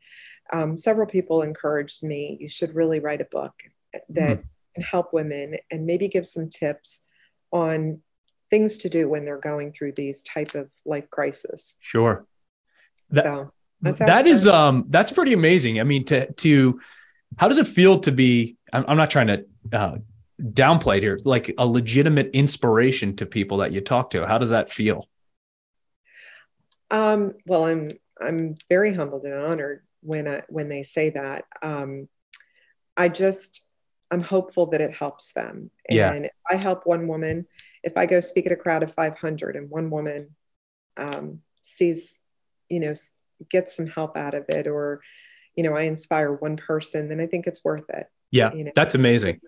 Um, 0.51 0.79
several 0.79 1.07
people 1.07 1.43
encouraged 1.43 2.03
me, 2.03 2.39
you 2.41 2.49
should 2.49 2.75
really 2.75 3.01
write 3.01 3.21
a 3.21 3.27
book 3.27 3.53
that 4.09 4.39
mm. 4.39 4.45
can 4.75 4.83
help 4.83 5.13
women 5.13 5.57
and 5.71 5.85
maybe 5.85 6.09
give 6.09 6.27
some 6.27 6.49
tips 6.49 7.07
on 7.53 8.01
things 8.51 8.79
to 8.79 8.89
do 8.89 9.09
when 9.09 9.27
they're 9.27 9.39
going 9.39 9.73
through 9.73 9.93
these 9.93 10.23
type 10.23 10.55
of 10.55 10.71
life 10.87 11.11
crisis. 11.11 11.77
Sure. 11.83 12.27
That, 13.11 13.25
so 13.25 13.53
that 13.93 14.27
is 14.27 14.47
um 14.47 14.85
that's 14.89 15.13
pretty 15.13 15.33
amazing. 15.33 15.81
I 15.81 15.85
mean 15.85 16.05
to 16.07 16.33
to 16.33 16.81
how 17.37 17.49
does 17.49 17.59
it 17.59 17.67
feel 17.67 18.01
to 18.01 18.13
be 18.13 18.57
I'm, 18.73 18.85
I'm 18.89 18.97
not 18.97 19.11
trying 19.11 19.29
to 19.29 19.45
uh, 19.73 19.97
downplayed 20.41 21.03
here, 21.03 21.21
like 21.25 21.55
a 21.59 21.67
legitimate 21.67 22.31
inspiration 22.33 23.17
to 23.17 23.27
people 23.27 23.59
that 23.59 23.73
you 23.73 23.81
talk 23.81 24.11
to. 24.11 24.27
How 24.27 24.39
does 24.39 24.51
that 24.51 24.71
feel? 24.71 25.09
Um, 26.91 27.35
well, 27.47 27.65
I'm 27.65 27.91
I'm 28.21 28.57
very 28.69 28.95
humbled 28.95 29.25
and 29.25 29.35
honored 29.35 29.83
when 30.01 30.29
I, 30.29 30.43
when 30.49 30.69
they 30.69 30.83
say 30.83 31.11
that. 31.11 31.45
Um, 31.63 32.09
I 32.97 33.09
just 33.09 33.63
I'm 34.11 34.21
hopeful 34.21 34.67
that 34.67 34.81
it 34.81 34.93
helps 34.93 35.33
them. 35.33 35.71
And 35.89 35.97
yeah. 35.97 36.13
if 36.13 36.31
I 36.51 36.57
help 36.57 36.83
one 36.85 37.09
woman, 37.09 37.47
if 37.83 37.97
I 37.97 38.07
go 38.07 38.21
speak 38.21 38.47
at 38.47 38.53
a 38.53 38.57
crowd 38.57 38.83
of 38.83 38.95
500 38.95 39.57
and 39.57 39.71
one 39.71 39.91
woman 39.91 40.35
um, 40.97 41.41
sees, 41.63 42.23
you 42.69 42.81
know, 42.81 42.95
gets 43.51 43.77
some 43.77 43.87
help 43.87 44.17
out 44.17 44.35
of 44.35 44.45
it, 44.49 44.67
or 44.67 45.01
you 45.57 45.63
know, 45.63 45.75
I 45.75 45.83
inspire 45.83 46.33
one 46.33 46.57
person, 46.57 47.09
then 47.09 47.21
I 47.21 47.27
think 47.27 47.47
it's 47.47 47.65
worth 47.65 47.89
it. 47.91 48.07
Yeah, 48.31 48.53
you 48.53 48.65
know? 48.65 48.73
that's 48.75 48.95
amazing. 48.95 49.41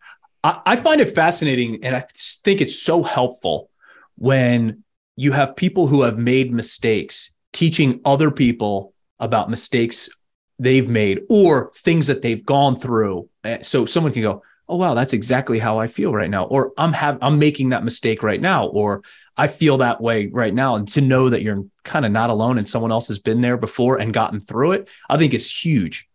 I, 0.45 0.61
I 0.65 0.77
find 0.77 1.01
it 1.01 1.11
fascinating 1.11 1.81
and 1.83 1.97
I 1.97 2.01
think 2.45 2.61
it's 2.61 2.81
so 2.81 3.03
helpful 3.03 3.71
when 4.17 4.85
you 5.17 5.33
have 5.33 5.57
people 5.57 5.87
who 5.87 6.03
have 6.03 6.19
made 6.19 6.53
mistakes 6.53 7.33
teaching 7.53 8.01
other 8.05 8.31
people 8.31 8.93
about 9.19 9.51
mistakes 9.51 10.09
they've 10.59 10.89
made 10.89 11.23
or 11.29 11.71
things 11.75 12.07
that 12.07 12.23
they've 12.23 12.45
gone 12.45 12.77
through. 12.77 13.29
Eh, 13.45 13.59
so 13.63 13.87
someone 13.87 14.13
can 14.13 14.23
go, 14.23 14.43
"Oh 14.69 14.77
wow, 14.77 14.95
that's 14.95 15.13
exactly 15.13 15.59
how 15.59 15.79
I 15.79 15.87
feel 15.87 16.13
right 16.13 16.31
now," 16.31 16.45
or 16.45 16.73
"I'm 16.77 16.93
have 16.93 17.19
I'm 17.23 17.39
making 17.39 17.71
that 17.71 17.85
mistake 17.85 18.23
right 18.23 18.41
now," 18.41 18.67
or 18.67 19.03
"I 19.37 19.47
feel 19.47 19.79
that 19.79 20.01
way 20.01 20.27
right 20.27 20.55
now." 20.55 20.77
And 20.77 20.87
to 20.89 21.01
know 21.01 21.31
that 21.31 21.43
you're 21.43 21.65
kind 21.85 22.05
of 22.05 22.13
not 22.13 22.31
alone 22.31 22.59
and 22.59 22.67
someone 22.67 22.93
else 22.93 23.09
has 23.09 23.19
been 23.19 23.41
there 23.41 23.57
before 23.57 23.99
and 23.99 24.13
gotten 24.13 24.41
through 24.41 24.73
it, 24.73 24.89
I 25.09 25.19
think 25.19 25.35
is 25.35 25.51
huge. 25.51 26.09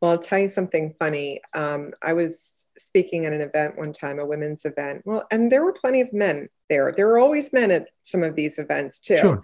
Well, 0.00 0.12
I'll 0.12 0.18
tell 0.18 0.38
you 0.38 0.48
something 0.48 0.94
funny. 0.98 1.40
Um, 1.54 1.92
I 2.02 2.12
was 2.12 2.68
speaking 2.76 3.26
at 3.26 3.32
an 3.32 3.40
event 3.40 3.76
one 3.76 3.92
time, 3.92 4.18
a 4.20 4.26
women's 4.26 4.64
event. 4.64 5.02
Well, 5.04 5.26
and 5.30 5.50
there 5.50 5.64
were 5.64 5.72
plenty 5.72 6.00
of 6.00 6.12
men 6.12 6.48
there. 6.68 6.92
There 6.96 7.08
were 7.08 7.18
always 7.18 7.52
men 7.52 7.70
at 7.70 7.88
some 8.02 8.22
of 8.22 8.36
these 8.36 8.58
events 8.58 9.00
too. 9.00 9.18
Sure. 9.18 9.42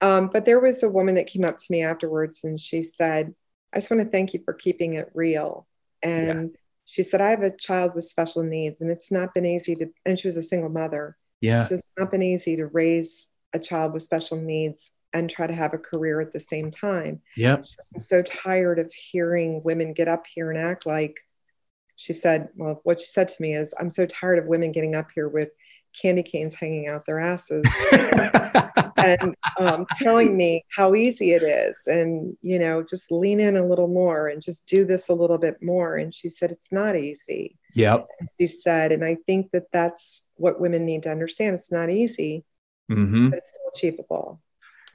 Um, 0.00 0.30
but 0.32 0.44
there 0.44 0.60
was 0.60 0.82
a 0.84 0.88
woman 0.88 1.16
that 1.16 1.26
came 1.26 1.44
up 1.44 1.56
to 1.56 1.66
me 1.70 1.82
afterwards 1.82 2.44
and 2.44 2.60
she 2.60 2.84
said, 2.84 3.34
I 3.72 3.78
just 3.78 3.90
want 3.90 4.02
to 4.02 4.08
thank 4.08 4.32
you 4.32 4.40
for 4.44 4.54
keeping 4.54 4.94
it 4.94 5.10
real. 5.14 5.66
And 6.02 6.50
yeah. 6.52 6.56
She 6.90 7.02
said, 7.02 7.20
I 7.20 7.28
have 7.30 7.42
a 7.42 7.54
child 7.54 7.94
with 7.94 8.04
special 8.04 8.42
needs 8.42 8.80
and 8.80 8.90
it's 8.90 9.12
not 9.12 9.34
been 9.34 9.44
easy 9.44 9.74
to, 9.76 9.86
and 10.06 10.18
she 10.18 10.26
was 10.26 10.38
a 10.38 10.42
single 10.42 10.70
mother. 10.70 11.18
Yeah. 11.42 11.60
So 11.60 11.74
it's 11.74 11.88
not 11.98 12.10
been 12.10 12.22
easy 12.22 12.56
to 12.56 12.66
raise 12.66 13.30
a 13.52 13.58
child 13.58 13.92
with 13.92 14.02
special 14.02 14.38
needs 14.38 14.92
and 15.12 15.28
try 15.28 15.46
to 15.46 15.54
have 15.54 15.74
a 15.74 15.78
career 15.78 16.20
at 16.22 16.32
the 16.32 16.40
same 16.40 16.70
time. 16.70 17.20
Yep. 17.36 17.58
I'm 17.58 18.00
so 18.00 18.22
tired 18.22 18.78
of 18.78 18.90
hearing 18.92 19.62
women 19.62 19.92
get 19.92 20.08
up 20.08 20.24
here 20.26 20.50
and 20.50 20.58
act 20.58 20.86
like 20.86 21.20
she 21.96 22.14
said, 22.14 22.48
well, 22.56 22.80
what 22.84 22.98
she 22.98 23.06
said 23.06 23.28
to 23.28 23.42
me 23.42 23.54
is, 23.54 23.74
I'm 23.78 23.90
so 23.90 24.06
tired 24.06 24.38
of 24.38 24.46
women 24.46 24.72
getting 24.72 24.94
up 24.94 25.08
here 25.14 25.28
with 25.28 25.50
candy 26.00 26.22
canes 26.22 26.54
hanging 26.54 26.88
out 26.88 27.04
their 27.06 27.18
asses 27.18 27.64
and 28.96 29.34
um, 29.60 29.86
telling 29.98 30.36
me 30.36 30.64
how 30.74 30.94
easy 30.94 31.32
it 31.32 31.42
is 31.42 31.86
and 31.86 32.36
you 32.40 32.58
know 32.58 32.82
just 32.82 33.10
lean 33.10 33.40
in 33.40 33.56
a 33.56 33.66
little 33.66 33.88
more 33.88 34.28
and 34.28 34.42
just 34.42 34.66
do 34.66 34.84
this 34.84 35.08
a 35.08 35.14
little 35.14 35.38
bit 35.38 35.62
more 35.62 35.96
and 35.96 36.14
she 36.14 36.28
said 36.28 36.50
it's 36.50 36.72
not 36.72 36.96
easy 36.96 37.56
yep 37.74 38.06
she 38.40 38.46
said 38.46 38.92
and 38.92 39.04
i 39.04 39.16
think 39.26 39.50
that 39.52 39.64
that's 39.72 40.28
what 40.34 40.60
women 40.60 40.84
need 40.84 41.02
to 41.02 41.10
understand 41.10 41.54
it's 41.54 41.72
not 41.72 41.90
easy 41.90 42.44
mm-hmm. 42.90 43.30
but 43.30 43.38
it's 43.38 43.50
still 43.50 43.70
achievable 43.74 44.40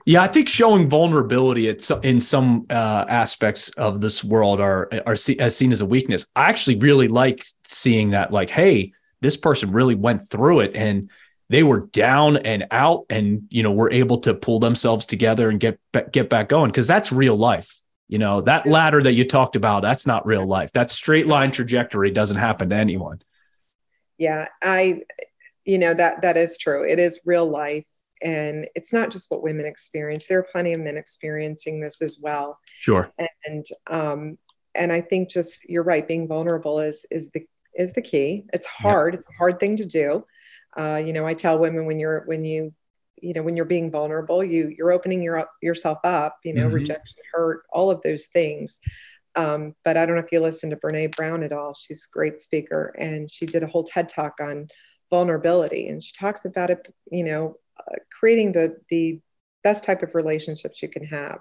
yeah, 0.06 0.22
I 0.22 0.28
think 0.28 0.50
showing 0.50 0.90
vulnerability 0.90 1.70
at 1.70 1.90
in 2.04 2.20
some 2.20 2.66
uh, 2.70 3.06
aspects 3.08 3.70
of 3.72 4.02
this 4.02 4.22
world 4.24 4.60
are 4.60 4.90
are 5.06 5.16
see, 5.16 5.40
as 5.40 5.56
seen 5.56 5.72
as 5.72 5.80
a 5.80 5.86
weakness. 5.86 6.26
I 6.36 6.50
actually 6.50 6.78
really 6.78 7.08
like 7.08 7.46
seeing 7.64 8.10
that. 8.10 8.34
Like, 8.34 8.50
hey, 8.50 8.92
this 9.24 9.38
person 9.38 9.72
really 9.72 9.96
went 9.96 10.30
through 10.30 10.60
it, 10.60 10.76
and 10.76 11.10
they 11.50 11.64
were 11.64 11.88
down 11.92 12.38
and 12.38 12.68
out, 12.70 13.06
and 13.10 13.48
you 13.50 13.64
know, 13.64 13.72
were 13.72 13.92
able 13.92 14.20
to 14.20 14.34
pull 14.36 14.60
themselves 14.60 15.06
together 15.06 15.50
and 15.50 15.60
get 15.60 15.80
get 16.12 16.30
back 16.30 16.50
going. 16.50 16.70
Because 16.70 16.88
that's 16.88 17.12
real 17.12 17.36
life. 17.36 17.82
You 18.08 18.20
know, 18.20 18.42
that 18.42 18.68
ladder 18.68 19.02
that 19.02 19.14
you 19.14 19.28
talked 19.28 19.56
about, 19.56 19.82
that's 19.82 20.06
not 20.06 20.26
real 20.28 20.46
life. 20.46 20.72
That 20.74 20.92
straight 20.92 21.26
line 21.26 21.52
trajectory 21.52 22.12
doesn't 22.12 22.38
happen 22.38 22.70
to 22.70 22.76
anyone. 22.76 23.22
Yeah, 24.20 24.48
I, 24.62 25.02
you 25.66 25.80
know 25.80 25.96
that 25.96 26.22
that 26.22 26.38
is 26.38 26.60
true. 26.60 26.86
It 26.88 27.00
is 27.00 27.22
real 27.26 27.50
life 27.50 27.86
and 28.24 28.68
it's 28.74 28.94
not 28.94 29.12
just 29.12 29.30
what 29.30 29.44
women 29.44 29.66
experience 29.66 30.26
there 30.26 30.40
are 30.40 30.48
plenty 30.52 30.74
of 30.74 30.80
men 30.80 30.98
experiencing 30.98 31.80
this 31.80 32.02
as 32.02 32.18
well 32.22 32.58
sure 32.80 33.12
and 33.46 33.66
um 33.88 34.38
and 34.76 34.92
i 34.92 35.02
think 35.02 35.30
just 35.30 35.60
you're 35.70 35.84
right 35.84 36.08
being 36.08 36.28
vulnerable 36.28 36.80
is 36.80 37.06
is 37.12 37.30
the 37.32 37.46
is 37.76 37.94
the 37.94 38.02
key. 38.02 38.46
It's 38.54 38.66
hard. 38.66 39.14
Yep. 39.14 39.20
it's 39.20 39.30
a 39.30 39.38
hard 39.38 39.60
thing 39.60 39.76
to 39.78 39.86
do. 39.86 40.26
Uh, 40.76 41.02
you 41.06 41.14
know 41.14 41.26
i 41.26 41.34
tell 41.34 41.60
women 41.60 41.86
when 41.86 42.00
you're 42.00 42.24
when 42.26 42.44
you 42.44 42.74
you 43.22 43.34
know 43.34 43.44
when 43.44 43.56
you're 43.56 43.66
being 43.66 43.92
vulnerable 43.92 44.44
you 44.44 44.74
you're 44.76 44.92
opening 44.92 45.22
your 45.22 45.38
up 45.38 45.52
yourself 45.62 46.00
up 46.04 46.38
you 46.44 46.54
know 46.54 46.66
mm-hmm. 46.66 46.76
rejection 46.76 47.18
hurt 47.32 47.64
all 47.72 47.92
of 47.92 48.02
those 48.02 48.26
things. 48.28 48.80
Um, 49.36 49.76
but 49.84 49.98
i 49.98 50.06
don't 50.06 50.16
know 50.16 50.22
if 50.24 50.32
you 50.32 50.40
listen 50.40 50.70
to 50.72 50.76
brene 50.76 51.16
brown 51.16 51.44
at 51.44 51.52
all. 51.52 51.74
She's 51.74 52.08
a 52.10 52.14
great 52.16 52.40
speaker 52.40 52.94
and 52.98 53.30
she 53.30 53.46
did 53.46 53.64
a 53.64 53.68
whole 53.68 53.84
ted 53.84 54.10
talk 54.10 54.34
on 54.40 54.68
vulnerability 55.10 55.88
and 55.88 56.02
she 56.02 56.14
talks 56.18 56.46
about 56.46 56.72
it 56.72 56.94
you 57.12 57.24
know 57.24 57.56
uh, 57.80 57.96
creating 58.12 58.52
the 58.52 58.78
the 58.90 59.20
best 59.64 59.84
type 59.84 60.04
of 60.04 60.16
relationships 60.16 60.82
you 60.82 60.90
can 60.90 61.06
have 61.06 61.40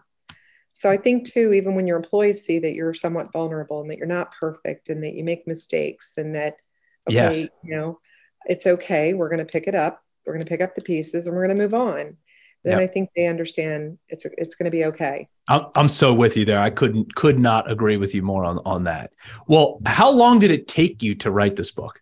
so 0.72 0.90
i 0.90 0.96
think 0.96 1.30
too 1.30 1.52
even 1.52 1.74
when 1.74 1.86
your 1.86 1.96
employees 1.96 2.44
see 2.44 2.58
that 2.58 2.74
you're 2.74 2.94
somewhat 2.94 3.32
vulnerable 3.32 3.80
and 3.80 3.90
that 3.90 3.98
you're 3.98 4.06
not 4.06 4.32
perfect 4.38 4.88
and 4.88 5.02
that 5.02 5.14
you 5.14 5.24
make 5.24 5.46
mistakes 5.46 6.14
and 6.16 6.34
that 6.34 6.56
okay 7.08 7.14
yes. 7.16 7.46
you 7.62 7.74
know 7.74 7.98
it's 8.46 8.66
okay 8.66 9.14
we're 9.14 9.28
going 9.28 9.44
to 9.44 9.52
pick 9.52 9.66
it 9.66 9.74
up 9.74 10.02
we're 10.26 10.34
going 10.34 10.44
to 10.44 10.48
pick 10.48 10.60
up 10.60 10.74
the 10.74 10.82
pieces 10.82 11.26
and 11.26 11.34
we're 11.34 11.46
going 11.46 11.56
to 11.56 11.62
move 11.62 11.74
on 11.74 12.16
then 12.64 12.78
yep. 12.78 12.90
I 12.90 12.92
think 12.92 13.10
they 13.16 13.26
understand 13.26 13.98
it's 14.08 14.24
it's 14.38 14.54
going 14.54 14.66
to 14.66 14.70
be 14.70 14.84
okay. 14.86 15.28
I'm 15.48 15.66
I'm 15.74 15.88
so 15.88 16.14
with 16.14 16.36
you 16.36 16.44
there. 16.44 16.60
I 16.60 16.70
couldn't 16.70 17.14
could 17.14 17.38
not 17.38 17.70
agree 17.70 17.96
with 17.96 18.14
you 18.14 18.22
more 18.22 18.44
on 18.44 18.60
on 18.64 18.84
that. 18.84 19.12
Well, 19.48 19.80
how 19.84 20.10
long 20.10 20.38
did 20.38 20.50
it 20.50 20.68
take 20.68 21.02
you 21.02 21.14
to 21.16 21.30
write 21.30 21.56
this 21.56 21.72
book? 21.72 22.00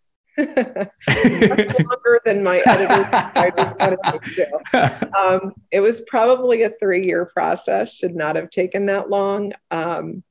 Longer 0.48 2.20
than 2.24 2.42
my 2.42 2.62
editor 2.66 3.30
wanted 3.78 3.98
to. 4.34 5.10
Um, 5.18 5.52
it 5.70 5.80
was 5.80 6.02
probably 6.02 6.62
a 6.62 6.70
three 6.70 7.04
year 7.04 7.26
process. 7.26 7.94
Should 7.94 8.14
not 8.14 8.36
have 8.36 8.50
taken 8.50 8.86
that 8.86 9.10
long. 9.10 9.52
Um, 9.70 10.22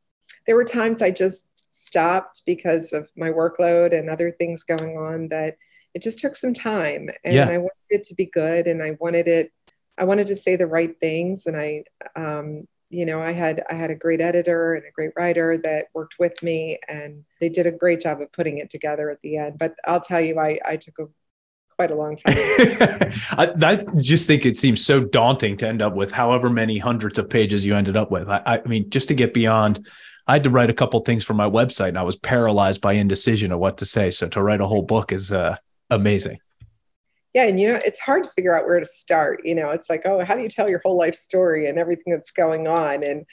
there 0.46 0.56
were 0.56 0.66
times 0.66 1.02
I 1.02 1.12
just 1.12 1.50
stopped 1.70 2.42
because 2.46 2.94
of 2.94 3.10
my 3.16 3.30
workload 3.30 3.98
and 3.98 4.10
other 4.10 4.32
things 4.32 4.64
going 4.64 4.98
on 4.98 5.30
that 5.30 5.58
it 5.94 6.04
just 6.04 6.20
took 6.20 6.36
some 6.36 6.54
time 6.54 7.10
and 7.24 7.36
yeah. 7.36 7.48
I 7.48 7.58
wanted 7.58 7.72
it 7.90 8.04
to 8.06 8.16
be 8.16 8.26
good 8.26 8.68
and 8.68 8.82
I 8.82 8.98
wanted 9.00 9.28
it 9.28 9.52
I 9.98 10.06
wanted 10.06 10.28
to 10.28 10.36
say 10.36 10.56
the 10.56 10.68
right 10.68 10.96
things 11.00 11.46
and 11.46 11.58
I 11.58 11.84
um, 12.16 12.68
you 12.90 13.06
know 13.06 13.22
I 13.22 13.32
had 13.32 13.64
I 13.70 13.76
had 13.76 13.92
a 13.92 13.96
great 13.96 14.22
editor 14.22 14.76
and 14.76 14.86
a 14.86 14.92
great 14.92 15.12
writer 15.16 15.58
that 15.64 15.86
worked 15.94 16.16
with 16.20 16.42
me 16.44 16.80
and 16.88 17.24
they 17.40 17.50
did 17.50 17.66
a 17.66 17.72
great 17.72 18.02
job 18.02 18.22
of 18.22 18.32
putting 18.32 18.58
it 18.58 18.70
together 18.70 19.10
at 19.10 19.22
the 19.22 19.38
end 19.38 19.58
but 19.58 19.76
I'll 19.86 20.02
tell 20.02 20.22
you 20.22 20.40
I 20.40 20.60
I 20.66 20.76
took 20.78 21.00
a 21.00 21.06
quite 21.76 21.92
a 21.92 21.96
long 21.96 22.18
time. 22.18 22.34
I, 23.38 23.54
I, 23.62 23.78
just 23.96 24.28
think 24.28 24.46
it 24.46 24.58
seems 24.58 24.86
so 24.86 25.00
daunting 25.00 25.56
to 25.58 25.68
end 25.68 25.82
up 25.82 25.96
with 25.96 26.12
however 26.12 26.50
many 26.50 26.78
hundreds 26.78 27.18
of 27.18 27.30
pages 27.30 27.66
you 27.66 27.74
ended 27.74 27.96
up 27.96 28.12
with. 28.12 28.28
I, 28.28 28.42
I 28.46 28.68
mean, 28.68 28.90
just 28.90 29.08
to 29.08 29.14
get 29.14 29.34
beyond 29.34 29.88
I 30.30 30.34
had 30.34 30.44
to 30.44 30.52
write 30.52 30.70
a 30.70 30.76
couple 30.76 31.00
things 31.00 31.24
for 31.24 31.34
my 31.34 31.50
website 31.50 31.88
and 31.88 31.98
I 31.98 32.04
was 32.04 32.16
paralyzed 32.16 32.82
by 32.82 32.94
indecision 32.94 33.52
of 33.52 33.58
what 33.58 33.80
to 33.80 33.86
say. 33.86 34.12
So 34.12 34.28
to 34.28 34.44
write 34.44 34.62
a 34.62 34.68
whole 34.68 34.84
book 34.84 35.12
is 35.12 35.32
uh, 35.32 35.58
amazing. 35.90 36.38
Yeah. 37.34 37.48
And, 37.48 37.60
you 37.60 37.68
know, 37.68 37.80
it's 37.86 38.00
hard 38.00 38.24
to 38.24 38.30
figure 38.32 38.58
out 38.58 38.66
where 38.66 38.80
to 38.80 38.86
start. 38.86 39.42
You 39.44 39.56
know, 39.56 39.70
it's 39.70 39.90
like, 39.90 40.02
oh, 40.06 40.26
how 40.26 40.36
do 40.36 40.42
you 40.42 40.50
tell 40.50 40.70
your 40.70 40.82
whole 40.84 40.98
life 40.98 41.16
story 41.16 41.68
and 41.68 41.78
everything 41.78 42.12
that's 42.12 42.32
going 42.32 42.68
on? 42.68 43.04
And, 43.04 43.26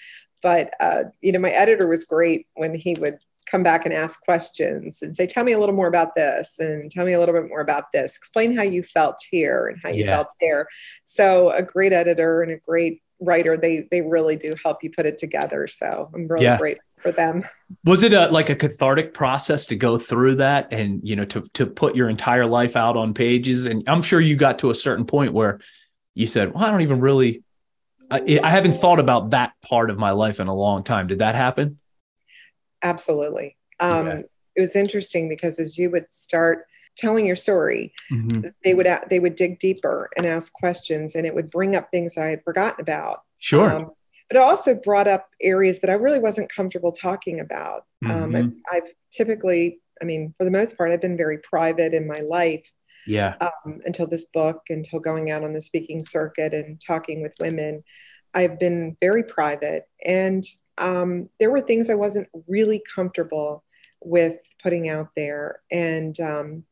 but, 0.42 0.74
uh, 0.80 1.04
you 1.22 1.32
know, 1.32 1.38
my 1.38 1.50
editor 1.50 1.86
was 1.86 2.04
great 2.04 2.46
when 2.54 2.74
he 2.74 2.94
would 3.00 3.18
come 3.46 3.62
back 3.62 3.86
and 3.86 3.94
ask 3.94 4.20
questions 4.22 5.02
and 5.02 5.16
say, 5.16 5.26
tell 5.26 5.44
me 5.44 5.52
a 5.52 5.58
little 5.58 5.74
more 5.74 5.86
about 5.86 6.14
this 6.14 6.58
and 6.58 6.90
tell 6.90 7.06
me 7.06 7.12
a 7.12 7.18
little 7.18 7.34
bit 7.34 7.48
more 7.48 7.60
about 7.60 7.92
this. 7.92 8.16
Explain 8.16 8.56
how 8.56 8.62
you 8.62 8.82
felt 8.82 9.16
here 9.30 9.68
and 9.68 9.78
how 9.82 9.88
you 9.88 10.04
yeah. 10.04 10.16
felt 10.16 10.28
there. 10.40 10.66
So 11.04 11.50
a 11.52 11.62
great 11.62 11.92
editor 11.92 12.42
and 12.42 12.52
a 12.52 12.58
great 12.58 13.02
writer, 13.20 13.56
they 13.56 13.86
they 13.90 14.02
really 14.02 14.36
do 14.36 14.54
help 14.62 14.82
you 14.82 14.90
put 14.90 15.06
it 15.06 15.16
together. 15.18 15.66
So 15.68 16.10
I'm 16.14 16.28
really 16.28 16.44
yeah. 16.44 16.58
grateful 16.58 16.82
for 16.98 17.12
them. 17.12 17.44
Was 17.84 18.02
it 18.02 18.12
a, 18.12 18.28
like 18.28 18.50
a 18.50 18.56
cathartic 18.56 19.14
process 19.14 19.66
to 19.66 19.76
go 19.76 19.98
through 19.98 20.36
that 20.36 20.72
and 20.72 21.00
you 21.02 21.16
know 21.16 21.24
to 21.26 21.42
to 21.54 21.66
put 21.66 21.94
your 21.94 22.08
entire 22.08 22.46
life 22.46 22.76
out 22.76 22.96
on 22.96 23.14
pages? 23.14 23.66
And 23.66 23.84
I'm 23.88 24.02
sure 24.02 24.20
you 24.20 24.36
got 24.36 24.60
to 24.60 24.70
a 24.70 24.74
certain 24.74 25.06
point 25.06 25.32
where 25.32 25.60
you 26.14 26.26
said, 26.26 26.54
"Well, 26.54 26.64
I 26.64 26.70
don't 26.70 26.82
even 26.82 27.00
really, 27.00 27.42
I, 28.10 28.40
I 28.42 28.50
haven't 28.50 28.72
thought 28.72 28.98
about 28.98 29.30
that 29.30 29.52
part 29.64 29.90
of 29.90 29.98
my 29.98 30.10
life 30.10 30.40
in 30.40 30.48
a 30.48 30.54
long 30.54 30.84
time." 30.84 31.06
Did 31.06 31.18
that 31.20 31.34
happen? 31.34 31.78
Absolutely. 32.82 33.56
Um, 33.80 34.08
okay. 34.08 34.24
It 34.54 34.60
was 34.60 34.74
interesting 34.74 35.28
because 35.28 35.58
as 35.58 35.76
you 35.76 35.90
would 35.90 36.10
start 36.10 36.66
telling 36.96 37.26
your 37.26 37.36
story, 37.36 37.92
mm-hmm. 38.10 38.48
they 38.64 38.74
would 38.74 38.88
they 39.10 39.20
would 39.20 39.36
dig 39.36 39.58
deeper 39.58 40.08
and 40.16 40.26
ask 40.26 40.52
questions, 40.52 41.14
and 41.14 41.26
it 41.26 41.34
would 41.34 41.50
bring 41.50 41.76
up 41.76 41.90
things 41.90 42.16
I 42.16 42.28
had 42.28 42.42
forgotten 42.42 42.80
about. 42.80 43.22
Sure. 43.38 43.70
Um, 43.70 43.90
but 44.28 44.36
it 44.36 44.42
also 44.42 44.74
brought 44.74 45.06
up 45.06 45.28
areas 45.40 45.80
that 45.80 45.90
I 45.90 45.94
really 45.94 46.18
wasn't 46.18 46.52
comfortable 46.52 46.92
talking 46.92 47.40
about. 47.40 47.84
Um, 48.04 48.10
mm-hmm. 48.10 48.34
Um, 48.36 48.36
I've, 48.36 48.82
I've, 48.82 48.94
typically, 49.12 49.80
I 50.02 50.04
mean, 50.04 50.34
for 50.36 50.44
the 50.44 50.50
most 50.50 50.76
part, 50.76 50.90
I've 50.90 51.00
been 51.00 51.16
very 51.16 51.38
private 51.38 51.94
in 51.94 52.06
my 52.06 52.20
life. 52.20 52.70
Yeah. 53.06 53.36
Um, 53.40 53.78
until 53.84 54.08
this 54.08 54.26
book, 54.26 54.62
until 54.68 54.98
going 54.98 55.30
out 55.30 55.44
on 55.44 55.52
the 55.52 55.60
speaking 55.60 56.02
circuit 56.02 56.52
and 56.52 56.80
talking 56.84 57.22
with 57.22 57.34
women, 57.40 57.84
I've 58.34 58.58
been 58.58 58.96
very 59.00 59.22
private, 59.22 59.84
and 60.04 60.44
um, 60.76 61.30
there 61.40 61.50
were 61.50 61.60
things 61.60 61.88
I 61.88 61.94
wasn't 61.94 62.28
really 62.46 62.82
comfortable 62.94 63.64
with 64.02 64.36
putting 64.62 64.88
out 64.88 65.08
there, 65.16 65.60
and 65.70 66.18
um, 66.20 66.64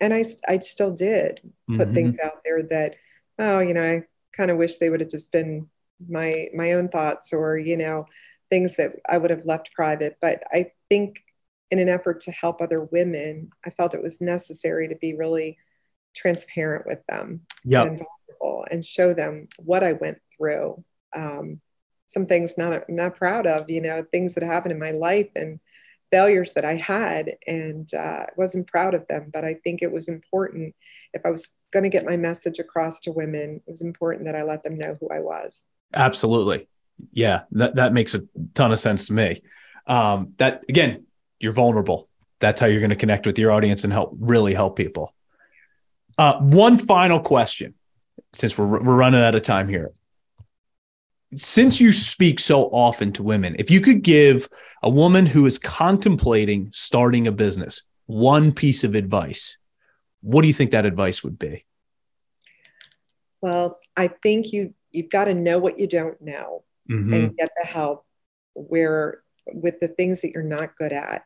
and 0.00 0.12
I, 0.12 0.24
I 0.48 0.58
still 0.58 0.90
did 0.90 1.40
put 1.68 1.78
mm-hmm. 1.78 1.94
things 1.94 2.18
out 2.24 2.40
there 2.44 2.62
that, 2.64 2.96
oh, 3.38 3.60
you 3.60 3.74
know, 3.74 3.82
I 3.82 4.02
kind 4.32 4.50
of 4.50 4.56
wish 4.56 4.78
they 4.78 4.90
would 4.90 5.00
have 5.00 5.10
just 5.10 5.32
been 5.32 5.68
my 6.08 6.48
my 6.54 6.72
own 6.72 6.88
thoughts 6.88 7.32
or 7.32 7.58
you 7.58 7.76
know 7.76 8.06
things 8.50 8.76
that 8.76 8.92
I 9.08 9.18
would 9.18 9.30
have 9.30 9.46
left 9.46 9.72
private. 9.72 10.16
But 10.20 10.42
I 10.52 10.72
think 10.88 11.22
in 11.70 11.78
an 11.78 11.88
effort 11.88 12.20
to 12.20 12.30
help 12.30 12.60
other 12.60 12.84
women, 12.84 13.50
I 13.64 13.70
felt 13.70 13.94
it 13.94 14.02
was 14.02 14.20
necessary 14.20 14.88
to 14.88 14.96
be 14.96 15.14
really 15.14 15.58
transparent 16.14 16.86
with 16.86 17.04
them 17.08 17.40
yep. 17.64 17.86
and 17.86 17.98
vulnerable 17.98 18.66
and 18.70 18.84
show 18.84 19.12
them 19.12 19.48
what 19.58 19.82
I 19.82 19.92
went 19.94 20.18
through. 20.36 20.84
Um, 21.16 21.60
some 22.06 22.26
things 22.26 22.56
not 22.58 22.88
not 22.88 23.16
proud 23.16 23.46
of, 23.46 23.70
you 23.70 23.80
know, 23.80 24.04
things 24.12 24.34
that 24.34 24.44
happened 24.44 24.72
in 24.72 24.78
my 24.78 24.92
life 24.92 25.30
and 25.34 25.58
failures 26.10 26.52
that 26.52 26.64
I 26.64 26.76
had, 26.76 27.36
and 27.46 27.88
uh, 27.92 28.26
I 28.26 28.28
wasn't 28.36 28.68
proud 28.68 28.94
of 28.94 29.08
them. 29.08 29.30
But 29.32 29.44
I 29.44 29.54
think 29.64 29.82
it 29.82 29.90
was 29.90 30.08
important 30.08 30.74
if 31.12 31.22
I 31.24 31.30
was 31.30 31.56
going 31.72 31.82
to 31.82 31.88
get 31.88 32.06
my 32.06 32.16
message 32.16 32.58
across 32.58 33.00
to 33.00 33.12
women, 33.12 33.60
it 33.66 33.70
was 33.70 33.82
important 33.82 34.26
that 34.26 34.36
I 34.36 34.42
let 34.42 34.62
them 34.62 34.76
know 34.76 34.96
who 35.00 35.08
I 35.10 35.20
was. 35.20 35.64
Absolutely. 35.94 36.68
Yeah, 37.12 37.42
that, 37.52 37.76
that 37.76 37.92
makes 37.92 38.14
a 38.14 38.22
ton 38.54 38.72
of 38.72 38.78
sense 38.78 39.08
to 39.08 39.12
me. 39.12 39.42
Um, 39.86 40.34
that 40.38 40.62
again, 40.68 41.06
you're 41.38 41.52
vulnerable. 41.52 42.08
That's 42.40 42.60
how 42.60 42.66
you're 42.66 42.80
going 42.80 42.90
to 42.90 42.96
connect 42.96 43.26
with 43.26 43.38
your 43.38 43.52
audience 43.52 43.84
and 43.84 43.92
help 43.92 44.16
really 44.18 44.54
help 44.54 44.76
people. 44.76 45.14
Uh, 46.16 46.38
one 46.38 46.78
final 46.78 47.20
question, 47.20 47.74
since 48.32 48.56
we're, 48.56 48.66
we're 48.66 48.96
running 48.96 49.22
out 49.22 49.34
of 49.34 49.42
time 49.42 49.68
here 49.68 49.92
since 51.36 51.80
you 51.80 51.92
speak 51.92 52.40
so 52.40 52.64
often 52.64 53.12
to 53.12 53.22
women, 53.22 53.56
if 53.58 53.70
you 53.70 53.80
could 53.80 54.02
give 54.02 54.48
a 54.82 54.90
woman 54.90 55.26
who 55.26 55.46
is 55.46 55.58
contemplating 55.58 56.70
starting 56.72 57.26
a 57.26 57.32
business 57.32 57.82
one 58.06 58.52
piece 58.52 58.84
of 58.84 58.94
advice, 58.94 59.56
what 60.20 60.42
do 60.42 60.48
you 60.48 60.54
think 60.54 60.72
that 60.72 60.84
advice 60.86 61.24
would 61.24 61.38
be? 61.38 61.64
Well, 63.40 63.78
I 63.96 64.08
think 64.08 64.52
you 64.52 64.74
you've 64.94 65.10
got 65.10 65.26
to 65.26 65.34
know 65.34 65.58
what 65.58 65.78
you 65.78 65.86
don't 65.86 66.20
know 66.20 66.64
mm-hmm. 66.90 67.12
and 67.12 67.36
get 67.36 67.50
the 67.60 67.66
help 67.66 68.06
where 68.54 69.22
with 69.52 69.80
the 69.80 69.88
things 69.88 70.22
that 70.22 70.30
you're 70.30 70.42
not 70.42 70.76
good 70.76 70.92
at. 70.92 71.24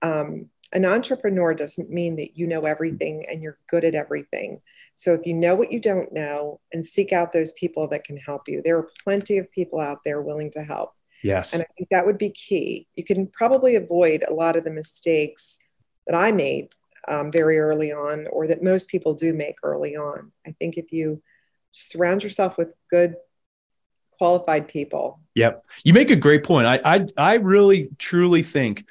Um, 0.00 0.48
an 0.72 0.86
entrepreneur 0.86 1.52
doesn't 1.52 1.90
mean 1.90 2.16
that 2.16 2.36
you 2.36 2.46
know 2.46 2.62
everything 2.62 3.26
and 3.30 3.42
you're 3.42 3.58
good 3.66 3.84
at 3.84 3.94
everything. 3.94 4.62
So 4.94 5.12
if 5.12 5.26
you 5.26 5.34
know 5.34 5.54
what 5.54 5.70
you 5.70 5.78
don't 5.78 6.12
know 6.12 6.60
and 6.72 6.84
seek 6.84 7.12
out 7.12 7.32
those 7.32 7.52
people 7.52 7.88
that 7.88 8.04
can 8.04 8.16
help 8.16 8.48
you, 8.48 8.62
there 8.64 8.78
are 8.78 8.88
plenty 9.04 9.36
of 9.36 9.52
people 9.52 9.80
out 9.80 9.98
there 10.04 10.22
willing 10.22 10.50
to 10.52 10.62
help. 10.62 10.94
Yes. 11.22 11.52
And 11.52 11.62
I 11.62 11.66
think 11.76 11.88
that 11.90 12.06
would 12.06 12.18
be 12.18 12.30
key. 12.30 12.88
You 12.96 13.04
can 13.04 13.26
probably 13.26 13.76
avoid 13.76 14.24
a 14.26 14.32
lot 14.32 14.56
of 14.56 14.64
the 14.64 14.72
mistakes 14.72 15.60
that 16.06 16.16
I 16.16 16.32
made 16.32 16.70
um, 17.06 17.30
very 17.30 17.58
early 17.58 17.92
on, 17.92 18.26
or 18.28 18.46
that 18.46 18.62
most 18.62 18.88
people 18.88 19.14
do 19.14 19.32
make 19.32 19.56
early 19.62 19.96
on. 19.96 20.32
I 20.46 20.52
think 20.52 20.76
if 20.76 20.92
you 20.92 21.22
surround 21.72 22.22
yourself 22.22 22.56
with 22.56 22.72
good, 22.90 23.16
qualified 24.18 24.68
people. 24.68 25.20
Yep. 25.34 25.64
You 25.84 25.94
make 25.94 26.10
a 26.10 26.16
great 26.16 26.44
point. 26.44 26.66
I, 26.66 26.80
I, 26.84 27.06
I 27.16 27.34
really 27.36 27.88
truly 27.98 28.42
think 28.42 28.86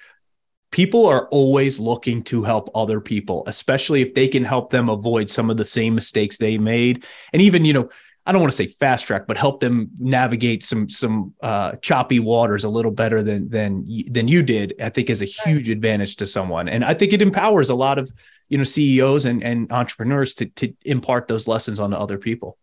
people 0.72 1.06
are 1.06 1.28
always 1.30 1.80
looking 1.80 2.24
to 2.24 2.44
help 2.44 2.70
other 2.74 3.00
people, 3.00 3.44
especially 3.48 4.02
if 4.02 4.14
they 4.14 4.28
can 4.28 4.44
help 4.44 4.72
them 4.72 4.90
avoid 4.90 5.30
some 5.30 5.50
of 5.50 5.58
the 5.58 5.66
same 5.66 5.96
mistakes 5.96 6.38
they 6.38 6.58
made. 6.58 7.06
And 7.34 7.42
even, 7.42 7.66
you 7.66 7.74
know, 7.74 7.90
I 8.26 8.32
don't 8.32 8.42
want 8.42 8.52
to 8.52 8.58
say 8.58 8.68
fast 8.68 9.08
track, 9.08 9.26
but 9.28 9.38
help 9.38 9.62
them 9.62 9.90
navigate 9.98 10.64
some 10.64 10.88
some 10.88 11.34
uh, 11.42 11.74
choppy 11.82 12.20
waters 12.20 12.64
a 12.64 12.70
little 12.70 12.92
better 12.92 13.24
than 13.24 13.50
than 13.50 13.88
than 14.12 14.28
you 14.28 14.44
did. 14.44 14.76
I 14.80 14.90
think 14.90 15.10
is 15.10 15.24
a 15.24 15.26
huge 15.26 15.68
right. 15.68 15.76
advantage 15.76 16.18
to 16.18 16.28
someone, 16.28 16.70
and 16.70 16.86
I 16.86 16.94
think 16.94 17.14
it 17.14 17.22
empowers 17.22 17.72
a 17.72 17.76
lot 17.76 17.98
of 17.98 18.12
you 18.48 18.60
know 18.60 18.64
CEOs 18.64 19.26
and 19.26 19.44
and 19.44 19.72
entrepreneurs 19.72 20.36
to 20.36 20.46
to 20.46 20.72
impart 20.86 21.28
those 21.28 21.48
lessons 21.48 21.80
onto 21.80 21.98
other 21.98 22.20
people. 22.20 22.60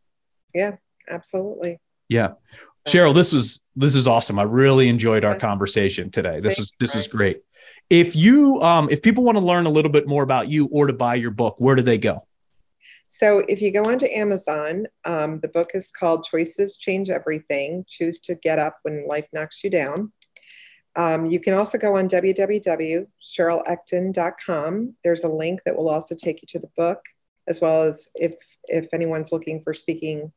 Yeah, 0.55 0.77
absolutely. 1.09 1.81
Yeah, 2.09 2.33
Cheryl, 2.87 3.15
this 3.15 3.33
was 3.33 3.65
this 3.77 3.95
is 3.95 4.09
awesome. 4.09 4.39
I 4.39 4.45
really 4.45 4.89
enjoyed 4.89 5.25
our 5.25 5.39
conversation 5.39 6.11
today. 6.11 6.41
This 6.41 6.59
was 6.59 6.73
this 6.81 6.95
was 6.95 7.07
great. 7.07 7.43
If 7.91 8.15
you, 8.15 8.63
um, 8.63 8.91
if 8.91 9.01
people 9.01 9.25
want 9.25 9.39
to 9.39 9.45
learn 9.45 9.65
a 9.65 9.71
little 9.71 9.91
bit 9.91 10.07
more 10.07 10.23
about 10.23 10.49
you 10.49 10.69
or 10.71 10.87
to 10.87 10.93
buy 10.93 11.15
your 11.15 11.31
book, 11.31 11.57
where 11.59 11.75
do 11.75 11.81
they 11.83 11.97
go? 11.97 12.27
So 13.07 13.43
if 13.49 13.63
you 13.63 13.73
go 13.73 13.85
onto 13.85 14.07
Amazon, 14.15 14.87
um, 15.07 15.41
the 15.41 15.49
book 15.49 15.71
is 15.73 15.91
called 15.91 16.25
Choices 16.25 16.77
Change 16.77 17.09
Everything 17.09 17.87
Choose 17.89 18.19
to 18.21 18.35
Get 18.35 18.59
Up 18.59 18.77
When 18.83 19.09
Life 19.09 19.27
Knocks 19.33 19.65
You 19.65 19.71
Down. 19.71 20.13
Um, 20.97 21.27
you 21.27 21.41
can 21.41 21.55
also 21.55 21.79
go 21.79 21.97
on 21.97 22.09
www.cherylecton.com. 22.09 24.97
There's 25.05 25.25
a 25.25 25.29
link 25.29 25.61
that 25.65 25.77
will 25.77 25.89
also 25.89 26.15
take 26.15 26.43
you 26.43 26.47
to 26.49 26.59
the 26.59 26.69
book, 26.77 27.01
as 27.49 27.61
well 27.61 27.83
as 27.83 28.09
if 28.15 28.35
if 28.65 28.89
anyone's 28.93 29.33
looking 29.33 29.61
for 29.61 29.75
speaking, 29.75 30.33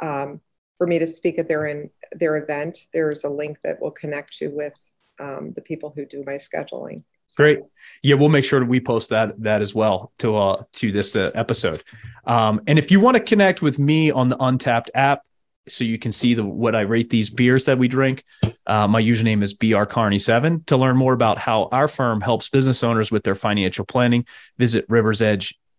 um, 0.00 0.40
for 0.76 0.86
me 0.86 0.98
to 0.98 1.06
speak 1.06 1.38
at 1.38 1.48
their 1.48 1.66
in, 1.66 1.90
their 2.12 2.36
event, 2.36 2.78
there's 2.92 3.24
a 3.24 3.28
link 3.28 3.58
that 3.62 3.80
will 3.80 3.90
connect 3.90 4.40
you 4.40 4.50
with 4.50 4.74
um, 5.20 5.52
the 5.54 5.62
people 5.62 5.92
who 5.94 6.06
do 6.06 6.24
my 6.26 6.34
scheduling. 6.34 7.02
Great. 7.36 7.60
Yeah, 8.02 8.14
we'll 8.14 8.30
make 8.30 8.44
sure 8.44 8.64
we 8.64 8.80
post 8.80 9.10
that 9.10 9.40
that 9.42 9.60
as 9.60 9.74
well 9.74 10.12
to 10.18 10.36
uh 10.36 10.62
to 10.74 10.90
this 10.90 11.14
uh, 11.14 11.30
episode. 11.34 11.82
Um, 12.24 12.62
and 12.66 12.78
if 12.78 12.90
you 12.90 13.00
want 13.00 13.16
to 13.16 13.22
connect 13.22 13.60
with 13.60 13.78
me 13.78 14.10
on 14.10 14.28
the 14.28 14.36
Untappd 14.36 14.86
app, 14.94 15.22
so 15.68 15.84
you 15.84 15.98
can 15.98 16.12
see 16.12 16.32
the 16.32 16.44
what 16.44 16.74
I 16.74 16.80
rate 16.80 17.10
these 17.10 17.28
beers 17.28 17.66
that 17.66 17.78
we 17.78 17.88
drink. 17.88 18.24
Uh, 18.66 18.88
my 18.88 19.02
username 19.02 19.42
is 19.42 19.54
brcarney7. 19.54 20.66
To 20.66 20.76
learn 20.76 20.96
more 20.96 21.12
about 21.12 21.38
how 21.38 21.68
our 21.70 21.88
firm 21.88 22.22
helps 22.22 22.48
business 22.48 22.82
owners 22.82 23.12
with 23.12 23.24
their 23.24 23.34
financial 23.34 23.84
planning, 23.84 24.24
visit 24.56 24.86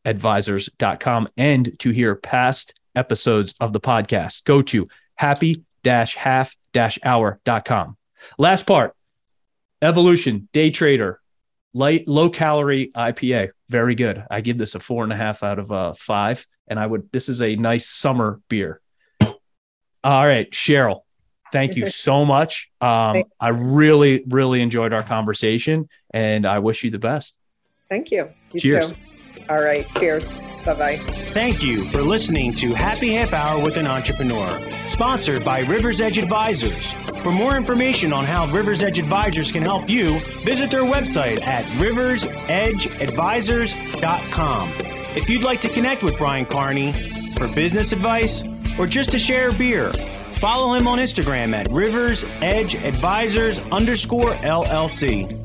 riversedgeadvisors.com. 0.05 1.29
And 1.37 1.79
to 1.79 1.91
hear 1.91 2.15
past 2.15 2.79
episodes 2.95 3.53
of 3.59 3.73
the 3.73 3.79
podcast, 3.79 4.45
go 4.45 4.63
to 4.63 4.87
happy-half-hour.com. 5.15 7.97
Last 8.37 8.67
part, 8.67 8.93
evolution, 9.81 10.49
day 10.51 10.71
trader, 10.71 11.21
light, 11.73 12.05
low 12.07 12.29
calorie 12.29 12.91
IPA. 12.95 13.49
Very 13.69 13.95
good. 13.95 14.23
I 14.29 14.41
give 14.41 14.57
this 14.57 14.75
a 14.75 14.79
four 14.79 15.03
and 15.03 15.13
a 15.13 15.15
half 15.15 15.41
out 15.43 15.59
of 15.59 15.71
uh, 15.71 15.93
five. 15.93 16.45
And 16.67 16.77
I 16.79 16.85
would, 16.85 17.09
this 17.11 17.29
is 17.29 17.41
a 17.41 17.55
nice 17.55 17.87
summer 17.87 18.41
beer. 18.49 18.81
All 20.01 20.25
right, 20.25 20.49
Cheryl, 20.51 21.01
thank 21.51 21.75
you 21.75 21.89
so 21.89 22.23
much. 22.25 22.69
Um, 22.79 23.23
I 23.39 23.49
really, 23.49 24.23
really 24.27 24.61
enjoyed 24.61 24.93
our 24.93 25.03
conversation 25.03 25.89
and 26.11 26.45
I 26.45 26.59
wish 26.59 26.83
you 26.83 26.91
the 26.91 26.99
best. 26.99 27.37
Thank 27.89 28.11
you. 28.11 28.29
you 28.53 28.61
cheers. 28.61 28.93
Too. 28.93 29.08
All 29.49 29.61
right. 29.61 29.87
Cheers. 29.95 30.29
Bye 30.65 30.73
bye. 30.75 30.97
Thank 31.31 31.63
you 31.63 31.83
for 31.85 32.01
listening 32.01 32.53
to 32.55 32.73
Happy 32.73 33.13
Half 33.13 33.31
Hour 33.33 33.63
with 33.63 33.77
an 33.77 33.87
Entrepreneur, 33.87 34.49
sponsored 34.89 35.45
by 35.45 35.59
Rivers 35.61 36.01
Edge 36.01 36.17
Advisors. 36.17 36.91
For 37.23 37.31
more 37.31 37.55
information 37.57 38.11
on 38.13 38.25
how 38.25 38.47
Rivers 38.47 38.81
Edge 38.83 38.99
Advisors 38.99 39.51
can 39.51 39.63
help 39.63 39.89
you, 39.89 40.19
visit 40.43 40.69
their 40.71 40.83
website 40.83 41.45
at 41.45 41.65
riversedgeadvisors.com. 41.79 44.73
If 45.15 45.29
you'd 45.29 45.43
like 45.43 45.61
to 45.61 45.69
connect 45.69 46.03
with 46.03 46.17
Brian 46.17 46.45
Carney 46.45 46.93
for 47.35 47.47
business 47.47 47.91
advice 47.91 48.43
or 48.77 48.85
just 48.87 49.11
to 49.11 49.19
share 49.19 49.49
a 49.49 49.53
beer, 49.53 49.91
follow 50.39 50.73
him 50.73 50.87
on 50.87 50.99
Instagram 50.99 51.53
at 51.53 51.69
Rivers 51.71 52.23
Edge 52.41 52.75
Advisors 52.75 53.59
underscore 53.71 54.33
LLC. 54.35 55.35